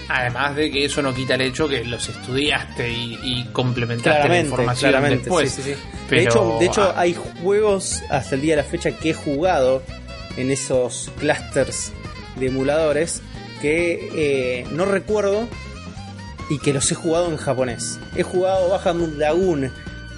[0.10, 4.16] Además de que eso no quita el hecho que los estudiaste y, y complementaste la
[4.16, 5.52] Claramente, información claramente, después.
[5.52, 5.80] sí, sí, sí.
[6.10, 9.12] Pero, de hecho, de hecho ah, hay juegos hasta el día de la fecha que
[9.12, 9.84] he jugado
[10.36, 11.92] en esos clusters
[12.38, 13.22] de emuladores
[13.62, 15.48] que eh, no recuerdo
[16.50, 18.00] y que los he jugado en japonés.
[18.16, 19.72] He jugado Baja Lagoon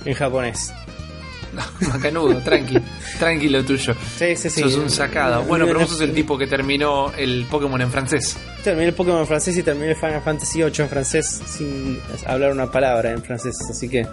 [0.06, 0.72] en japonés.
[1.82, 2.78] Macanudo, tranqui,
[3.20, 3.94] tranquilo tuyo.
[4.18, 4.62] Sí, sí, sí.
[4.62, 5.44] Sos un sacado.
[5.44, 8.38] Bueno, pero vos sos el tipo que terminó el Pokémon en francés.
[8.64, 12.72] Terminé el Pokémon francés y terminé el Final Fantasy VIII en francés sin hablar una
[12.72, 14.06] palabra en francés, así que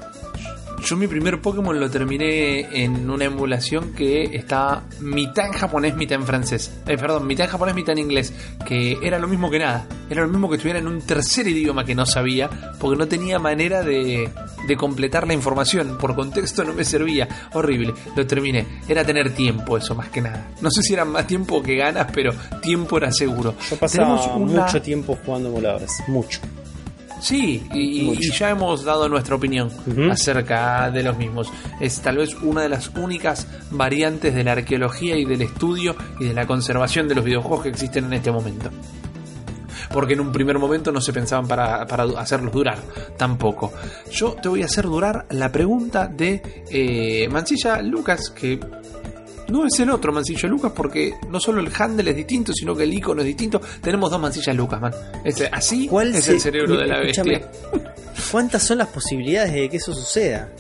[0.85, 6.19] Yo mi primer Pokémon lo terminé en una emulación que estaba mitad en japonés, mitad
[6.19, 6.73] en francés.
[6.87, 8.33] Eh, perdón, mitad en japonés, mitad en inglés.
[8.65, 9.87] Que era lo mismo que nada.
[10.09, 12.49] Era lo mismo que estuviera en un tercer idioma que no sabía,
[12.79, 14.31] porque no tenía manera de,
[14.67, 15.99] de completar la información.
[15.99, 17.29] Por contexto no me servía.
[17.53, 17.93] Horrible.
[18.17, 18.65] Lo terminé.
[18.89, 20.49] Era tener tiempo eso, más que nada.
[20.63, 22.33] No sé si era más tiempo que ganas, pero
[22.63, 23.55] tiempo era seguro.
[23.69, 25.93] Yo pasaba una- mucho tiempo jugando emuladores.
[26.07, 26.41] Mucho.
[27.21, 29.71] Sí, y, ya hemos dado nuestra opinión
[30.11, 31.51] acerca de los mismos.
[31.81, 36.27] Es tal vez una de las únicas variantes de la arqueología y del estudio y
[36.27, 38.71] de la conservación de los videojuegos que existen en este momento.
[39.93, 42.79] Porque en un primer momento no se pensaban para, para hacerlos durar,
[43.17, 43.73] tampoco.
[44.13, 48.61] Yo te voy a hacer durar la pregunta de eh, Mancilla Lucas, que
[49.49, 52.85] no es el otro Mancilla Lucas, porque no solo el handle es distinto, sino que
[52.85, 53.61] el icono es distinto.
[53.83, 54.95] Tenemos dos Mancillas Lucas, man.
[55.25, 57.51] Es, así ¿Cuál es se- el cerebro de la escúchame, bestia.
[58.31, 60.51] ¿Cuántas son las posibilidades de que eso suceda?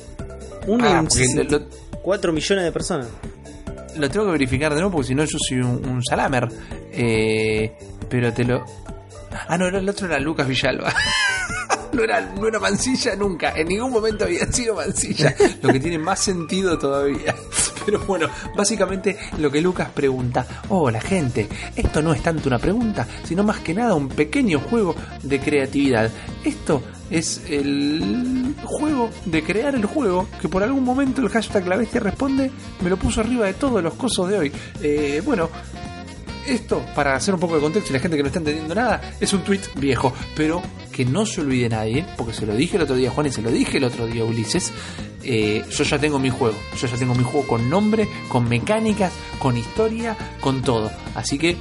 [0.66, 1.66] Una Ah, en porque lo, lo-
[2.02, 3.06] 4 millones de personas.
[3.96, 6.48] lo tengo que verificar de nuevo porque si no yo soy un, un salamer.
[6.92, 7.72] Eh,
[8.08, 8.64] pero te lo...
[9.48, 10.92] Ah, no, era el otro era Lucas Villalba.
[11.92, 15.98] No era, no era mancilla nunca, en ningún momento había sido mancilla, lo que tiene
[15.98, 17.34] más sentido todavía.
[17.84, 22.58] Pero bueno, básicamente lo que Lucas pregunta, oh la gente, esto no es tanto una
[22.58, 26.10] pregunta, sino más que nada un pequeño juego de creatividad.
[26.44, 31.76] Esto es el juego de crear el juego, que por algún momento el hashtag la
[31.76, 32.50] bestia responde,
[32.82, 34.52] me lo puso arriba de todos los cosos de hoy.
[34.82, 35.48] Eh, bueno,
[36.46, 39.00] esto, para hacer un poco de contexto y la gente que no está entendiendo nada,
[39.20, 40.62] es un tweet viejo, pero
[40.98, 43.40] que no se olvide nadie, porque se lo dije el otro día Juan y se
[43.40, 44.72] lo dije el otro día a Ulises.
[45.22, 49.12] eh, yo ya tengo mi juego, yo ya tengo mi juego con nombre, con mecánicas,
[49.38, 50.90] con historia, con todo.
[51.14, 51.56] Así que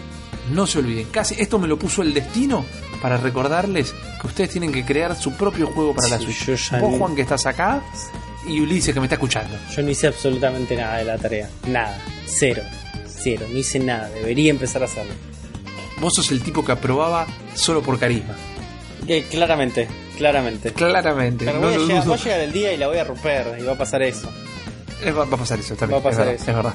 [0.54, 2.66] no se olviden, casi esto me lo puso el destino
[3.00, 6.48] para recordarles que ustedes tienen que crear su propio juego para la Switch.
[6.80, 7.84] Vos, ni- Juan, que estás acá,
[8.48, 9.56] y Ulises, que me está escuchando.
[9.76, 11.48] Yo no hice absolutamente nada de la tarea.
[11.68, 11.96] Nada.
[12.26, 12.64] Cero.
[13.08, 13.46] Cero.
[13.52, 14.10] No hice nada.
[14.10, 15.14] Debería empezar a hacerlo.
[16.00, 18.36] Vos sos el tipo que aprobaba solo por carisma.
[19.08, 19.88] Que claramente.
[20.18, 20.74] Claramente.
[20.74, 21.46] Claramente.
[21.46, 23.58] Pero no voy a llegar- va a llegar el día y la voy a romper.
[23.60, 24.30] Y va a pasar eso.
[25.04, 25.96] Eh, Va, va a pasar eso también.
[26.04, 26.52] Va a pasar es eso.
[26.52, 26.74] es verdad.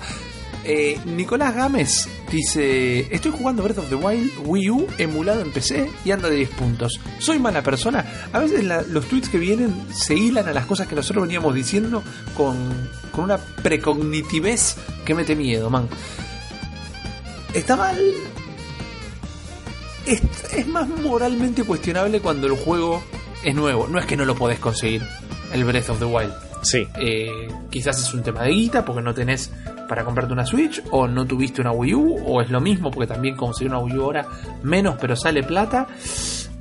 [0.64, 5.90] Eh, Nicolás Gámez dice: Estoy jugando Breath of the Wild Wii U emulado en PC
[6.04, 7.00] y anda de 10 puntos.
[7.18, 8.04] ¿Soy mala persona?
[8.32, 11.52] A veces la- los tweets que vienen se hilan a las cosas que nosotros veníamos
[11.52, 12.04] diciendo
[12.36, 12.56] con,
[13.10, 15.88] con una precognitivez que mete miedo, man.
[17.54, 17.98] ¿Está mal?
[20.06, 20.22] Es,
[20.52, 23.02] es más moralmente cuestionable cuando el juego
[23.44, 23.86] es nuevo.
[23.88, 25.02] No es que no lo podés conseguir,
[25.52, 26.32] el Breath of the Wild.
[26.62, 26.86] Sí.
[26.96, 29.50] Eh, quizás es un tema de guita porque no tenés
[29.88, 33.12] para comprarte una Switch o no tuviste una Wii U o es lo mismo porque
[33.12, 34.26] también conseguir una Wii U ahora
[34.62, 35.86] menos pero sale plata.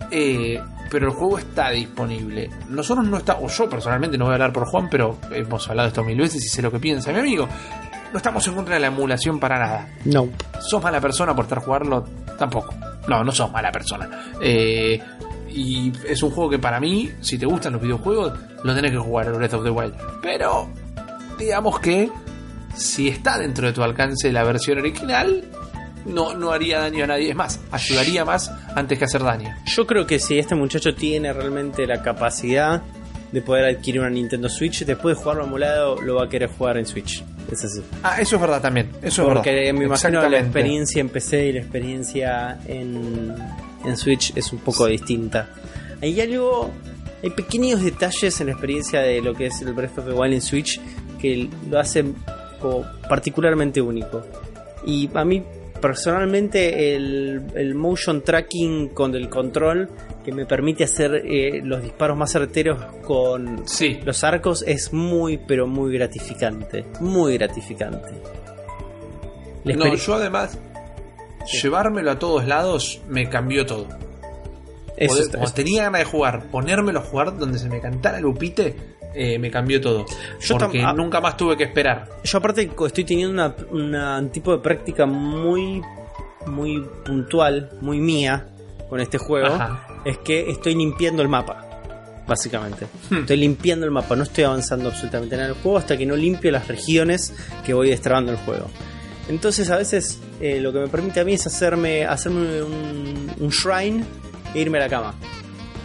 [0.10, 0.60] Eh,
[0.90, 2.50] pero el juego está disponible.
[2.68, 5.88] Nosotros no está, o yo personalmente no voy a hablar por Juan, pero hemos hablado
[5.88, 7.48] esto mil veces y sé lo que piensa mi amigo.
[8.12, 9.88] No estamos en contra de la emulación para nada.
[10.04, 10.28] No.
[10.60, 12.04] ¿Sos mala persona por estar jugarlo?
[12.38, 12.76] Tampoco.
[13.08, 14.10] No, no sos mala persona.
[14.42, 15.02] Eh,
[15.50, 18.34] y es un juego que para mí, si te gustan los videojuegos,
[18.64, 19.96] lo tenés que jugar el Breath of the Wild.
[20.22, 20.70] Pero,
[21.38, 22.10] digamos que
[22.76, 25.44] si está dentro de tu alcance la versión original,
[26.06, 27.30] no, no haría daño a nadie.
[27.30, 29.54] Es más, ayudaría más antes que hacer daño.
[29.66, 32.82] Yo creo que si este muchacho tiene realmente la capacidad
[33.32, 36.78] de poder adquirir una Nintendo Switch, después de jugarlo emulado, lo va a querer jugar
[36.78, 37.24] en Switch.
[37.52, 37.82] Es así.
[38.02, 38.90] Ah, eso es verdad también.
[39.02, 39.34] Eso es verdad.
[39.44, 43.36] Porque me imagino la experiencia en PC y la experiencia en,
[43.86, 45.50] en Switch es un poco distinta.
[46.02, 46.72] Hay algo,
[47.22, 50.34] hay pequeños detalles en la experiencia de lo que es el Breath of the Wild
[50.34, 50.80] en Switch
[51.20, 52.16] que lo hacen
[53.10, 54.24] particularmente único.
[54.86, 55.44] Y a mí
[55.82, 59.90] personalmente el, el motion tracking con el control
[60.24, 64.00] que me permite hacer eh, los disparos más certeros con Sí.
[64.06, 66.86] los arcos es muy pero muy gratificante.
[67.02, 68.12] Muy gratificante.
[69.66, 70.58] No, yo además,
[71.62, 73.88] llevármelo a todos lados me cambió todo.
[74.98, 78.20] eso Poder- está- cuando tenía ganas de jugar, ponérmelo a jugar donde se me cantara
[78.20, 78.76] el upite,
[79.14, 80.06] eh, me cambió todo.
[80.40, 80.94] Yo porque ah.
[80.94, 82.08] nunca más tuve que esperar.
[82.24, 85.82] Yo aparte estoy teniendo una, una- un tipo de práctica muy
[86.48, 88.48] muy puntual, muy mía
[88.90, 89.88] con este juego, Ajá.
[90.06, 91.68] es que estoy limpiando el mapa.
[92.28, 92.88] Básicamente.
[93.10, 93.18] Hmm.
[93.18, 96.16] Estoy limpiando el mapa, no estoy avanzando absolutamente nada en el juego hasta que no
[96.16, 97.34] limpio las regiones
[97.66, 98.68] que voy destrabando el juego.
[99.28, 103.50] Entonces a veces eh, lo que me permite a mí es hacerme, hacerme un, un
[103.50, 104.04] shrine
[104.54, 105.14] e irme a la cama.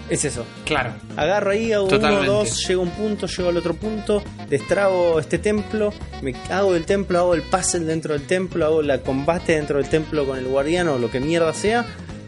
[0.09, 0.45] Es eso.
[0.65, 0.93] Claro.
[1.17, 2.29] Agarro ahí, hago Totalmente.
[2.31, 5.93] uno, dos, llego a un punto, llego al otro punto, destrabo este templo,
[6.23, 9.89] me hago del templo, hago el puzzle dentro del templo, hago la combate dentro del
[9.89, 11.85] templo con el guardián o lo que mierda sea,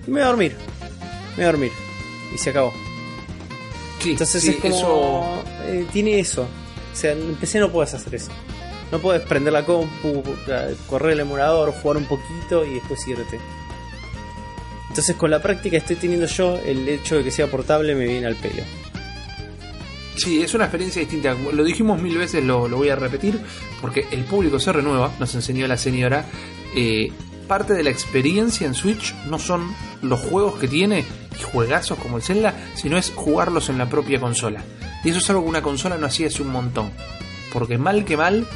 [0.06, 0.56] y me voy a dormir.
[1.30, 1.72] Me voy a dormir.
[2.34, 2.72] Y se acabó.
[4.00, 4.74] Sí, Entonces sí, es como.
[4.76, 5.44] eso.
[5.68, 6.42] eh, tiene eso.
[6.92, 8.30] O sea, en PC no puedes hacer eso.
[8.90, 13.38] No puedes prender la compu, eh, correr el emulador, jugar un poquito y después irte.
[14.88, 18.26] Entonces con la práctica estoy teniendo yo, el hecho de que sea portable me viene
[18.26, 18.62] al pelo.
[20.16, 21.34] Sí, es una experiencia distinta.
[21.52, 23.38] Lo dijimos mil veces, lo, lo voy a repetir,
[23.80, 26.24] porque el público se renueva, nos enseñó la señora.
[26.74, 27.12] Eh,
[27.46, 31.04] parte de la experiencia en Switch no son los juegos que tiene
[31.38, 34.62] y juegazos como el Zelda, sino es jugarlos en la propia consola.
[35.04, 36.90] Y eso es algo que una consola no hacía hace un montón.
[37.52, 38.46] Porque mal que mal,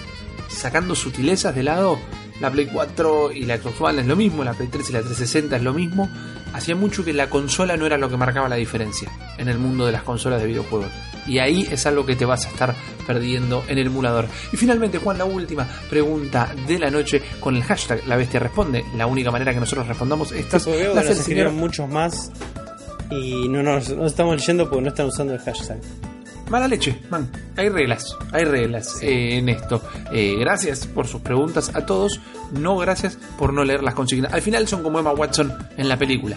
[0.49, 1.99] sacando sutilezas de lado,
[2.43, 4.99] la Play 4 y la Xbox One es lo mismo, la Play 3 y la
[4.99, 6.11] 360 es lo mismo.
[6.53, 9.09] Hacía mucho que la consola no era lo que marcaba la diferencia
[9.39, 10.89] en el mundo de las consolas de videojuegos.
[11.27, 12.75] Y ahí es algo que te vas a estar
[13.07, 14.27] perdiendo en el emulador.
[14.53, 18.85] Y finalmente, Juan, la última pregunta de la noche con el hashtag La Bestia Responde.
[18.97, 22.33] La única manera que nosotros respondamos estas que las nos señor muchos más
[23.09, 25.79] y no nos no estamos leyendo porque no están usando el hashtag.
[26.53, 27.31] Mala leche, man.
[27.57, 29.81] Hay reglas, hay reglas eh, en esto.
[30.13, 32.21] Eh, gracias por sus preguntas a todos.
[32.53, 34.35] No gracias por no leer las consignas.
[34.35, 36.37] Al final son como Emma Watson en la película.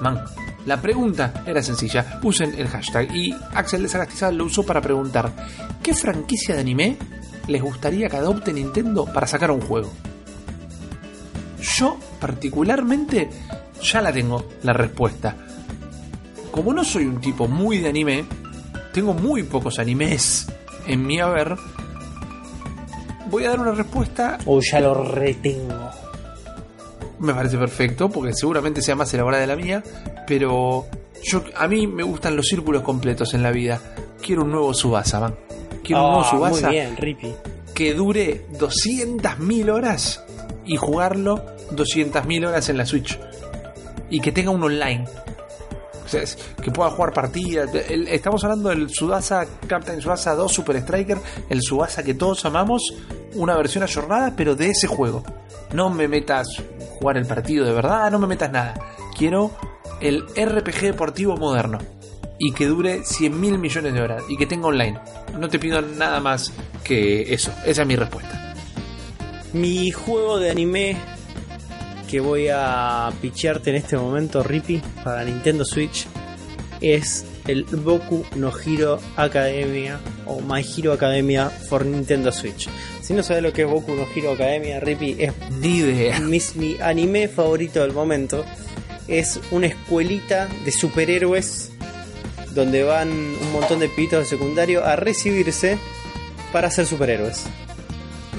[0.00, 0.22] Man.
[0.66, 2.20] La pregunta era sencilla.
[2.22, 3.12] Usen el hashtag.
[3.12, 5.32] Y Axel de Sagastizal lo usó para preguntar:
[5.82, 6.96] ¿Qué franquicia de anime
[7.48, 9.92] les gustaría que adopte Nintendo para sacar un juego?
[11.60, 13.30] Yo, particularmente,
[13.82, 15.34] ya la tengo, la respuesta.
[16.52, 18.24] Como no soy un tipo muy de anime,
[18.96, 20.46] tengo muy pocos animes
[20.86, 21.54] en mi haber.
[23.30, 25.90] Voy a dar una respuesta, O ya lo retengo.
[27.18, 29.82] me parece perfecto, porque seguramente sea más elaborada de la mía,
[30.26, 30.86] pero
[31.22, 33.80] yo a mí me gustan los círculos completos en la vida.
[34.22, 35.34] Quiero un nuevo Subasa, man.
[35.84, 37.34] Quiero un nuevo Ah, Subasa muy bien, Rippy.
[37.74, 40.24] que dure 200.000 horas
[40.64, 43.18] y jugarlo 200.000 horas en la Switch.
[44.08, 45.04] Y que tenga un online.
[46.62, 47.68] Que pueda jugar partidas.
[47.74, 51.18] Estamos hablando del Sudasa Captain Subasa 2 Super Striker,
[51.50, 52.94] el Subasa que todos amamos,
[53.34, 55.24] una versión ayornada, pero de ese juego.
[55.72, 56.46] No me metas
[56.98, 58.74] jugar el partido de verdad, no me metas nada.
[59.16, 59.50] Quiero
[60.00, 61.78] el RPG deportivo moderno
[62.38, 65.00] y que dure 100 mil millones de horas y que tenga online.
[65.38, 66.52] No te pido nada más
[66.84, 67.52] que eso.
[67.64, 68.54] Esa es mi respuesta.
[69.52, 70.96] Mi juego de anime
[72.08, 76.06] que voy a pichearte en este momento, Rippy, para Nintendo Switch,
[76.80, 82.68] es el Boku no Hero Academia o My Hero Academia for Nintendo Switch.
[83.02, 86.18] Si no sabes lo que es Boku no Hero Academia, Rippy, es Ni idea.
[86.20, 88.44] mis- mi anime favorito del momento.
[89.08, 91.70] Es una escuelita de superhéroes
[92.54, 95.78] donde van un montón de pibitos de secundario a recibirse
[96.52, 97.44] para ser superhéroes.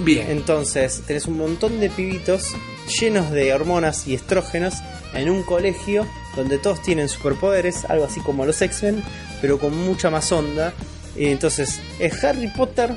[0.04, 0.30] Bien.
[0.30, 2.54] Entonces, tenés un montón de pibitos
[2.88, 4.76] llenos de hormonas y estrógenos
[5.14, 6.06] en un colegio
[6.36, 9.04] donde todos tienen superpoderes, algo así como los X-Men,
[9.42, 10.74] pero con mucha más onda.
[11.16, 12.92] Y entonces, es Harry Potter,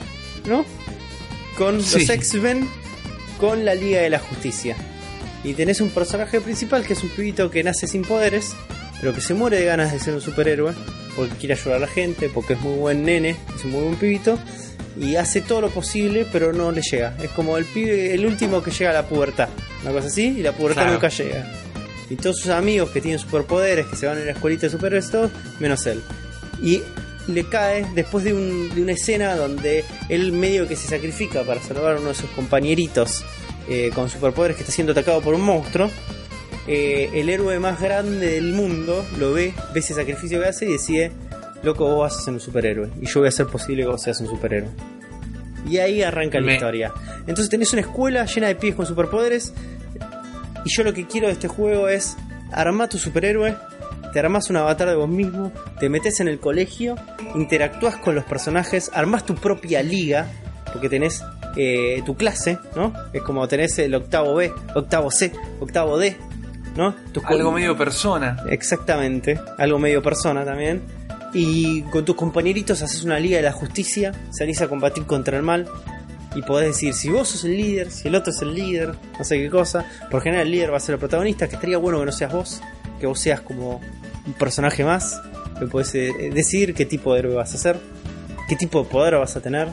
[0.46, 0.64] ¿no?
[1.56, 2.00] Con Sí.
[2.00, 2.68] los X-Men,
[3.38, 4.76] con la Liga de la Justicia.
[5.42, 8.52] Y tenés un personaje principal que es un pibito que nace sin poderes,
[9.00, 10.74] pero que se muere de ganas de ser un superhéroe,
[11.16, 13.96] porque quiere ayudar a la gente, porque es muy buen nene, es un muy buen
[13.96, 14.38] pibito,
[14.98, 17.16] y hace todo lo posible, pero no le llega.
[17.22, 19.48] Es como el pibe, el último que llega a la pubertad,
[19.82, 20.92] una cosa así, y la pubertad Claro.
[20.94, 21.46] nunca llega.
[22.08, 25.10] Y todos sus amigos que tienen superpoderes, que se van a la escuelita de superhéroes,
[25.10, 25.30] todos,
[25.60, 26.02] menos él.
[26.62, 26.82] Y
[27.28, 31.62] le cae después de, un- de una escena donde él medio que se sacrifica para
[31.62, 33.22] salvar a uno de sus compañeritos
[33.68, 35.88] eh, con superpoderes que está siendo atacado por un monstruo.
[36.66, 40.72] Eh, el héroe más grande del mundo lo ve, ve ese sacrificio que hace y
[40.72, 41.12] decide,
[41.62, 44.03] loco, vos vas a ser un superhéroe y yo voy a hacer posible que vos
[44.03, 44.70] seas un superhéroe.
[45.69, 46.93] Y ahí arranca la historia.
[47.20, 49.53] Entonces tenés una escuela llena de pibes con superpoderes
[50.65, 52.16] y yo lo que quiero de este juego es
[52.53, 53.57] armar tu superhéroe,
[54.12, 56.97] te armás un avatar de vos mismo, te metes en el colegio,
[57.35, 60.27] interactúas con los personajes, armás tu propia liga,
[60.73, 61.23] porque tenés
[61.57, 62.93] eh, tu clase, ¿no?
[63.12, 66.16] Es como tenés el octavo B, octavo C, octavo D,
[66.77, 66.95] ¿no?
[67.15, 68.37] Co- Algo medio persona.
[68.49, 70.82] Exactamente, algo medio persona también.
[71.32, 75.43] Y con tus compañeritos haces una liga de la justicia, salís a combatir contra el
[75.43, 75.69] mal.
[76.35, 79.24] Y podés decir si vos sos el líder, si el otro es el líder, no
[79.24, 79.85] sé qué cosa.
[80.11, 82.32] Por general el líder va a ser el protagonista, que estaría bueno que no seas
[82.32, 82.61] vos,
[83.01, 83.81] que vos seas como
[84.27, 85.20] un personaje más.
[85.59, 87.78] Que podés eh, decidir qué tipo de héroe vas a ser,
[88.48, 89.69] qué tipo de poder vas a tener.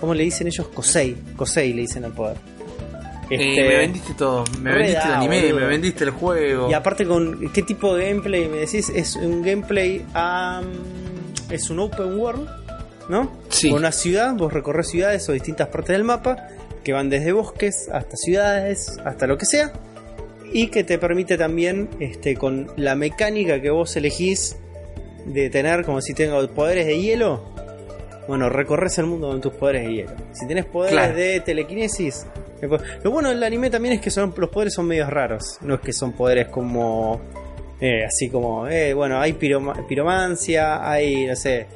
[0.00, 0.68] ¿Cómo le dicen ellos?
[0.68, 1.16] Kosei.
[1.36, 2.51] Kosei le dicen al poder.
[3.32, 4.44] Eh, Este, me vendiste todo.
[4.60, 5.60] Me vendiste el anime, boludo.
[5.60, 6.70] me vendiste el juego.
[6.70, 10.66] Y aparte con qué tipo de gameplay me decís, es un gameplay am,
[11.50, 12.48] es un open world,
[13.08, 13.30] ¿no?
[13.48, 13.70] Sí.
[13.70, 16.48] Con una ciudad, vos recorres ciudades o distintas partes del mapa
[16.84, 19.72] que van desde bosques hasta ciudades, hasta lo que sea.
[20.52, 24.56] Y que te permite también, este, con la mecánica que vos elegís
[25.24, 27.50] de tener, como si tengo poderes de hielo,
[28.28, 30.10] Bueno, recorres el mundo con tus poderes de hielo.
[30.32, 31.14] Si tenés poderes Claro.
[31.16, 32.24] de telequinesis.
[33.02, 35.58] Lo bueno del anime también es que son, los poderes son medios raros.
[35.62, 37.20] No es que son poderes como.
[37.80, 38.68] eh, así como.
[38.68, 41.66] eh, bueno, hay piroma- piromancia, hay, no sé.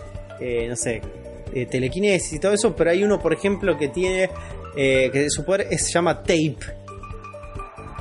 [0.41, 1.01] eh, no sé.
[1.55, 2.75] eh, telequinesis y todo eso.
[2.77, 4.31] Pero hay uno, por ejemplo, que tiene.
[4.77, 6.57] que su poder es- se llama tape.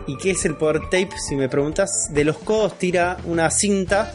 [0.08, 1.10] ¿Y qué es el poder tape?
[1.28, 4.14] Si me preguntas, de los codos tira una cinta,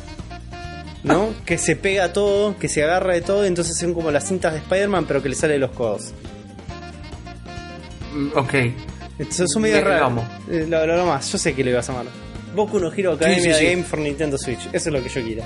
[1.02, 1.30] ¿no?
[1.44, 4.52] que se pega a todo, que se agarra de todo, entonces son como las cintas
[4.52, 6.12] de Spider-Man, pero que le sale de los codos.
[8.12, 8.54] Mm, Ok.
[9.18, 10.00] Entonces son medio Le- raros.
[10.00, 10.24] vamos.
[10.50, 12.06] Eh, Lo, lo, lo más, yo sé que lo ibas a amar.
[12.54, 13.70] Boku no Hero Academia sí, sí.
[13.70, 14.60] Game for Nintendo Switch.
[14.72, 15.42] Eso es lo que yo quiero.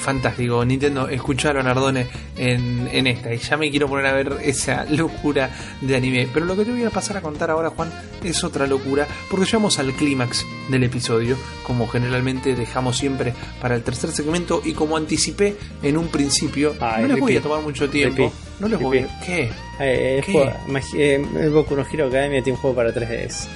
[0.00, 2.06] Fantástico, Nintendo, escucharon Ardone
[2.36, 5.50] en, en esta y ya me quiero poner a ver esa locura
[5.80, 6.28] de anime.
[6.32, 7.90] Pero lo que te voy a pasar a contar ahora, Juan,
[8.24, 13.82] es otra locura, porque llegamos al clímax del episodio, como generalmente dejamos siempre para el
[13.82, 17.90] tercer segmento y como anticipé en un principio, Ay, no les voy a tomar mucho
[17.90, 19.20] tiempo, no les voy a...
[19.20, 19.50] ¿Qué?
[19.80, 20.32] Eh, el ¿Qué?
[20.32, 20.52] juego-
[20.96, 23.46] eh, Boku no Hero Academia tiene un juego para 3DS.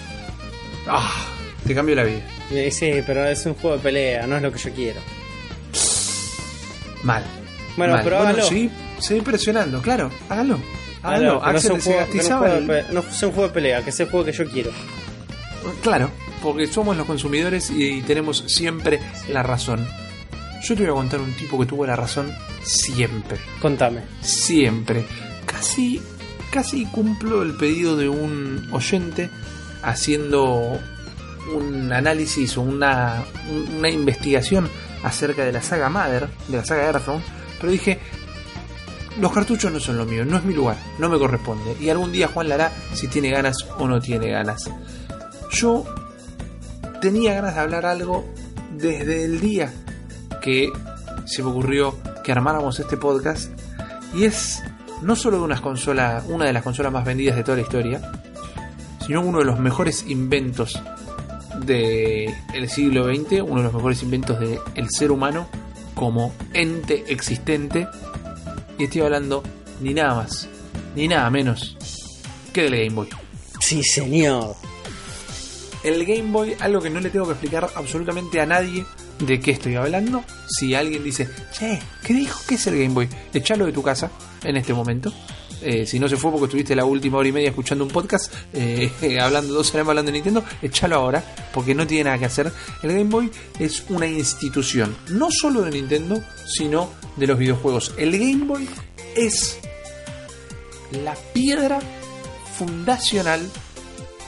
[0.88, 1.26] Ah,
[1.66, 2.20] te cambio la vida.
[2.50, 5.00] Eh, sí, pero es un juego de pelea, no es lo que yo quiero.
[7.02, 7.24] Mal.
[7.76, 8.04] Bueno, Mal.
[8.04, 8.42] pero hágalo.
[8.44, 10.58] sí, seguí presionando, claro, hágalo.
[11.02, 12.36] Ah, Hágalo, no, juego- que sea
[13.28, 14.70] un juego de pelea, que sea el juego que yo quiero.
[15.82, 16.10] Claro,
[16.42, 19.84] porque somos los consumidores y tenemos siempre la razón.
[20.62, 24.02] Yo te voy a contar un tipo que tuvo la razón siempre, Contame.
[24.20, 25.04] siempre.
[25.44, 26.00] Casi,
[26.52, 29.28] casi cumplo el pedido de un oyente
[29.82, 30.78] haciendo
[31.56, 33.24] un análisis o una,
[33.76, 34.68] una investigación
[35.02, 37.22] acerca de la saga Mother, de la saga Earthbound,
[37.60, 37.98] pero dije,
[39.20, 41.76] los cartuchos no son lo mío, no es mi lugar, no me corresponde.
[41.80, 44.70] Y algún día Juan la hará si tiene ganas o no tiene ganas.
[45.50, 45.84] Yo
[47.00, 48.24] tenía ganas de hablar algo
[48.72, 49.72] desde el día
[50.40, 50.70] que
[51.24, 53.50] se me ocurrió que armáramos este podcast.
[54.14, 54.62] Y es
[55.02, 58.12] no solo de unas consolas, una de las consolas más vendidas de toda la historia,
[59.04, 60.80] sino uno de los mejores inventos
[61.64, 65.48] del siglo XX, uno de los mejores inventos del ser humano
[65.94, 67.86] como ente existente.
[68.78, 69.42] Y estoy hablando
[69.80, 70.48] ni nada más,
[70.94, 71.76] ni nada menos
[72.52, 73.08] que del Game Boy.
[73.60, 74.54] Sí, señor.
[75.82, 78.84] El Game Boy, algo que no le tengo que explicar absolutamente a nadie
[79.18, 80.22] de qué estoy hablando.
[80.48, 82.40] Si alguien dice, che, ¿qué dijo?
[82.46, 83.08] ¿Qué es el Game Boy?
[83.32, 84.10] Echalo de tu casa
[84.44, 85.12] en este momento.
[85.62, 88.32] Eh, si no se fue porque estuviste la última hora y media escuchando un podcast
[88.52, 88.90] eh,
[89.20, 91.22] hablando dos horas hablando de Nintendo, echalo ahora
[91.52, 92.52] porque no tiene nada que hacer.
[92.82, 97.94] El Game Boy es una institución, no solo de Nintendo, sino de los videojuegos.
[97.96, 98.68] El Game Boy
[99.14, 99.58] es
[101.04, 101.80] la piedra
[102.56, 103.40] fundacional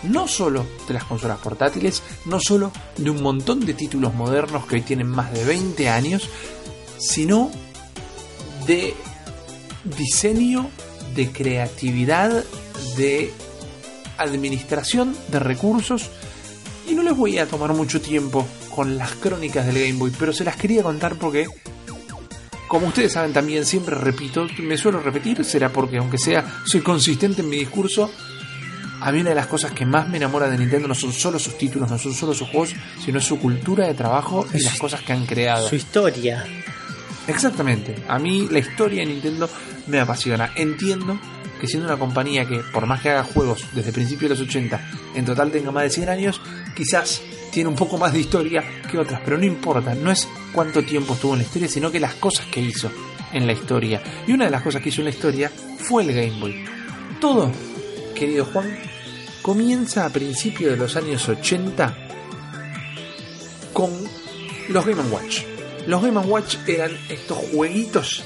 [0.05, 4.77] no solo de las consolas portátiles, no solo de un montón de títulos modernos que
[4.77, 6.28] hoy tienen más de 20 años,
[6.98, 7.51] sino
[8.66, 8.94] de
[9.85, 10.69] diseño,
[11.15, 12.45] de creatividad,
[12.97, 13.32] de
[14.19, 16.11] administración de recursos.
[16.89, 20.32] Y no les voy a tomar mucho tiempo con las crónicas del Game Boy, pero
[20.32, 21.47] se las quería contar porque,
[22.69, 27.41] como ustedes saben también, siempre repito, me suelo repetir, será porque aunque sea, soy consistente
[27.43, 28.11] en mi discurso,
[29.01, 31.39] a mí una de las cosas que más me enamora de Nintendo no son solo
[31.39, 32.74] sus títulos, no son solo sus juegos,
[33.05, 35.69] sino su cultura de trabajo y las cosas que han creado.
[35.69, 36.45] Su historia.
[37.27, 37.97] Exactamente.
[38.09, 39.49] A mí la historia de Nintendo
[39.87, 40.53] me apasiona.
[40.55, 41.19] Entiendo
[41.61, 44.91] que siendo una compañía que, por más que haga juegos desde principios de los 80,
[45.15, 46.41] en total tenga más de 100 años,
[46.77, 49.95] quizás tiene un poco más de historia que otras, pero no importa.
[49.95, 52.91] No es cuánto tiempo estuvo en la historia, sino que las cosas que hizo
[53.33, 54.03] en la historia.
[54.27, 56.65] Y una de las cosas que hizo en la historia fue el Game Boy.
[57.21, 57.51] Todo,
[58.15, 58.77] querido Juan,
[59.41, 61.97] comienza a principios de los años 80
[63.73, 63.91] con
[64.69, 65.54] los Game Watch.
[65.86, 68.24] Los Game Watch eran estos jueguitos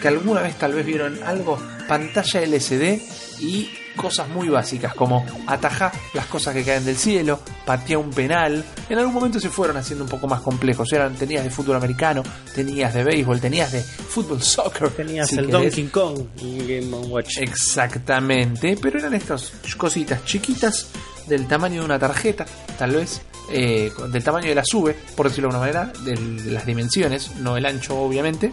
[0.00, 1.58] que alguna vez tal vez vieron algo,
[1.88, 3.00] pantalla LCD
[3.40, 8.62] y cosas muy básicas como atajar las cosas que caen del cielo, patear un penal.
[8.88, 10.92] En algún momento se fueron haciendo un poco más complejos.
[10.92, 12.22] Eran, tenías de fútbol americano,
[12.54, 14.90] tenías de béisbol, tenías de fútbol soccer.
[14.90, 15.62] Tenías si el querés.
[15.62, 17.38] Donkey Kong y Game Watch.
[17.38, 20.88] Exactamente, pero eran estas cositas chiquitas
[21.26, 22.46] del tamaño de una tarjeta,
[22.78, 26.66] tal vez, eh, del tamaño de la sube, por decirlo de alguna manera, de las
[26.66, 28.52] dimensiones, no el ancho obviamente.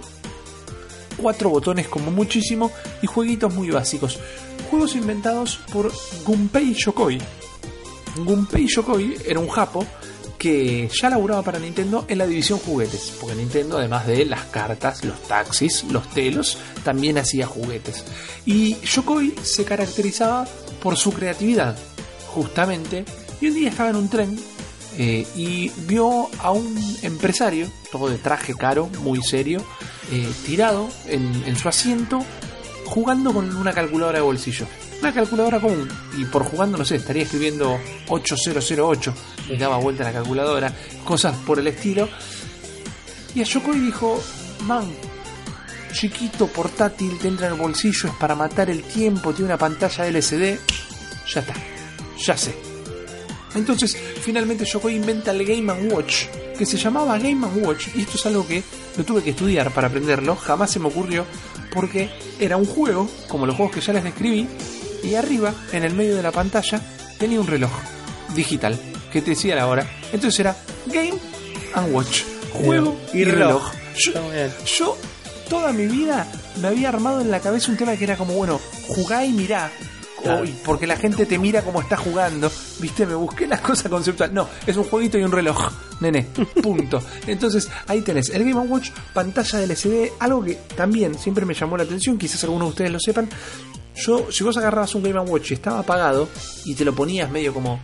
[1.17, 2.71] Cuatro botones como muchísimo
[3.01, 4.19] y jueguitos muy básicos.
[4.69, 5.91] Juegos inventados por
[6.25, 7.19] Gunpei Yokoi.
[8.17, 9.85] Gunpei Yokoi era un japo
[10.43, 15.05] que ya laburaba para Nintendo en la división juguetes, porque Nintendo además de las cartas,
[15.05, 18.03] los taxis, los telos, también hacía juguetes.
[18.45, 20.45] Y Yokoi se caracterizaba
[20.81, 21.77] por su creatividad,
[22.27, 23.05] justamente,
[23.39, 24.37] y un día estaba en un tren
[24.97, 29.63] eh, y vio a un empresario, todo de traje caro, muy serio,
[30.11, 32.23] eh, tirado en, su asiento
[32.85, 34.67] jugando con una calculadora de bolsillo.
[35.01, 35.89] Una calculadora común.
[36.17, 39.13] Y por jugando, no sé, estaría escribiendo 8008.
[39.49, 40.73] Le daba vuelta a la calculadora.
[41.03, 42.07] Cosas por el estilo.
[43.35, 44.21] Y a Yokoi dijo,
[44.65, 44.85] man,
[45.91, 50.07] chiquito, portátil, te entra en el bolsillo, es para matar el tiempo, tiene una pantalla
[50.07, 50.59] LCD.
[51.33, 51.53] Ya está,
[52.17, 52.72] ya sé.
[53.55, 56.25] Entonces, finalmente Yokoi inventa el Game Watch,
[56.57, 58.63] que se llamaba Game Watch, y esto es algo que
[58.97, 61.25] lo tuve que estudiar para aprenderlo, jamás se me ocurrió,
[61.73, 62.09] porque
[62.39, 64.47] era un juego, como los juegos que ya les describí,
[65.03, 66.81] y arriba, en el medio de la pantalla,
[67.19, 67.71] tenía un reloj
[68.35, 68.79] digital
[69.11, 69.85] que te decía la hora.
[70.11, 70.55] Entonces era
[70.87, 71.13] Game
[71.73, 72.21] and Watch,
[72.51, 73.71] juego y, Y reloj.
[73.95, 74.53] reloj.
[74.65, 74.97] Yo, yo
[75.49, 76.27] toda mi vida
[76.61, 79.71] me había armado en la cabeza un tema que era como, bueno, jugá y mirá.
[80.23, 80.45] Claro.
[80.63, 84.33] Porque la gente te mira como está jugando, viste, me busqué las cosas conceptuales.
[84.33, 86.27] No, es un jueguito y un reloj, nene,
[86.61, 87.01] punto.
[87.27, 91.77] Entonces ahí tenés el Game Watch, pantalla de LCD, algo que también siempre me llamó
[91.77, 93.29] la atención, quizás algunos de ustedes lo sepan.
[93.95, 96.27] Yo, si vos agarrabas un Game Watch y estaba apagado
[96.65, 97.79] y te lo ponías medio como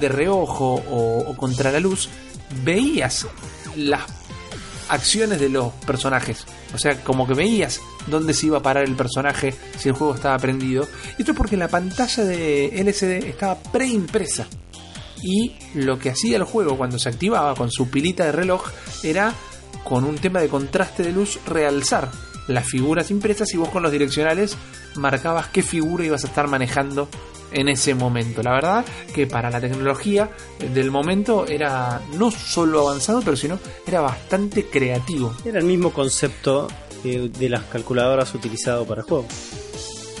[0.00, 2.08] de reojo o, o contra la luz,
[2.64, 3.26] veías
[3.76, 4.19] las
[4.90, 6.44] acciones de los personajes.
[6.74, 10.14] O sea, como que veías dónde se iba a parar el personaje si el juego
[10.14, 10.86] estaba prendido.
[11.18, 14.46] Esto es porque la pantalla de LCD estaba preimpresa.
[15.22, 18.70] Y lo que hacía el juego cuando se activaba con su pilita de reloj
[19.02, 19.34] era
[19.84, 22.10] con un tema de contraste de luz realzar
[22.48, 24.56] las figuras impresas y vos con los direccionales
[24.96, 27.08] marcabas qué figura ibas a estar manejando
[27.52, 28.42] en ese momento.
[28.42, 30.30] La verdad que para la tecnología
[30.72, 35.34] del momento era no solo avanzado, pero sino era bastante creativo.
[35.44, 36.68] Era el mismo concepto
[37.04, 39.26] eh, de las calculadoras utilizado para el juego.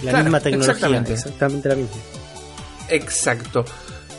[0.02, 1.12] La Claro, misma tecnología, exactamente.
[1.12, 1.96] exactamente la misma.
[2.88, 3.64] Exacto.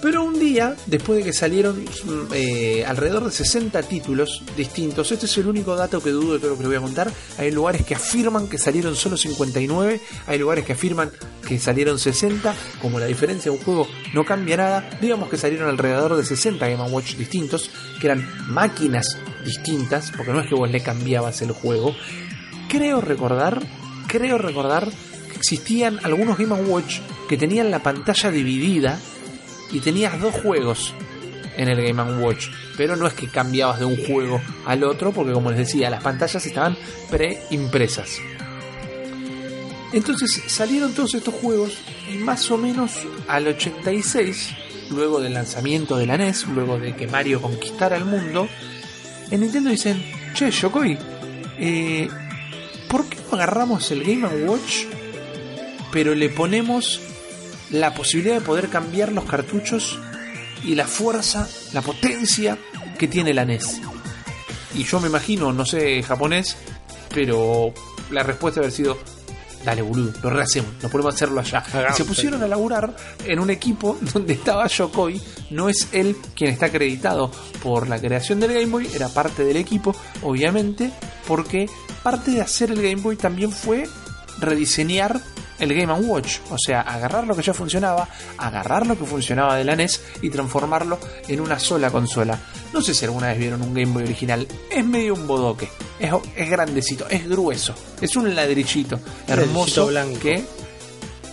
[0.01, 5.27] Pero un día, después de que salieron mm, eh, alrededor de 60 títulos distintos, este
[5.27, 7.11] es el único dato que dudo de todo lo que les voy a contar.
[7.37, 11.11] Hay lugares que afirman que salieron solo 59, hay lugares que afirman
[11.47, 12.55] que salieron 60.
[12.81, 16.67] Como la diferencia de un juego no cambia nada, digamos que salieron alrededor de 60
[16.67, 17.69] Game Watch distintos,
[17.99, 21.95] que eran máquinas distintas, porque no es que vos le cambiabas el juego.
[22.69, 23.61] Creo recordar,
[24.07, 24.89] creo recordar
[25.31, 28.99] que existían algunos Game Watch que tenían la pantalla dividida
[29.71, 30.93] y tenías dos juegos
[31.57, 35.33] en el Game Watch, pero no es que cambiabas de un juego al otro, porque
[35.33, 36.77] como les decía, las pantallas estaban
[37.09, 38.19] preimpresas.
[39.93, 41.77] Entonces salieron todos estos juegos
[42.11, 42.91] y más o menos
[43.27, 44.49] al 86,
[44.91, 48.47] luego del lanzamiento de la NES, luego de que Mario conquistara el mundo,
[49.29, 50.01] en Nintendo dicen,
[50.33, 50.97] che, Yokoi,
[51.59, 52.07] eh,
[52.89, 54.85] ¿por qué no agarramos el Game Watch
[55.91, 57.01] pero le ponemos
[57.71, 59.99] la posibilidad de poder cambiar los cartuchos
[60.63, 62.57] y la fuerza, la potencia
[62.97, 63.81] que tiene la NES.
[64.75, 66.55] Y yo me imagino, no sé japonés,
[67.13, 67.73] pero
[68.09, 68.97] la respuesta haber sido,
[69.65, 71.63] dale boludo, lo rehacemos, nos ponemos a hacerlo allá.
[71.91, 72.95] Y se pusieron a laburar
[73.25, 77.31] en un equipo donde estaba Yokoi, no es él quien está acreditado
[77.63, 80.91] por la creación del Game Boy, era parte del equipo, obviamente,
[81.27, 81.69] porque
[82.03, 83.87] parte de hacer el Game Boy también fue
[84.39, 85.21] rediseñar
[85.61, 89.63] el Game Watch, o sea, agarrar lo que ya funcionaba, agarrar lo que funcionaba de
[89.63, 92.37] la NES y transformarlo en una sola consola.
[92.73, 95.69] No sé si alguna vez vieron un Game Boy original, es medio un bodoque,
[95.99, 100.19] es, es grandecito, es grueso, es un ladrillito hermoso Ladrillito blanco.
[100.19, 100.61] que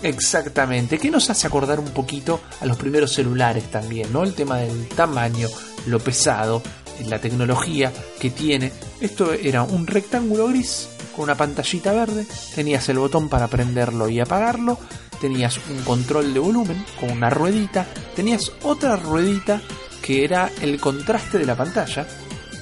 [0.00, 4.22] Exactamente, que nos hace acordar un poquito a los primeros celulares también, ¿no?
[4.22, 5.48] El tema del tamaño,
[5.86, 6.62] lo pesado,
[7.06, 8.70] la tecnología que tiene.
[9.00, 10.88] Esto era un rectángulo gris
[11.22, 14.78] una pantallita verde, tenías el botón para prenderlo y apagarlo,
[15.20, 19.60] tenías un control de volumen con una ruedita, tenías otra ruedita
[20.02, 22.06] que era el contraste de la pantalla,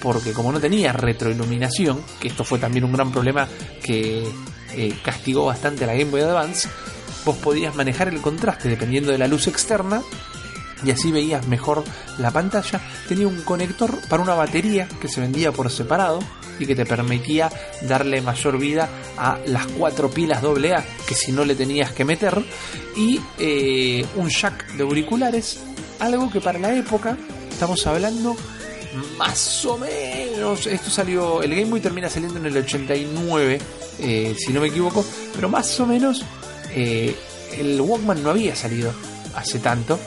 [0.01, 3.49] porque como no tenía retroiluminación, que esto fue también un gran problema
[3.83, 4.27] que
[4.75, 6.69] eh, castigó bastante a la Game Boy Advance,
[7.25, 10.03] vos podías manejar el contraste dependiendo de la luz externa
[10.85, 11.85] y así veías mejor
[12.19, 12.81] la pantalla.
[13.09, 16.21] Tenía un conector para una batería que se vendía por separado
[16.59, 17.51] y que te permitía
[17.83, 22.43] darle mayor vida a las cuatro pilas AA que si no le tenías que meter
[22.97, 25.59] y eh, un jack de auriculares,
[25.99, 27.17] algo que para la época
[27.51, 28.37] estamos hablando
[29.19, 30.67] más o menos.
[30.67, 33.61] Esto salió, el Game Boy termina saliendo en el 89,
[33.99, 35.05] eh, si no me equivoco,
[35.35, 36.25] pero más o menos
[36.71, 37.15] eh,
[37.59, 38.93] el Walkman no había salido
[39.35, 39.99] hace tanto.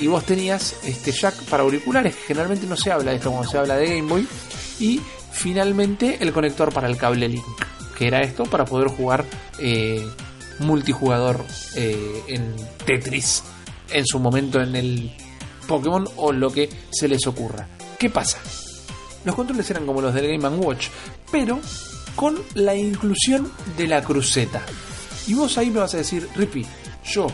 [0.00, 3.50] y vos tenías este jack para auriculares, que generalmente no se habla de esto cuando
[3.50, 4.28] se habla de Game Boy.
[4.78, 5.00] Y
[5.34, 7.44] finalmente el conector para el cable Link,
[7.98, 9.24] que era esto para poder jugar
[9.58, 10.02] eh,
[10.60, 11.44] multijugador
[11.76, 12.54] eh, en
[12.86, 13.42] Tetris
[13.90, 15.12] en su momento en el
[15.66, 17.68] Pokémon o lo que se les ocurra.
[17.98, 18.38] ¿Qué pasa?
[19.24, 20.88] Los controles eran como los del Game Watch,
[21.30, 21.60] pero
[22.14, 24.62] con la inclusión de la cruceta.
[25.26, 26.66] Y vos ahí me vas a decir, Rippy,
[27.06, 27.26] yo,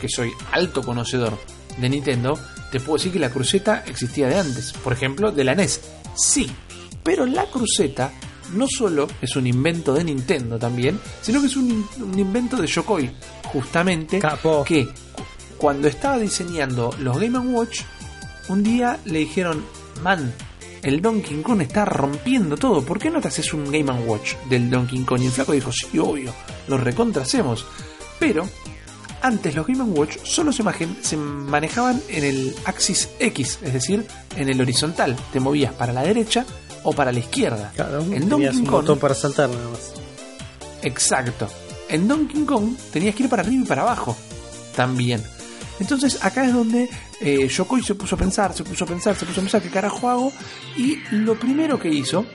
[0.00, 1.38] que soy alto conocedor
[1.78, 2.38] de Nintendo,
[2.70, 4.72] te puedo decir que la cruceta existía de antes.
[4.72, 5.80] Por ejemplo, de la NES.
[6.14, 6.50] Sí,
[7.08, 8.12] pero la cruceta
[8.52, 12.58] no solo es un invento de Nintendo también, sino que es un, in- un invento
[12.58, 13.10] de Yokoi,
[13.44, 14.62] justamente, Capo.
[14.62, 14.92] que cu-
[15.56, 17.80] cuando estaba diseñando los Game Watch,
[18.50, 19.64] un día le dijeron,
[20.02, 20.34] man,
[20.82, 24.68] el Donkey Kong está rompiendo todo, ¿por qué no te haces un Game Watch del
[24.68, 25.22] Donkey Kong?
[25.22, 26.34] Y el flaco dijo, sí, obvio,
[26.68, 27.64] lo recontra hacemos.
[28.18, 28.46] Pero
[29.22, 34.06] antes los Game Watch solo se, imagen- se manejaban en el axis X, es decir,
[34.36, 35.16] en el horizontal.
[35.32, 36.44] Te movías para la derecha
[36.88, 37.72] o para la izquierda.
[37.74, 39.92] Claro, en Donkey un Kong, botón para saltar nada más.
[40.82, 41.48] exacto.
[41.88, 44.16] En Donkey Kong tenías que ir para arriba y para abajo
[44.76, 45.22] también.
[45.80, 46.88] Entonces acá es donde
[47.20, 49.70] eh, Yokoi se puso a pensar, se puso a pensar, se puso a pensar qué
[49.70, 50.32] carajo hago.
[50.76, 52.26] Y lo primero que hizo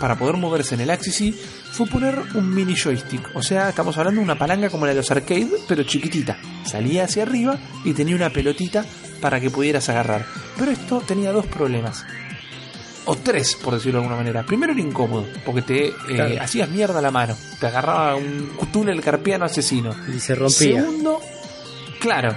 [0.00, 3.30] para poder moverse en el Axis Y fue poner un mini joystick.
[3.34, 6.38] O sea, estamos hablando de una palanca como la de los arcade, pero chiquitita.
[6.64, 8.84] Salía hacia arriba y tenía una pelotita
[9.20, 10.26] para que pudieras agarrar.
[10.58, 12.04] Pero esto tenía dos problemas.
[13.06, 14.44] O tres, por decirlo de alguna manera.
[14.44, 16.42] Primero era incómodo, porque te eh, Claro.
[16.42, 17.36] hacías mierda la mano.
[17.58, 19.94] Te agarraba un túnel carpiano asesino.
[20.14, 20.82] Y se rompía.
[20.82, 21.20] Segundo,
[21.98, 22.34] claro,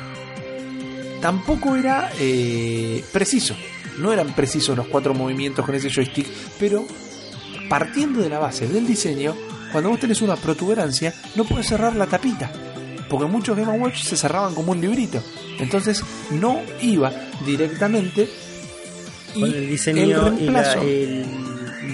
[1.21, 3.55] tampoco era eh, preciso.
[3.97, 6.27] No eran precisos los cuatro movimientos con ese joystick,
[6.59, 6.85] pero
[7.69, 9.35] partiendo de la base del diseño,
[9.71, 12.51] cuando vos tenés una protuberancia, no puedes cerrar la tapita.
[13.09, 15.21] Porque muchos Game Watch se cerraban como un librito.
[15.59, 17.11] Entonces no iba
[17.45, 18.27] directamente.
[19.35, 21.25] Y Con el diseño y la, reemplazo, el-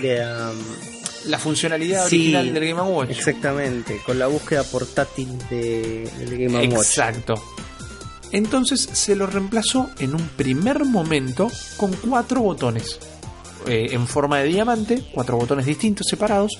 [0.03, 0.51] la-
[1.25, 3.09] la funcionalidad Sí, original del Game Watch.
[3.11, 6.87] Exactamente, con la búsqueda portátil de, del Game Watch.
[6.87, 7.35] Exacto.
[8.31, 12.99] Entonces se lo reemplazó en un primer momento con cuatro botones
[13.67, 16.51] eh, en forma de diamante, cuatro botones distintos separados,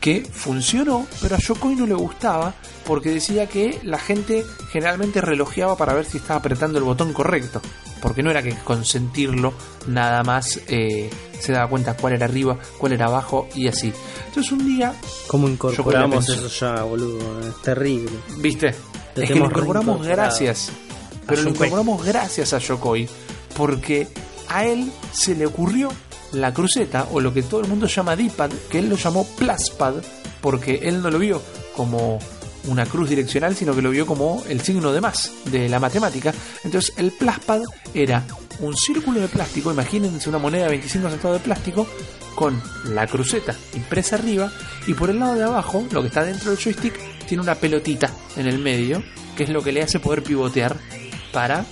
[0.00, 2.54] que funcionó, pero a Yokoi no le gustaba
[2.86, 7.60] porque decía que la gente generalmente relojeaba para ver si estaba apretando el botón correcto,
[8.00, 9.52] porque no era que consentirlo
[9.88, 11.10] nada más eh,
[11.40, 13.92] se daba cuenta cuál era arriba, cuál era abajo y así.
[14.28, 14.94] Entonces un día,
[15.26, 17.40] ¿Cómo incorporamos eso ya, boludo?
[17.40, 18.12] Es terrible.
[18.38, 18.74] viste,
[19.16, 20.70] Lo es que lo incorporamos gracias,
[21.26, 23.08] pero lo incorporamos gracias a Yokoi,
[23.56, 24.06] porque
[24.48, 25.90] a él se le ocurrió
[26.40, 29.94] la cruceta, o lo que todo el mundo llama D-pad, que él lo llamó Pluspad,
[30.40, 31.42] porque él no lo vio
[31.74, 32.18] como
[32.68, 36.32] una cruz direccional, sino que lo vio como el signo de más de la matemática.
[36.64, 37.62] Entonces el Pluspad
[37.94, 38.24] era
[38.60, 41.86] un círculo de plástico, imagínense una moneda de 25 centavos de plástico,
[42.34, 42.60] con
[42.90, 44.52] la cruceta impresa arriba,
[44.86, 46.94] y por el lado de abajo, lo que está dentro del joystick,
[47.26, 49.02] tiene una pelotita en el medio,
[49.36, 50.76] que es lo que le hace poder pivotear
[51.32, 51.64] para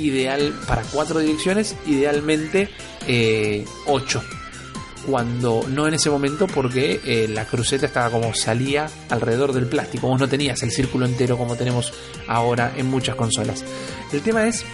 [0.00, 2.68] ideal para cuatro direcciones, idealmente
[3.06, 4.22] eh, ocho.
[5.06, 10.08] Cuando no en ese momento, porque eh, la cruceta estaba como salía alrededor del plástico.
[10.08, 11.92] Vos no tenías el círculo entero como tenemos
[12.28, 13.64] ahora en muchas consolas.
[14.12, 14.64] El tema es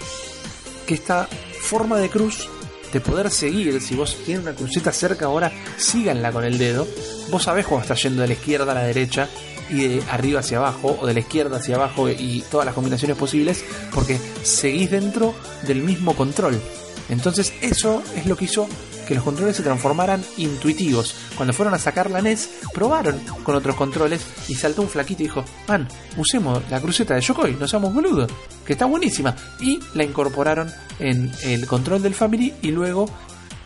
[0.86, 1.28] que esta
[1.60, 2.48] forma de cruz
[2.92, 6.86] de poder seguir, si vos tienes una cruceta cerca ahora, síganla con el dedo.
[7.30, 9.28] Vos sabés cuando está yendo de la izquierda a la derecha
[9.70, 13.16] y de arriba hacia abajo, o de la izquierda hacia abajo y todas las combinaciones
[13.16, 15.34] posibles, porque seguís dentro
[15.66, 16.60] del mismo control.
[17.08, 18.68] Entonces eso es lo que hizo
[19.06, 21.14] que los controles se transformaran intuitivos.
[21.36, 25.26] Cuando fueron a sacar la NES, probaron con otros controles y saltó un flaquito y
[25.26, 28.30] dijo, man, usemos la cruceta de Yokoi, no seamos boludos,
[28.64, 29.34] que está buenísima.
[29.60, 33.08] Y la incorporaron en el control del Family y luego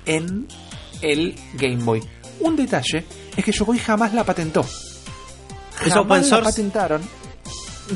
[0.04, 0.46] en
[1.00, 2.02] el Game Boy.
[2.40, 3.04] Un detalle
[3.36, 4.64] es que Yokoi jamás la patentó.
[5.84, 7.02] ¿Es open la patentaron.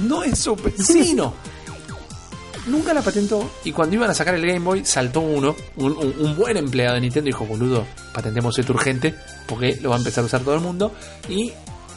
[0.09, 1.35] No es open, sí, no.
[2.67, 6.15] Nunca la patentó y cuando iban a sacar el Game Boy saltó uno, un, un-
[6.19, 7.85] un buen empleado de Nintendo dijo, boludo,
[8.15, 9.15] patentemos esto urgente
[9.47, 10.95] porque lo va a empezar a usar todo el mundo
[11.29, 11.53] y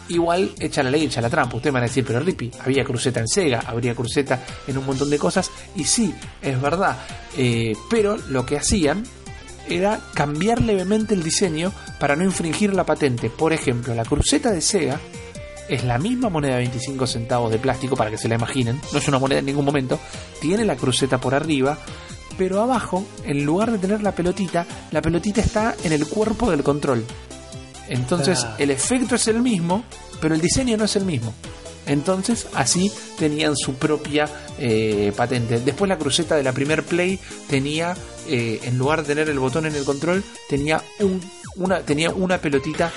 [0.09, 1.55] igual echa la ley, echa la trampa.
[1.55, 5.09] Ustedes van a decir, pero Rippy, había cruceta en Sega, habría cruceta en un montón
[5.09, 6.97] de cosas y sí, es verdad,
[7.37, 9.03] eh, pero lo que hacían
[9.69, 13.29] era cambiar levemente el diseño para no infringir la patente.
[13.29, 14.99] Por ejemplo, la cruceta de Sega
[15.69, 18.99] es la misma moneda de 25 centavos de plástico para que se la imaginen, no
[18.99, 19.99] es una moneda en ningún momento,
[20.41, 21.77] tiene la cruceta por arriba,
[22.37, 26.63] pero abajo, en lugar de tener la pelotita, la pelotita está en el cuerpo del
[26.63, 27.03] control.
[27.89, 28.55] Entonces Ah.
[28.59, 29.83] el efecto es el mismo,
[30.21, 31.33] pero el diseño no es el mismo.
[31.85, 34.27] Entonces así tenían su propia
[34.59, 35.59] eh, patente.
[35.61, 37.17] Después la cruceta de la primer Play
[37.47, 37.95] tenía,
[38.27, 41.21] eh, en lugar de tener el botón en el control, tenía, un,
[41.55, 42.91] una, tenía una pelotita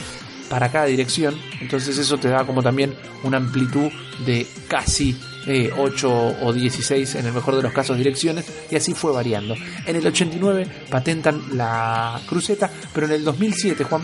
[0.50, 1.40] para cada dirección.
[1.60, 3.90] Entonces eso te da como también una amplitud
[4.26, 5.16] de casi
[5.46, 8.44] eh, 8 o 16 en el mejor de los casos direcciones.
[8.70, 9.54] Y así fue variando.
[9.86, 14.02] En el 89 patentan la cruceta, pero en el 2007, Juan,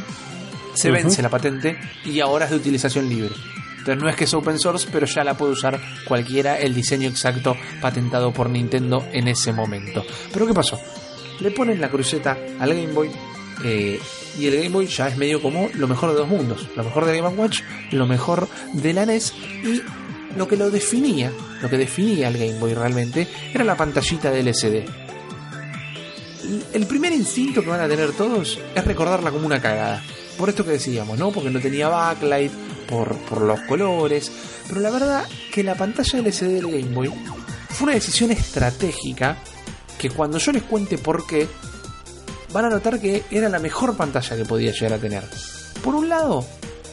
[0.73, 3.35] se vence la patente y ahora es de utilización libre.
[3.79, 7.09] Entonces no es que es open source, pero ya la puede usar cualquiera, el diseño
[7.09, 10.05] exacto patentado por Nintendo en ese momento.
[10.33, 10.79] Pero ¿qué pasó?
[11.41, 13.11] Le ponen la cruceta al Game Boy
[13.65, 14.01] eh,
[14.39, 16.69] y el Game Boy ya es medio como lo mejor de dos mundos.
[16.77, 19.33] Lo mejor de Game Watch, lo mejor de la NES
[19.65, 19.83] y
[20.37, 24.41] lo que lo definía, lo que definía el Game Boy realmente, era la pantallita de
[24.41, 24.85] LCD.
[26.73, 30.03] El primer instinto que van a tener todos es recordarla como una cagada.
[30.39, 31.33] Por esto que decíamos, ¿no?
[31.33, 32.53] Porque no tenía backlight,
[32.89, 34.31] por, por los colores.
[34.69, 37.11] Pero la verdad que la pantalla LCD del Game Boy
[37.71, 39.39] fue una decisión estratégica
[39.99, 41.49] que cuando yo les cuente por qué,
[42.57, 45.25] van a notar que era la mejor pantalla que podía llegar a tener.
[45.85, 46.43] Por un lado,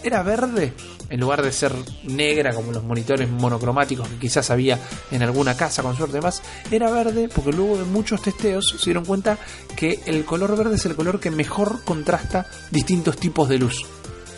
[0.03, 0.73] era verde,
[1.09, 1.73] en lugar de ser
[2.03, 4.77] negra como los monitores monocromáticos que quizás había
[5.09, 9.05] en alguna casa con suerte más, era verde porque luego de muchos testeos se dieron
[9.05, 9.37] cuenta
[9.77, 13.85] que el color verde es el color que mejor contrasta distintos tipos de luz.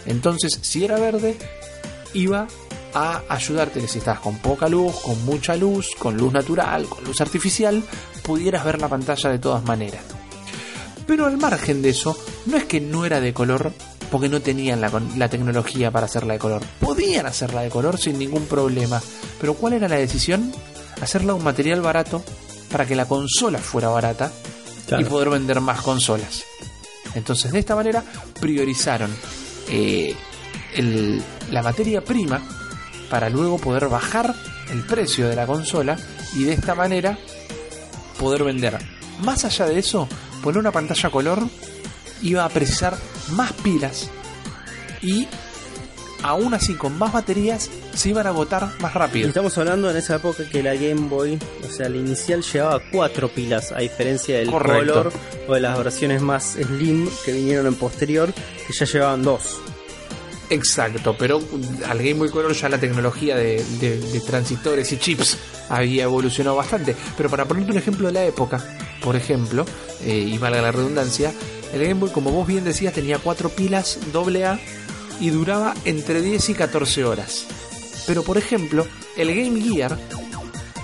[0.05, 1.35] Entonces, si era verde,
[2.13, 2.45] iba
[2.93, 7.03] a ayudarte que si estabas con poca luz, con mucha luz, con luz natural, con
[7.03, 7.81] luz artificial,
[8.21, 10.03] pudieras ver la pantalla de todas maneras.
[11.07, 13.71] Pero al margen de eso, no es que no era de color
[14.11, 16.63] porque no tenían la, la, tecnología para hacerla de color.
[16.79, 19.01] Podían hacerla de color sin ningún problema.
[19.39, 20.51] Pero ¿cuál era la decisión?
[21.01, 22.23] Hacerla un material barato
[22.71, 24.31] para que la consola fuera barata
[24.87, 25.03] claro.
[25.03, 26.43] y poder vender más consolas.
[27.13, 28.03] Entonces de esta manera
[28.39, 29.13] priorizaron
[29.69, 30.15] eh,
[30.75, 31.21] el,
[31.51, 32.41] la materia prima
[33.09, 34.35] para luego poder bajar
[34.71, 35.97] el precio de la consola
[36.35, 37.17] y de esta manera
[38.19, 38.94] poder vender.
[39.21, 40.07] Más allá de eso,
[40.43, 41.43] poner una pantalla color
[42.21, 42.97] iba a precisar
[43.31, 44.09] más pilas
[45.01, 45.27] y
[46.23, 49.27] aún así con más baterías se iban a agotar más rápido.
[49.27, 53.29] Estamos hablando en esa época que la Game Boy, o sea, la inicial llevaba cuatro
[53.29, 54.93] pilas, a diferencia del Correcto.
[54.93, 55.13] color
[55.47, 59.61] o de las versiones más slim que vinieron en posterior, que ya llevaban dos.
[60.49, 61.41] Exacto, pero
[61.87, 65.37] al Game Boy Color ya la tecnología de, de, de, transistores y chips
[65.69, 66.95] había evolucionado bastante.
[67.17, 68.63] Pero para ponerte un ejemplo de la época,
[69.01, 69.65] por ejemplo,
[70.03, 71.33] eh, y valga la redundancia,
[71.73, 74.59] el Game Boy, como vos bien decías, tenía cuatro pilas AA
[75.19, 77.45] y duraba entre 10 y 14 horas.
[78.07, 78.85] Pero por ejemplo,
[79.17, 79.97] el Game Gear,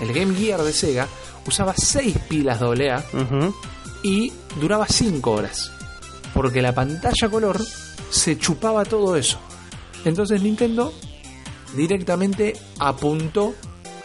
[0.01, 1.07] el Game Gear de Sega,
[1.45, 2.69] usaba 6 pilas AA
[3.13, 3.55] uh -huh.
[4.03, 5.71] y duraba 5 horas.
[6.33, 7.61] Porque la pantalla color
[8.09, 9.39] se chupaba todo eso.
[10.05, 10.93] Entonces Nintendo
[11.75, 13.53] directamente apuntó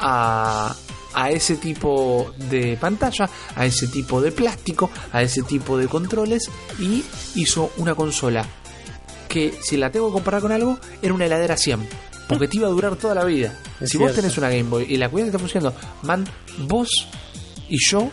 [0.01, 0.75] a,
[1.15, 6.51] a ese tipo de pantalla, a ese tipo de plástico, a ese tipo de controles
[6.79, 7.05] y
[7.35, 8.47] hizo una consola
[9.29, 11.89] que si la tengo que comparar con algo era una heladera 100
[12.29, 13.59] porque te iba a durar toda la vida.
[13.81, 14.07] Es si cierto.
[14.09, 16.25] vos tenés una Game Boy y la cuida que está funcionando, man,
[16.67, 16.89] vos
[17.69, 18.11] y yo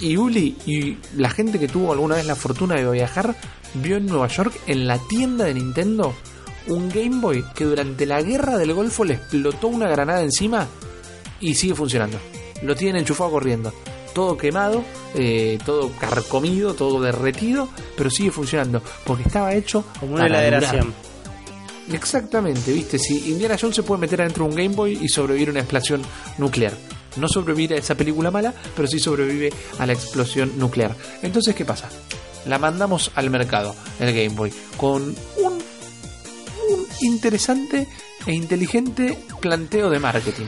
[0.00, 3.36] y Uli y la gente que tuvo alguna vez la fortuna de viajar
[3.74, 6.14] vio en Nueva York en la tienda de Nintendo
[6.68, 10.66] un Game Boy que durante la guerra del Golfo le explotó una granada encima
[11.40, 12.18] y sigue funcionando.
[12.62, 13.72] Lo tienen enchufado corriendo.
[14.14, 14.84] Todo quemado,
[15.14, 20.84] eh, todo carcomido, todo derretido, pero sigue funcionando porque estaba hecho como una heladera
[21.92, 25.48] Exactamente, viste, si Indiana Jones se puede meter adentro de un Game Boy y sobrevivir
[25.48, 26.02] a una explosión
[26.38, 26.72] nuclear.
[27.16, 30.96] No sobrevive a esa película mala, pero sí sobrevive a la explosión nuclear.
[31.22, 31.88] Entonces, ¿qué pasa?
[32.46, 35.63] La mandamos al mercado, el Game Boy, con un
[37.04, 37.86] interesante
[38.26, 40.46] e inteligente planteo de marketing.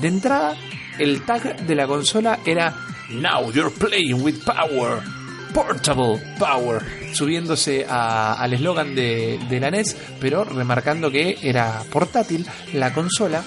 [0.00, 0.56] De entrada,
[0.98, 2.74] el tag de la consola era
[3.10, 5.02] Now you're playing with power.
[5.54, 6.82] Portable Power,
[7.14, 13.42] subiéndose a, al eslogan de, de, la NES, pero remarcando que era portátil la consola.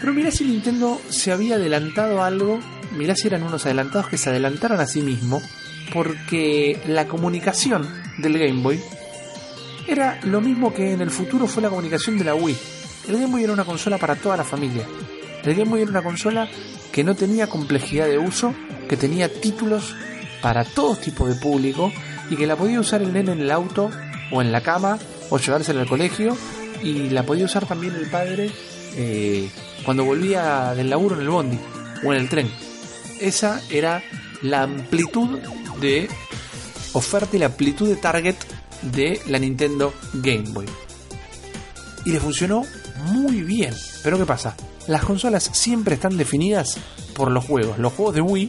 [0.00, 2.58] Pero mirá si Nintendo se había adelantado algo,
[2.96, 5.42] mirá si eran unos adelantados que se adelantaron a sí mismo,
[5.92, 7.86] porque la comunicación
[8.18, 8.80] del Game Boy
[9.86, 12.56] era lo mismo que en el futuro fue la comunicación de la Wii.
[13.08, 14.86] El Game Boy era una consola para toda la familia.
[15.42, 16.48] El Game Boy era una consola
[16.92, 18.54] que no tenía complejidad de uso,
[18.88, 19.94] que tenía títulos
[20.40, 21.92] para todo tipo de público
[22.30, 23.90] y que la podía usar el nene en el auto
[24.30, 24.98] o en la cama
[25.30, 26.36] o llevársela al colegio
[26.82, 28.50] y la podía usar también el padre
[28.96, 29.48] eh,
[29.84, 31.58] cuando volvía del laburo en el bondi
[32.04, 32.50] o en el tren.
[33.20, 34.02] Esa era
[34.42, 35.38] la amplitud
[35.80, 36.08] de
[36.92, 38.36] oferta y la amplitud de target
[38.82, 40.66] de la Nintendo Game Boy.
[42.04, 42.64] Y le funcionó
[43.06, 43.74] muy bien.
[44.02, 44.56] Pero ¿qué pasa?
[44.88, 46.78] Las consolas siempre están definidas
[47.14, 47.78] por los juegos.
[47.78, 48.48] Los juegos de Wii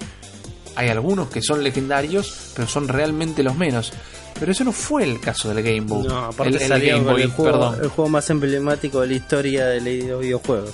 [0.76, 3.94] hay algunos que son legendarios, pero son realmente los menos.
[4.40, 6.08] Pero eso no fue el caso del Game Boy.
[6.08, 7.80] No, aparte el, el salió Game Boy, el, juego, perdón.
[7.84, 10.74] el juego más emblemático de la historia de los videojuegos.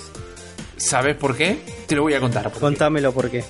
[0.76, 1.58] ¿Sabes por qué?
[1.86, 2.44] Te lo voy a contar.
[2.44, 2.60] por qué.
[2.60, 3.44] Contámelo por qué.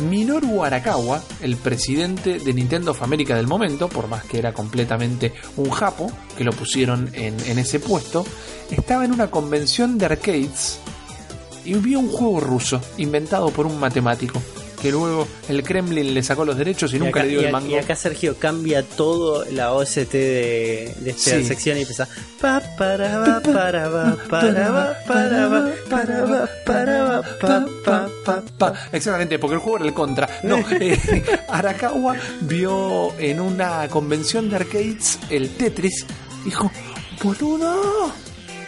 [0.00, 5.32] Minoru Arakawa, el presidente de Nintendo of America del momento, por más que era completamente
[5.56, 8.24] un japo, que lo pusieron en, en ese puesto,
[8.70, 10.78] estaba en una convención de arcades
[11.64, 14.40] y vio un juego ruso inventado por un matemático,
[14.80, 17.44] que luego el Kremlin le sacó los derechos y, Y nunca acá, le dio y
[17.46, 17.68] el mango.
[17.70, 21.44] y acá Sergio cambia todo la OST de, de esta Sí.
[21.44, 22.08] sección y empieza
[22.40, 28.08] pa para va para va para va para va para va para va pa pa
[28.24, 30.28] pa Pa, Exactamente, porque el juego era el contra.
[30.42, 30.98] No, eh,
[31.48, 36.04] Arakawa vio en una convención de arcades el Tetris.
[36.44, 36.70] Dijo,
[37.22, 38.12] boludo,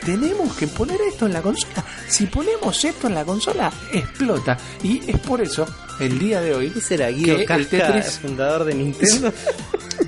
[0.04, 1.84] tenemos que poner esto en la consola.
[2.08, 4.56] Si ponemos esto en la consola, explota.
[4.82, 5.66] Y es por eso,
[6.00, 9.32] el día de hoy, ¿Ese era Guido que el Tetris fundador de Nintendo?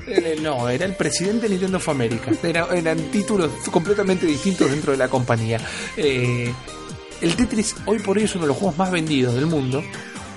[0.07, 2.31] Eh, no, era el presidente de Nintendo of America.
[2.43, 5.59] Era- eran títulos completamente distintos dentro de la compañía.
[5.97, 6.53] Eh,
[7.23, 9.83] el Tetris hoy por hoy es uno de los juegos más vendidos del mundo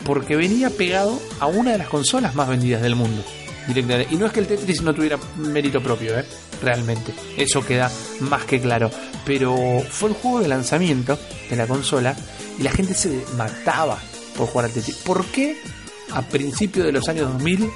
[0.05, 3.23] porque venía pegado a una de las consolas más vendidas del mundo.
[3.67, 4.13] directamente.
[4.13, 6.23] Y no es que el Tetris no tuviera mérito propio, ¿eh?
[6.61, 7.13] realmente.
[7.35, 7.91] Eso queda
[8.21, 8.89] más que claro.
[9.25, 9.55] Pero
[9.89, 11.19] fue el juego de lanzamiento
[11.49, 12.15] de la consola
[12.57, 13.99] y la gente se mataba
[14.37, 14.97] por jugar al Tetris.
[14.97, 15.57] ¿Por qué
[16.11, 17.69] a principios de los años 2000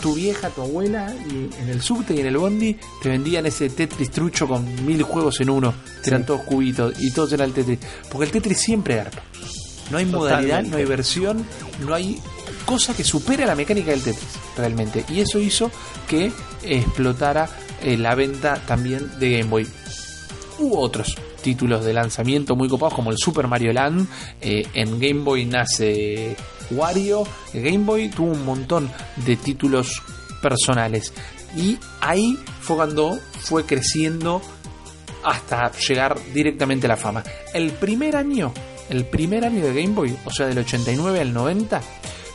[0.00, 3.68] tu vieja, tu abuela, y en el subte y en el bondi te vendían ese
[3.68, 7.54] Tetris trucho con mil juegos en uno, que eran todos cubitos y todos eran el
[7.54, 7.78] Tetris.
[8.10, 9.22] Porque el Tetris siempre garpa.
[9.90, 11.44] No hay modalidad, no hay versión,
[11.84, 12.20] no hay
[12.64, 15.04] cosa que supere la mecánica del Tetris, realmente.
[15.08, 15.70] Y eso hizo
[16.06, 16.30] que
[16.62, 17.48] explotara
[17.82, 19.66] eh, la venta también de Game Boy.
[20.58, 24.08] Hubo otros títulos de lanzamiento muy copados como el Super Mario Land.
[24.40, 26.36] eh, en Game Boy nace
[26.70, 27.24] Wario.
[27.54, 28.90] Game Boy tuvo un montón
[29.24, 30.02] de títulos
[30.42, 31.12] personales.
[31.56, 34.42] Y ahí fue cuando fue creciendo
[35.24, 37.22] hasta llegar directamente a la fama.
[37.54, 38.52] El primer año,
[38.88, 41.80] el primer año de Game Boy, o sea del 89 al 90,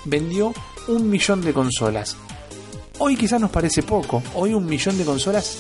[0.05, 0.53] vendió
[0.87, 2.17] un millón de consolas.
[2.99, 4.21] Hoy quizás nos parece poco.
[4.35, 5.57] Hoy un millón de consolas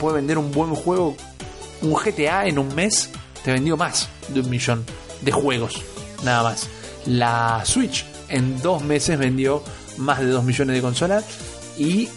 [0.00, 1.16] puede vender un buen juego.
[1.82, 3.10] Un GTA en un mes
[3.44, 4.84] te vendió más de un millón
[5.20, 5.82] de juegos.
[6.24, 6.68] Nada más.
[7.06, 9.62] La Switch en dos meses vendió
[9.98, 11.24] más de dos millones de consolas.
[11.78, 12.08] Y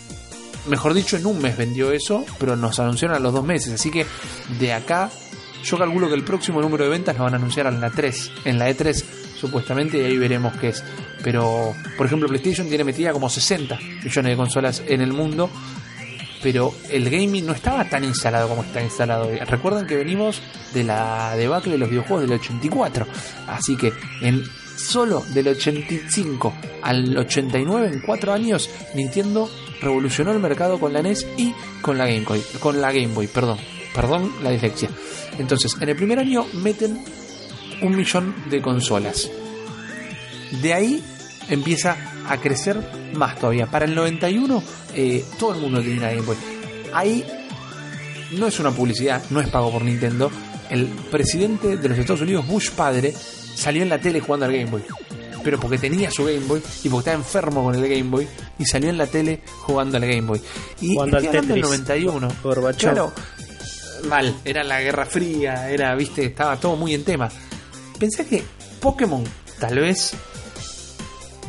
[0.67, 3.73] mejor dicho, en un mes vendió eso, pero nos anunciaron a los dos meses.
[3.73, 4.05] Así que
[4.59, 5.09] de acá,
[5.63, 8.31] yo calculo que el próximo número de ventas lo van a anunciar en la 3,
[8.45, 9.03] en la E3,
[9.39, 10.83] supuestamente, y ahí veremos qué es.
[11.23, 15.49] Pero, por ejemplo, PlayStation tiene metida como 60 millones de consolas en el mundo,
[16.45, 19.39] pero el gaming no estaba tan instalado como está instalado hoy.
[19.39, 20.43] Recuerden que venimos
[20.75, 23.07] de la debacle de los videojuegos del 84,
[23.47, 23.91] así que
[24.21, 24.43] en
[24.77, 26.53] solo del 85
[26.83, 29.49] al 89 en 4 años Nintendo
[29.81, 31.51] revolucionó el mercado con la NES y
[31.81, 33.57] con la Game Boy, con la Game Boy, perdón,
[33.95, 34.91] perdón la dislexia.
[35.39, 37.03] Entonces, en el primer año meten
[37.81, 39.31] un millón de consolas.
[40.61, 41.03] De ahí
[41.49, 41.97] empieza
[42.27, 42.77] a crecer
[43.13, 43.67] más todavía.
[43.67, 44.63] Para el 91
[44.95, 46.37] eh, todo el mundo tenía una Game Boy.
[46.93, 47.25] Ahí
[48.31, 50.31] no es una publicidad, no es pago por Nintendo.
[50.69, 54.69] El presidente de los Estados Unidos, Bush padre, salió en la tele jugando al Game
[54.69, 54.83] Boy.
[55.43, 58.27] Pero porque tenía su Game Boy y porque estaba enfermo con el Game Boy
[58.57, 60.41] y salió en la tele jugando al Game Boy.
[60.81, 61.87] Y Jugando al hablando del Tetris.
[61.87, 62.27] 91.
[62.41, 62.91] Gorbachov.
[62.91, 63.13] Claro,
[64.09, 67.29] mal, era la Guerra Fría, era, viste, estaba todo muy en tema.
[67.99, 68.43] Pensé que
[68.79, 69.23] Pokémon,
[69.59, 70.13] tal vez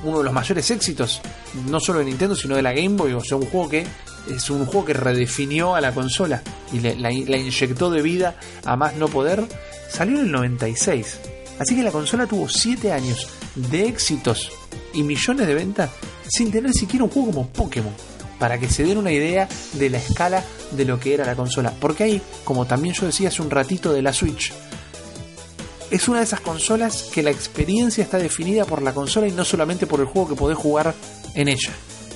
[0.04, 1.20] uno de los mayores éxitos,
[1.68, 3.86] no solo de Nintendo, sino de la Game Boy, o sea, un juego que
[4.30, 6.42] es un juego que redefinió a la consola
[6.72, 9.44] y la, la inyectó de vida a más no poder,
[9.88, 11.20] salió en el 96.
[11.58, 14.50] Así que la consola tuvo 7 años de éxitos
[14.92, 15.90] y millones de ventas
[16.28, 17.92] sin tener siquiera un juego como Pokémon.
[18.38, 21.72] Para que se den una idea de la escala de lo que era la consola.
[21.80, 24.52] Porque ahí, como también yo decía hace un ratito de la Switch,
[25.90, 29.44] es una de esas consolas que la experiencia está definida por la consola y no
[29.44, 30.94] solamente por el juego que podés jugar
[31.34, 31.72] en ella.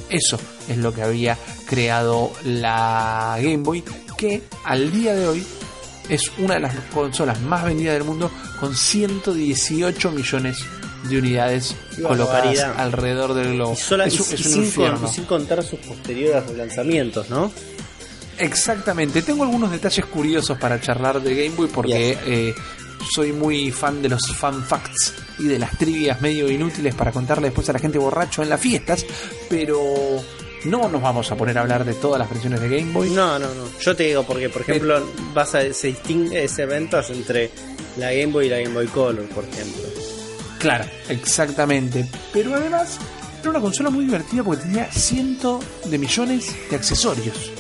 [0.09, 0.39] Eso
[0.69, 3.85] es lo que había creado la Game Boy,
[4.19, 5.47] que al día de hoy
[6.09, 10.59] es una de las consolas más vendidas del mundo con 118 millones
[11.09, 12.75] de unidades Qué colocadas barbaridad.
[12.81, 13.73] alrededor del globo.
[13.73, 15.01] Y, sola- es, y- sin, infierno.
[15.01, 17.53] con- y sin contar sus posteriores lanzamientos, ¿no?
[18.39, 22.55] Exactamente, tengo algunos detalles curiosos para charlar de Game Boy porque eh,
[23.09, 27.49] soy muy fan de los fan facts y de las trivias medio inútiles para contarle
[27.49, 29.05] después a la gente borracho en las fiestas,
[29.49, 29.81] pero
[30.65, 33.11] no nos vamos a poner a hablar de todas las versiones de Game Boy.
[33.11, 33.65] No, no, no.
[33.81, 35.03] Yo te digo porque, por ejemplo,
[35.33, 37.51] vas a, se distingue ese eventos entre
[37.97, 39.83] la Game Boy y la Game Boy Color, por ejemplo.
[40.59, 42.07] Claro, exactamente.
[42.33, 42.99] Pero además
[43.41, 47.51] era una consola muy divertida porque tenía cientos de millones de accesorios.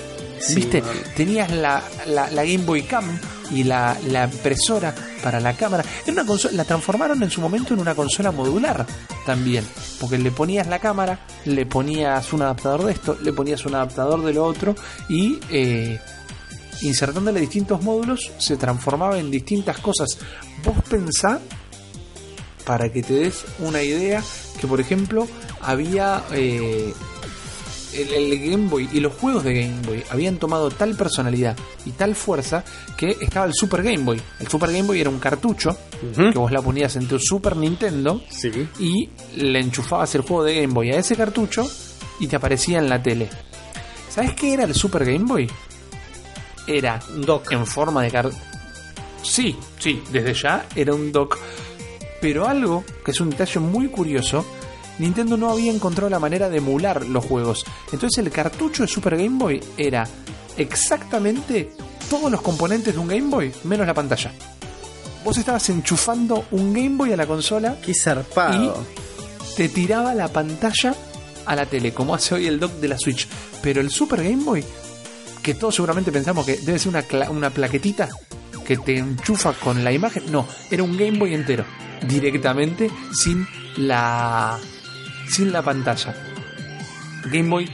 [0.40, 0.82] Sí, ¿Viste?
[0.82, 0.96] man.
[1.14, 3.04] Tenías la, la, la Game Boy Cam
[3.50, 5.84] y la, la impresora para la cámara.
[6.04, 8.86] Era una consola, la transformaron en su momento en una consola modular
[9.26, 9.66] también,
[10.00, 14.22] porque le ponías la cámara, le ponías un adaptador de esto, le ponías un adaptador
[14.24, 14.74] de lo otro
[15.08, 16.00] y eh,
[16.82, 20.16] insertándole distintos módulos se transformaba en distintas cosas.
[20.64, 21.40] Vos pensá,
[22.64, 24.22] para que te des una idea,
[24.60, 25.26] que por ejemplo
[25.60, 26.94] había eh,
[27.94, 31.90] el, el Game Boy y los juegos de Game Boy habían tomado tal personalidad y
[31.90, 32.64] tal fuerza
[32.96, 34.20] que estaba el Super Game Boy.
[34.38, 35.76] El Super Game Boy era un cartucho
[36.14, 38.50] que vos la ponías en tu Super Nintendo Sí.
[38.78, 41.68] y le enchufabas el juego de Game Boy a ese cartucho
[42.18, 43.28] y te aparecía en la tele.
[44.08, 45.48] ¿Sabes qué era el Super Game Boy?
[46.66, 47.50] Era Un dock.
[47.52, 48.30] en forma de car...
[49.22, 51.38] Sí, sí, desde ya era un dock.
[52.20, 54.44] Pero algo que es un detalle muy curioso,
[55.00, 57.64] Nintendo no había encontrado la manera de emular los juegos.
[57.90, 60.06] Entonces el cartucho de Super Game Boy era
[60.56, 61.72] exactamente
[62.08, 64.32] todos los componentes de un Game Boy, menos la pantalla.
[65.24, 68.84] Vos estabas enchufando un Game Boy a la consola Qué zarpado.
[69.56, 70.94] te tiraba la pantalla
[71.46, 73.26] a la tele, como hace hoy el dock de la Switch.
[73.62, 74.64] Pero el Super Game Boy,
[75.42, 78.08] que todos seguramente pensamos que debe ser una, una plaquetita
[78.66, 81.64] que te enchufa con la imagen, no, era un Game Boy entero,
[82.06, 83.46] directamente sin
[83.76, 84.58] la
[85.30, 86.14] sin la pantalla.
[87.26, 87.70] Game Boy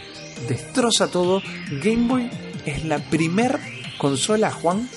[0.48, 1.42] destroza todo.
[1.82, 2.30] Game Boy
[2.64, 3.58] es la primer
[3.98, 4.88] consola, Juan,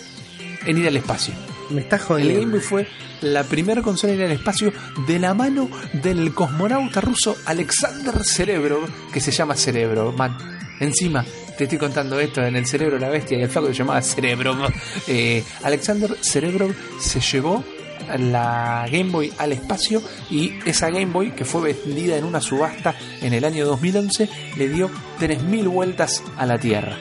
[0.65, 1.33] en ir al espacio.
[1.69, 2.39] Me estás El jodiendo.
[2.39, 2.87] Game Boy fue
[3.21, 4.73] la primera consola en ir al espacio
[5.07, 8.81] de la mano del cosmonauta ruso Alexander Cerebro,
[9.13, 10.37] que se llama Cerebro, man.
[10.79, 11.25] Encima,
[11.57, 14.55] te estoy contando esto en el cerebro la bestia y el flaco se llamaba Cerebro.
[15.07, 17.63] Eh, Alexander Cerebro se llevó
[18.17, 22.95] la Game Boy al espacio y esa Game Boy que fue vendida en una subasta
[23.21, 24.89] en el año 2011 le dio
[25.19, 26.97] 3.000 vueltas a la Tierra.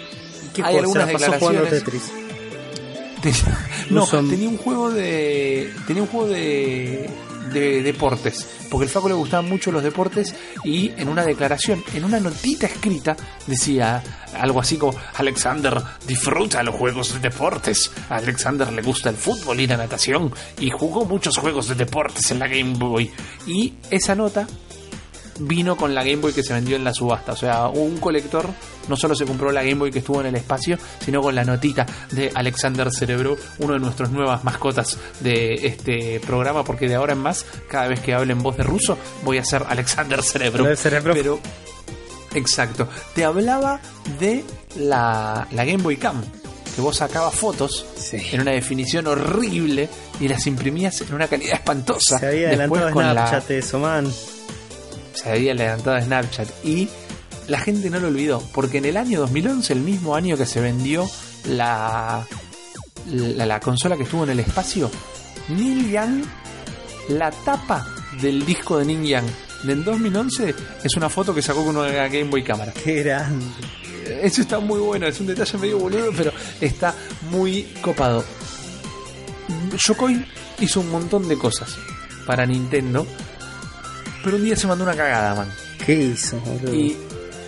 [0.54, 2.12] ¿Qué Hay algunas declaraciones Tetris.
[3.90, 5.72] No, tenía un juego de.
[5.86, 7.08] Tenía un juego de.
[7.52, 8.48] De deportes.
[8.70, 10.34] Porque al Faco le gustaban mucho los deportes.
[10.64, 13.16] Y en una declaración, en una notita escrita,
[13.46, 14.02] decía
[14.38, 17.90] algo así como: Alexander disfruta los juegos de deportes.
[18.08, 20.32] A Alexander le gusta el fútbol y la natación.
[20.58, 23.10] Y jugó muchos juegos de deportes en la Game Boy.
[23.46, 24.46] Y esa nota
[25.40, 27.32] vino con la Game Boy que se vendió en la subasta.
[27.32, 28.46] O sea, un colector
[28.88, 31.44] no solo se compró la Game Boy que estuvo en el espacio, sino con la
[31.44, 37.12] notita de Alexander Cerebro, uno de nuestras nuevas mascotas de este programa, porque de ahora
[37.12, 40.64] en más, cada vez que hable en voz de ruso, voy a ser Alexander Cerebro.
[41.14, 41.38] Pero,
[42.34, 42.88] exacto.
[43.14, 43.80] Te hablaba
[44.18, 44.44] de
[44.76, 46.22] la, la Game Boy Cam.
[46.74, 48.18] Que vos sacabas fotos Sí.
[48.32, 49.88] en una definición horrible
[50.20, 52.18] y las imprimías en una calidad espantosa.
[52.20, 54.12] Se había Después adelantado con la- eso, man.
[55.22, 56.88] Se había adelantado a Snapchat y
[57.48, 60.60] la gente no lo olvidó porque en el año 2011 el mismo año que se
[60.60, 61.08] vendió
[61.48, 62.26] la
[63.06, 64.90] la, la consola que estuvo en el espacio
[65.48, 66.24] Neil Young
[67.08, 67.86] la tapa
[68.20, 69.26] del disco de Neil Young
[69.64, 70.54] del 2011
[70.84, 73.46] es una foto que sacó con una Game Boy cámara Qué grande.
[74.22, 76.94] eso está muy bueno, es un detalle medio boludo, pero está
[77.30, 78.24] muy copado.
[79.86, 80.24] Yokoi
[80.60, 81.76] hizo un montón de cosas
[82.26, 83.06] para Nintendo,
[84.24, 85.52] pero un día se mandó una cagada, man.
[85.84, 86.74] ¿Qué hizo, boludo?
[86.74, 86.96] Y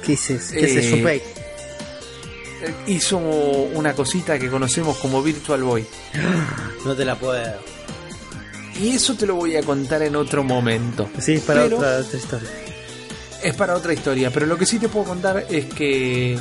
[0.05, 0.53] ¿Qué es eso?
[0.53, 1.19] ¿Qué Eh, eso, Junpei?
[1.19, 5.87] eh, hizo una cosita que conocemos como Virtual Boy.
[6.85, 7.59] No te la puedo.
[8.81, 11.11] Y eso te lo voy a contar en otro momento.
[11.19, 12.49] Sí, es para Pero- otra, otra historia.
[13.43, 16.39] es para otra historia, pero lo que sí te puedo contar es que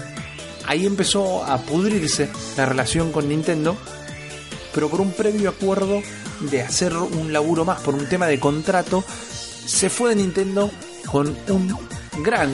[0.65, 3.75] ahí empezó a pudrirse la relación con Nintendo,
[4.73, 6.01] pero por un previo acuerdo
[6.39, 9.03] de hacer un laburo más, por un tema de contrato,
[9.69, 10.71] se fue de Nintendo
[11.05, 11.75] con un
[12.23, 12.51] gran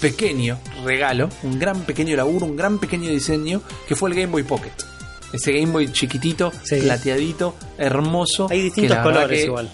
[0.00, 4.42] pequeño regalo, un gran pequeño laburo, un gran pequeño diseño, que fue el Game Boy
[4.42, 4.72] Pocket.
[5.32, 6.76] Ese Game Boy chiquitito, Sí.
[6.80, 8.46] plateadito, hermoso.
[8.50, 9.70] Hay distintos colores que- igual.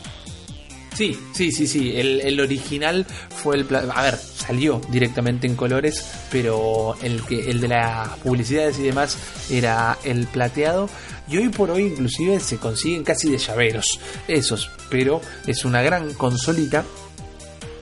[0.94, 1.92] Sí, sí, sí, sí.
[1.96, 3.04] El, el original
[3.42, 3.66] fue el...
[3.74, 9.18] A ver, salió directamente en colores, pero el, que, el de las publicidades y demás
[9.50, 10.88] era el plateado.
[11.28, 13.98] Y hoy por hoy inclusive se consiguen casi de llaveros,
[14.28, 14.70] esos.
[14.88, 16.84] Pero es una gran consolita.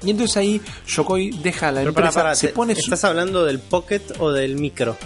[0.05, 2.81] Y entonces ahí Yokoi deja la Pero empresa, para, para, se te- pone su...
[2.81, 4.97] ¿estás hablando del Pocket o del micro?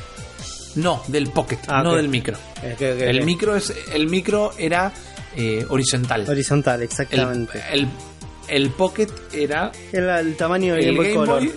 [0.76, 2.36] No, del Pocket, Ah, no del micro.
[2.62, 4.92] El micro es el micro era
[5.36, 6.28] eh, horizontal.
[6.28, 7.62] Horizontal, exactamente.
[7.72, 7.88] el,
[8.48, 11.40] el Pocket era Era el tamaño del el Game Boy Color.
[11.40, 11.52] Boy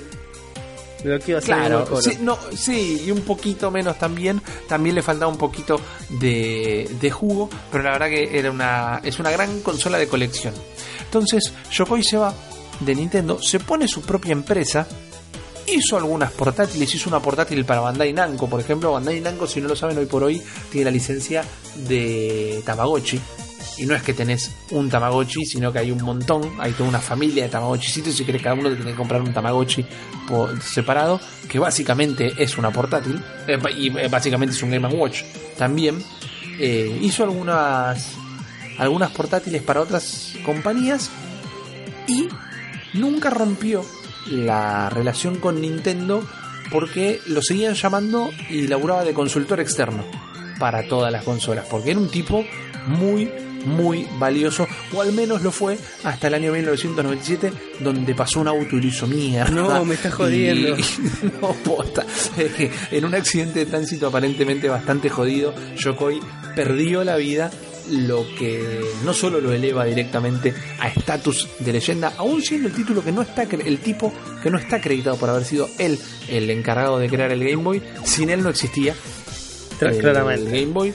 [1.03, 4.41] lo que iba a Claro, sí, no, sí, y un poquito menos también.
[4.67, 5.79] También le faltaba un poquito
[6.09, 10.53] de, de jugo, pero la verdad que era una, es una gran consola de colección.
[11.05, 12.33] Entonces, Yokoi se va
[12.81, 14.85] de Nintendo, se pone su propia empresa
[15.71, 18.91] Hizo algunas portátiles, hizo una portátil para Bandai Namco, por ejemplo.
[18.93, 20.41] Bandai Namco, si no lo saben hoy por hoy,
[20.71, 21.43] tiene la licencia
[21.87, 23.19] de Tamagotchi.
[23.79, 26.99] Y no es que tenés un Tamagotchi, sino que hay un montón, hay toda una
[26.99, 28.13] familia de Tamagotchicitos.
[28.13, 29.85] Si querés, cada uno te tiene que comprar un Tamagotchi
[30.27, 35.23] por separado, que básicamente es una portátil, eh, y eh, básicamente es un Game Watch
[35.57, 36.03] también.
[36.59, 38.15] Eh, hizo algunas,
[38.77, 41.09] algunas portátiles para otras compañías
[42.07, 42.27] y
[42.93, 43.85] nunca rompió
[44.29, 46.27] la relación con Nintendo
[46.69, 50.03] porque lo seguían llamando y laburaba de consultor externo
[50.59, 52.43] para todas las consolas, porque era un tipo
[52.87, 53.31] muy
[53.65, 58.75] muy valioso, o al menos lo fue hasta el año 1997, donde pasó un auto
[58.77, 59.51] y lo hizo mierda.
[59.51, 60.77] No, me estás jodiendo.
[60.77, 60.83] Y-
[61.41, 62.05] no, posta.
[62.37, 66.19] Es que en un accidente de tránsito aparentemente bastante jodido, Yokoi
[66.55, 67.51] perdió la vida,
[67.91, 73.03] lo que no solo lo eleva directamente a estatus de leyenda, aún siendo el título
[73.03, 74.13] que no está, el tipo
[74.43, 75.97] que no está acreditado por haber sido él
[76.29, 78.93] el encargado de crear el Game Boy, sin él no existía
[79.81, 80.51] el claramente.
[80.51, 80.93] Game Boy.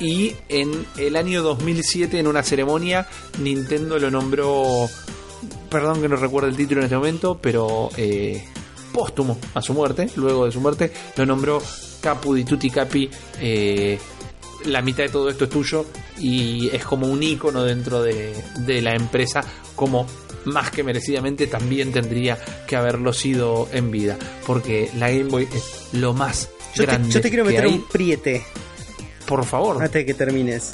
[0.00, 3.06] Y en el año 2007, en una ceremonia,
[3.38, 4.88] Nintendo lo nombró.
[5.70, 8.42] Perdón que no recuerdo el título en este momento, pero eh,
[8.92, 11.62] póstumo a su muerte, luego de su muerte, lo nombró
[12.00, 13.08] Capu di Tutti Capi.
[13.40, 13.98] eh,
[14.66, 15.86] la mitad de todo esto es tuyo
[16.18, 19.42] y es como un icono dentro de, de la empresa,
[19.74, 20.06] como
[20.44, 25.88] más que merecidamente también tendría que haberlo sido en vida, porque la Game Boy es
[25.94, 27.10] lo más Yo te, grande.
[27.10, 27.72] yo te quiero meter hay.
[27.72, 28.44] un priete
[29.30, 29.76] Por favor.
[29.76, 30.72] antes de que termines.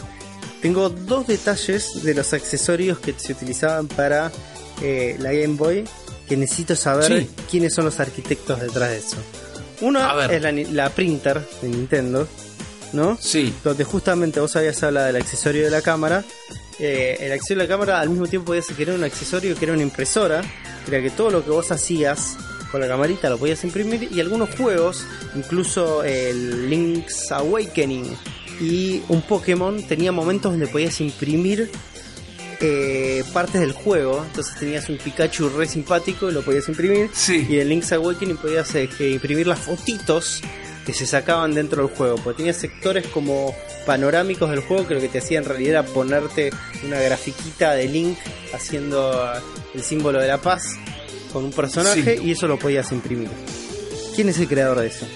[0.60, 4.32] Tengo dos detalles de los accesorios que se utilizaban para
[4.82, 5.84] eh, la Game Boy
[6.28, 7.30] que necesito saber Sí.
[7.48, 9.16] quiénes son los arquitectos detrás de eso.
[9.82, 12.26] Uno es la, la printer de Nintendo,
[12.92, 13.16] ¿no?
[13.20, 16.24] Sí, donde justamente vos habías hablado del accesorio de la cámara.
[16.80, 19.74] Eh, el accesorio de la cámara al mismo tiempo podías querer un accesorio que era
[19.74, 20.42] una impresora,
[20.88, 22.36] era que todo lo que vos hacías
[22.72, 25.04] con la camarita lo podías imprimir y algunos juegos,
[25.36, 28.16] incluso el Link's Awakening
[28.60, 31.70] y un Pokémon, tenía momentos donde podías imprimir
[32.60, 34.22] eh, partes del juego.
[34.26, 37.10] Entonces tenías un Pikachu re simpático y lo podías imprimir.
[37.12, 37.46] Sí.
[37.48, 40.40] Y en Link's Awakening podías eh, imprimir las fotitos
[40.86, 42.16] que se sacaban dentro del juego.
[42.16, 43.54] Porque tenía sectores como
[43.84, 46.50] panorámicos del juego que lo que te hacía en realidad era ponerte
[46.84, 48.16] una grafiquita de Link
[48.54, 49.38] haciendo eh,
[49.74, 50.62] el símbolo de la paz
[51.32, 52.24] con un personaje Sí.
[52.28, 53.28] y eso lo podías imprimir.
[54.14, 55.06] ¿Quién es el creador de eso?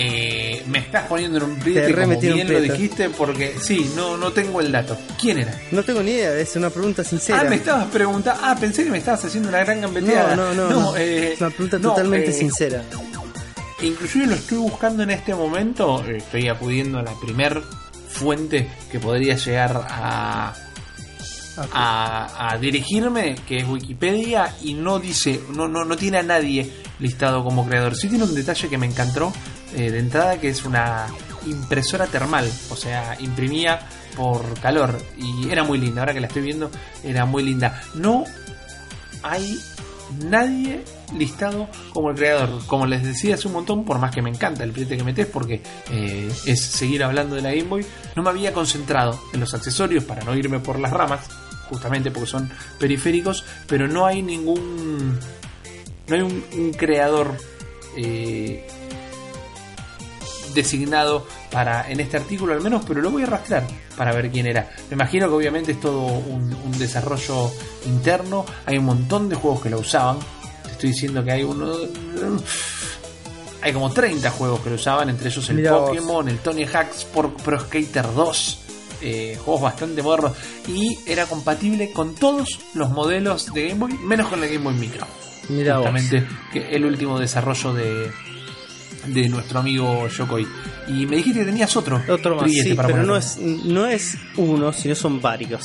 [0.00, 3.90] Eh, me estás poniendo en un priete Te como un bien lo dijiste porque sí,
[3.96, 4.96] no, no tengo el dato.
[5.20, 5.52] ¿Quién era?
[5.72, 7.40] No tengo ni idea, es una pregunta sincera.
[7.40, 8.40] Ah, me estabas preguntando.
[8.44, 10.36] Ah, pensé que me estabas haciendo una gran gambeteada.
[10.36, 10.96] no, no, no, no.
[10.96, 12.84] eh, es una pregunta no, totalmente eh, sincera.
[13.82, 16.04] Inclusive lo estoy buscando en este momento.
[16.06, 17.60] eh, Estoy acudiendo a la primer
[18.08, 20.54] fuente que podría llegar a,
[21.72, 26.70] a, a dirigirme, que es Wikipedia, y no dice, no, no, no tiene a nadie
[27.00, 27.96] listado como creador.
[27.96, 29.32] Sí tiene un detalle que me encantó
[29.74, 31.06] eh, de entrada, que es una
[31.46, 33.80] impresora termal, o sea, imprimía
[34.16, 36.02] por calor y era muy linda.
[36.02, 36.70] Ahora que la estoy viendo,
[37.04, 37.82] era muy linda.
[37.94, 38.24] No
[39.22, 39.58] hay
[40.24, 40.84] nadie
[41.16, 42.64] listado como el creador.
[42.66, 45.26] Como les decía hace un montón, por más que me encanta el priete que metes,
[45.26, 47.86] porque eh, es seguir hablando de la Game Boy,
[48.16, 51.20] no me había concentrado en los accesorios para no irme por las ramas,
[51.68, 55.18] justamente porque son periféricos, pero no hay ningún.
[56.08, 57.36] No hay un, un creador
[57.96, 58.66] eh,
[60.58, 63.66] designado para en este artículo al menos, pero lo voy a rastrear
[63.96, 64.70] para ver quién era.
[64.90, 67.50] Me imagino que obviamente es todo un, un desarrollo
[67.86, 70.18] interno, hay un montón de juegos que lo usaban.
[70.64, 71.72] Te estoy diciendo que hay uno
[73.60, 75.88] hay como 30 juegos que lo usaban, entre ellos el Mirá vos.
[75.90, 78.58] Pokémon, el Tony Hawk Sport Pro Skater 2,
[79.00, 80.32] eh, juegos bastante modernos
[80.66, 84.74] y era compatible con todos los modelos de Game Boy, menos con la Game Boy
[84.74, 85.06] Micro
[85.48, 85.88] Mira vos.
[85.88, 88.10] justamente que el último desarrollo de
[89.06, 90.46] de nuestro amigo Yokoi.
[90.88, 92.02] Y me dijiste que tenías otro.
[92.08, 95.62] Otro más, sí, para pero no es, no es uno, sino son varios.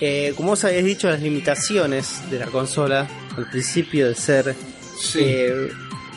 [0.00, 3.06] Eh, como vos habías dicho, las limitaciones de la consola
[3.36, 4.54] al principio de ser
[4.98, 5.18] Sí.
[5.22, 5.68] eh,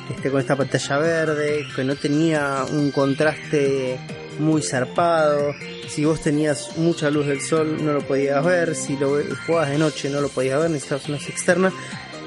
[0.10, 3.97] este, con esta pantalla verde, que no tenía un contraste
[4.39, 5.53] muy zarpado.
[5.88, 8.76] Si vos tenías mucha luz del sol, no lo podías ver.
[8.76, 10.72] Si lo jugabas de noche, no lo podías ver.
[10.72, 11.72] Necesitabas una luz externa.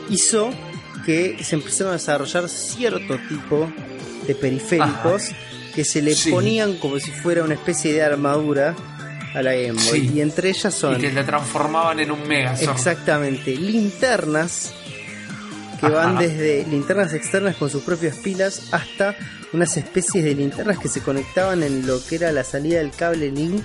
[0.08, 0.50] Hizo
[1.04, 3.70] que se empezaron a desarrollar cierto tipo
[4.26, 5.30] de periféricos
[5.74, 6.30] que se le Sí.
[6.30, 8.74] ponían como si fuera una especie de armadura
[9.34, 10.00] a la Game Boy.
[10.08, 10.12] Sí.
[10.14, 12.70] Y entre ellas son Y que la transformaban en un Megazord.
[12.76, 14.72] Exactamente, linternas
[15.78, 15.94] que Ajá.
[15.94, 19.14] van desde linternas externas con sus propias pilas hasta
[19.52, 23.30] unas especies de linternas que se conectaban en lo que era la salida del cable
[23.30, 23.64] Link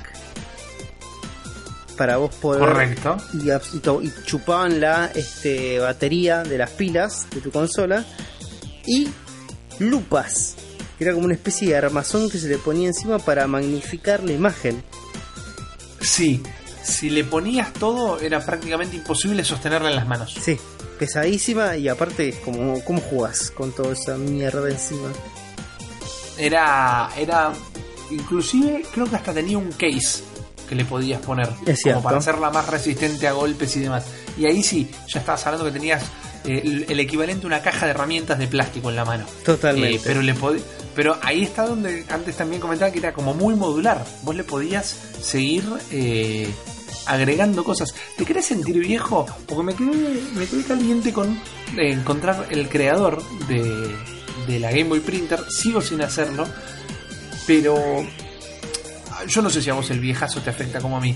[1.98, 3.18] para vos poder Correcto.
[3.34, 8.04] y, y chupaban la este, batería de las pilas de tu consola
[8.88, 9.08] y
[9.82, 10.56] lupas
[10.98, 14.34] que era como una especie de armazón que se le ponía encima para magnificar la
[14.34, 14.84] imagen
[16.00, 16.42] Sí,
[16.84, 20.34] si le ponías todo era prácticamente imposible sostenerla en las manos.
[20.40, 20.58] sí
[21.00, 25.10] pesadísima y aparte como cómo jugás con toda esa mierda encima
[26.38, 27.52] Era, era,
[28.12, 30.24] inclusive creo que hasta tenía un case
[30.70, 34.06] que le podías poner Es como para hacerla más resistente a golpes y demás.
[34.38, 36.04] Y ahí sí, ya estabas hablando que tenías
[36.46, 39.26] el, el equivalente a una caja de herramientas de plástico en la mano.
[39.46, 40.36] totalmente Eh, pero le
[40.96, 44.06] pero ahí está donde antes también comentaba que era como muy modular.
[44.24, 46.50] Vos le podías seguir eh,
[47.06, 47.94] agregando cosas.
[48.18, 49.26] ¿Te querés sentir viejo?
[49.46, 51.30] Porque me quedé, me quedé caliente con
[51.78, 53.96] eh, encontrar el creador de,
[54.48, 55.40] de la Game Boy Printer.
[55.50, 56.46] Sigo sin hacerlo.
[57.48, 58.06] Pero
[59.28, 61.16] yo no sé si a vos el viejazo te afecta como a mí.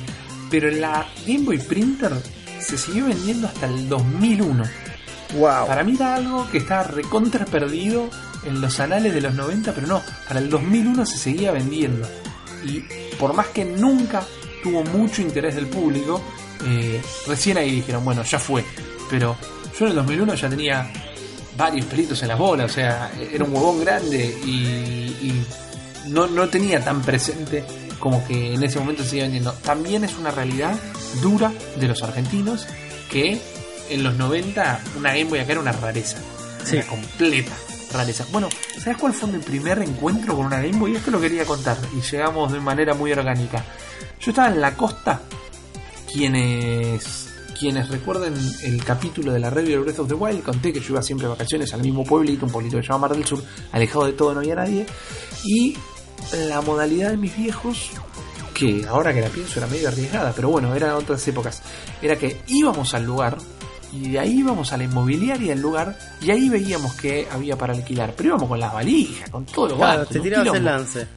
[0.50, 2.14] Pero la Game Boy Printer
[2.60, 4.64] se siguió vendiendo hasta el 2001.
[5.40, 8.10] Para mí era algo que estaba recontra perdido
[8.46, 12.08] en los anales de los 90, pero no, para el 2001 se seguía vendiendo.
[12.64, 12.82] Y
[13.18, 14.24] por más que nunca
[14.64, 16.22] tuvo mucho interés del público,
[16.66, 18.64] eh, recién ahí dijeron, bueno, ya fue.
[19.10, 19.36] Pero
[19.78, 20.92] yo en el 2001 ya tenía
[21.58, 24.52] varios pelitos en las bolas, o sea, era un huevón grande y,
[25.22, 25.46] y
[26.08, 27.64] no, no tenía tan presente
[28.00, 29.54] como que en ese momento se seguía vendiendo.
[29.54, 30.76] También es una realidad
[31.22, 32.68] dura de los argentinos
[33.10, 33.42] que
[33.90, 36.18] en los 90 una Game Boy acá era una rareza.
[36.64, 36.78] Sí.
[36.78, 37.54] Una completa
[37.94, 38.26] rareza.
[38.32, 40.96] Bueno, ¿sabes cuál fue mi primer encuentro con una Game Boy?
[40.96, 43.64] Esto lo quería contar y llegamos de manera muy orgánica.
[44.20, 45.22] Yo estaba en la costa,
[46.12, 47.26] quienes
[47.58, 48.34] quienes recuerden
[48.64, 51.26] el capítulo de la review de Breath of the Wild, conté que yo iba siempre
[51.26, 53.42] de vacaciones al mismo pueblito, un pueblito que se llama Mar del Sur,
[53.72, 54.86] alejado de todo, no había nadie.
[55.46, 55.78] Y
[56.50, 57.92] la modalidad de mis viejos,
[58.54, 61.62] que ahora que la pienso era medio arriesgada, pero bueno, eran otras épocas,
[62.02, 63.38] era que íbamos al lugar
[63.96, 67.74] y de ahí íbamos a la inmobiliaria del lugar y ahí veíamos que había para
[67.74, 68.14] alquilar.
[68.16, 71.08] Pero íbamos con las valijas, con todo lo Claro, te tirabas el lance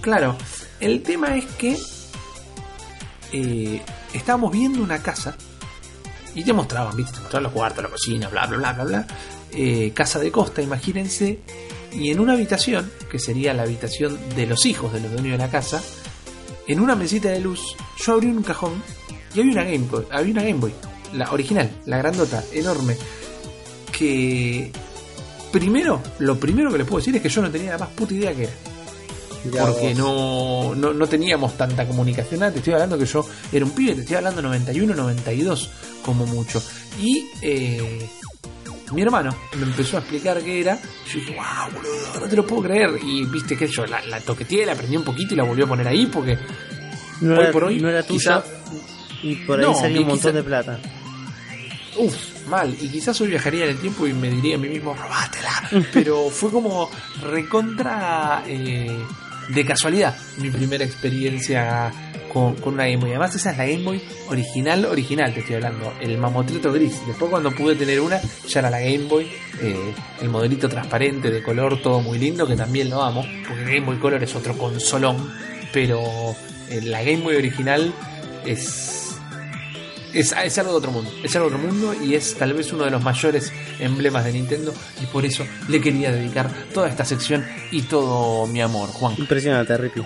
[0.00, 0.36] Claro,
[0.80, 1.78] el tema es que
[3.32, 3.82] eh,
[4.12, 5.34] estábamos viendo una casa
[6.34, 7.12] y te mostraban, ¿viste?
[7.12, 9.06] Te mostraban los cuartos, la cocina, bla, bla, bla, bla, bla.
[9.52, 11.40] Eh, casa de costa, imagínense.
[11.92, 15.38] Y en una habitación, que sería la habitación de los hijos de los dueños de
[15.38, 15.82] la casa,
[16.66, 18.82] en una mesita de luz, yo abrí un cajón
[19.34, 20.74] y había una Game Boy, había una Game Boy,
[21.14, 22.96] la original, la grandota, enorme,
[23.96, 24.70] que
[25.52, 28.14] primero, lo primero que les puedo decir es que yo no tenía la más puta
[28.14, 28.52] idea que era
[29.66, 32.40] porque no, no, no teníamos tanta comunicación.
[32.50, 35.70] Te estoy hablando que yo era un pibe, te estoy hablando 91, 92
[36.02, 36.62] como mucho.
[36.98, 38.08] Y eh,
[38.92, 40.78] mi hermano me empezó a explicar qué era.
[41.06, 42.98] Yo dije, wow, boludo, no te lo puedo creer.
[43.04, 45.66] Y viste que yo la, la toqueteé, la aprendí un poquito y la volví a
[45.66, 46.38] poner ahí porque
[47.20, 48.44] no, hoy era, por hoy, no era tuya quizá-
[49.22, 50.80] y por ahí No, y un montón quizá- de plata
[51.96, 52.76] Uf, mal.
[52.80, 55.70] Y quizás hoy viajaría en el tiempo y me diría a mí mismo, robátela.
[55.92, 56.90] Pero fue como
[57.22, 58.98] recontra eh,
[59.48, 61.92] de casualidad mi primera experiencia
[62.32, 63.10] con, con una Game Boy.
[63.10, 65.92] Además, esa es la Game Boy original, original, te estoy hablando.
[66.00, 67.00] El mamotreto gris.
[67.06, 69.30] Después, cuando pude tener una, ya era la Game Boy.
[69.60, 73.24] eh, el modelito transparente de color, todo muy lindo, que también lo amo.
[73.46, 75.32] Porque Game Boy Color es otro consolón.
[75.72, 76.00] Pero
[76.70, 77.92] eh, la Game Boy original
[78.44, 79.03] es
[80.14, 82.72] es, es algo de otro mundo, es algo de otro mundo y es tal vez
[82.72, 84.72] uno de los mayores emblemas de Nintendo
[85.02, 89.14] y por eso le quería dedicar toda esta sección y todo mi amor, Juan.
[89.18, 90.02] impresionante Rippy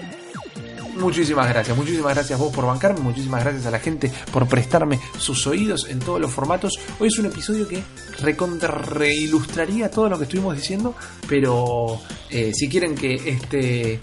[0.98, 5.46] Muchísimas gracias, muchísimas gracias vos por bancarme, muchísimas gracias a la gente por prestarme sus
[5.46, 6.72] oídos en todos los formatos.
[6.98, 7.84] Hoy es un episodio que
[8.20, 10.96] recontra reilustraría todo lo que estuvimos diciendo,
[11.28, 14.00] pero eh, si quieren que este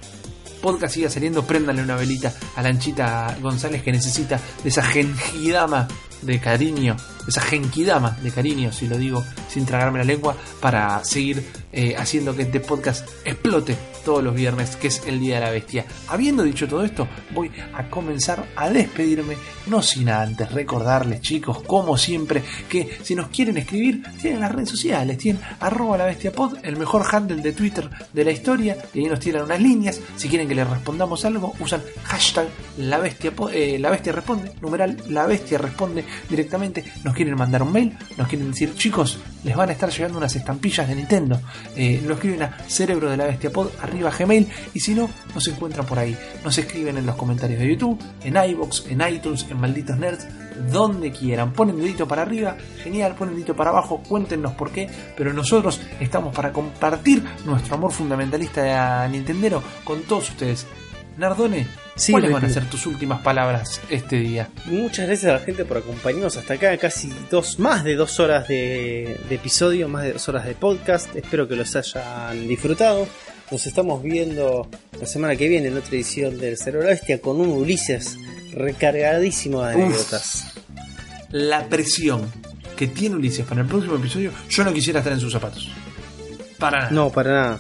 [0.66, 5.88] podcast siga saliendo, préndanle una velita a Lanchita González que necesita de esa genkidama
[6.22, 6.96] de cariño,
[7.28, 12.36] esa genkidama de cariño, si lo digo sin tragarme la lengua, para seguir eh, haciendo
[12.36, 15.86] que este podcast explote todos los viernes, que es el Día de la Bestia.
[16.10, 19.36] Habiendo dicho todo esto, voy a comenzar a despedirme,
[19.66, 24.70] no sin antes recordarles, chicos, como siempre, que si nos quieren escribir, tienen las redes
[24.70, 29.00] sociales, tienen arroba la bestia pod, el mejor handle de Twitter de la historia, y
[29.00, 30.00] ahí nos tiran unas líneas.
[30.18, 32.48] Si quieren que les respondamos algo, usan hashtag
[32.78, 36.84] la bestia, po- eh, la bestia responde, numeral la bestia responde directamente.
[37.04, 40.36] Nos quieren mandar un mail, nos quieren decir, chicos, les van a estar llegando unas
[40.36, 41.40] estampillas de Nintendo.
[41.76, 45.86] Eh, escriben a cerebro de la bestia pod arriba Gmail y si no, nos encuentran
[45.86, 46.18] por ahí.
[46.44, 50.28] Nos escriben en los comentarios de YouTube, en iBox, en iTunes, en Malditos Nerds,
[50.72, 51.54] donde quieran.
[51.54, 56.34] Ponen dedito para arriba, genial, ponen dedito para abajo, cuéntenos por qué, pero nosotros estamos
[56.36, 60.66] para compartir nuestro amor fundamentalista a Nintendero con todos ustedes.
[61.18, 61.66] Nardone,
[61.96, 64.50] Sí, ¿cuáles van a ser tus últimas palabras este día?
[64.66, 68.50] Muchas gracias a la gente por acompañarnos hasta acá, casi dos, más de dos horas
[68.50, 71.16] de, de episodio, más de dos horas de podcast.
[71.16, 73.08] Espero que los hayan disfrutado.
[73.50, 74.68] Nos estamos viendo
[75.00, 78.18] la semana que viene en otra edición del Cero la Bestia con un Ulises
[78.52, 80.54] recargadísimo de anécdotas.
[81.32, 82.30] La presión
[82.76, 85.72] que tiene Ulises para el próximo episodio, yo no quisiera estar en sus zapatos.
[86.58, 86.92] Para nada.
[86.92, 87.60] No, para nada.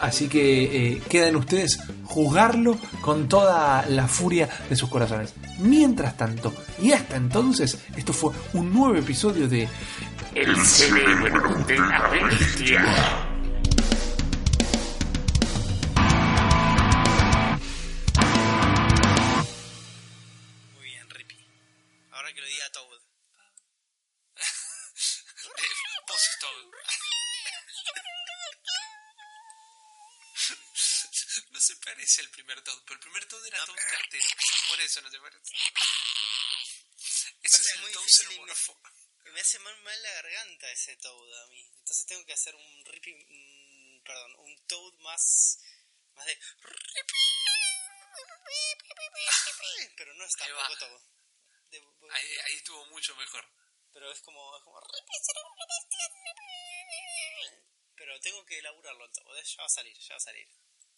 [0.00, 5.34] Así que eh, ustedes juzgarlo con toda la furia de sus corazones.
[5.58, 9.68] Mientras tanto, y hasta entonces, esto fue un nuevo episodio de
[10.34, 13.37] El cerebro de la bestia.
[34.88, 35.54] Eso no se parece.
[37.42, 38.80] Ese es el Toad xenomorfo.
[39.32, 41.60] Me hace mal, mal la garganta ese Toad a mí.
[41.78, 43.14] Entonces tengo que hacer un Rippy.
[43.14, 45.58] mm, perdón, un Toad más.
[46.14, 46.38] más de.
[49.96, 50.76] Pero no es tampoco.
[50.78, 51.00] Toad.
[51.70, 53.44] De- Ahí, ahí estuvo mucho mejor.
[53.92, 54.56] pero es como.
[54.56, 54.80] Es como.
[57.96, 59.42] Pero tengo que elaborarlo en Toad.
[59.42, 60.48] Ya va a salir, ya va a salir.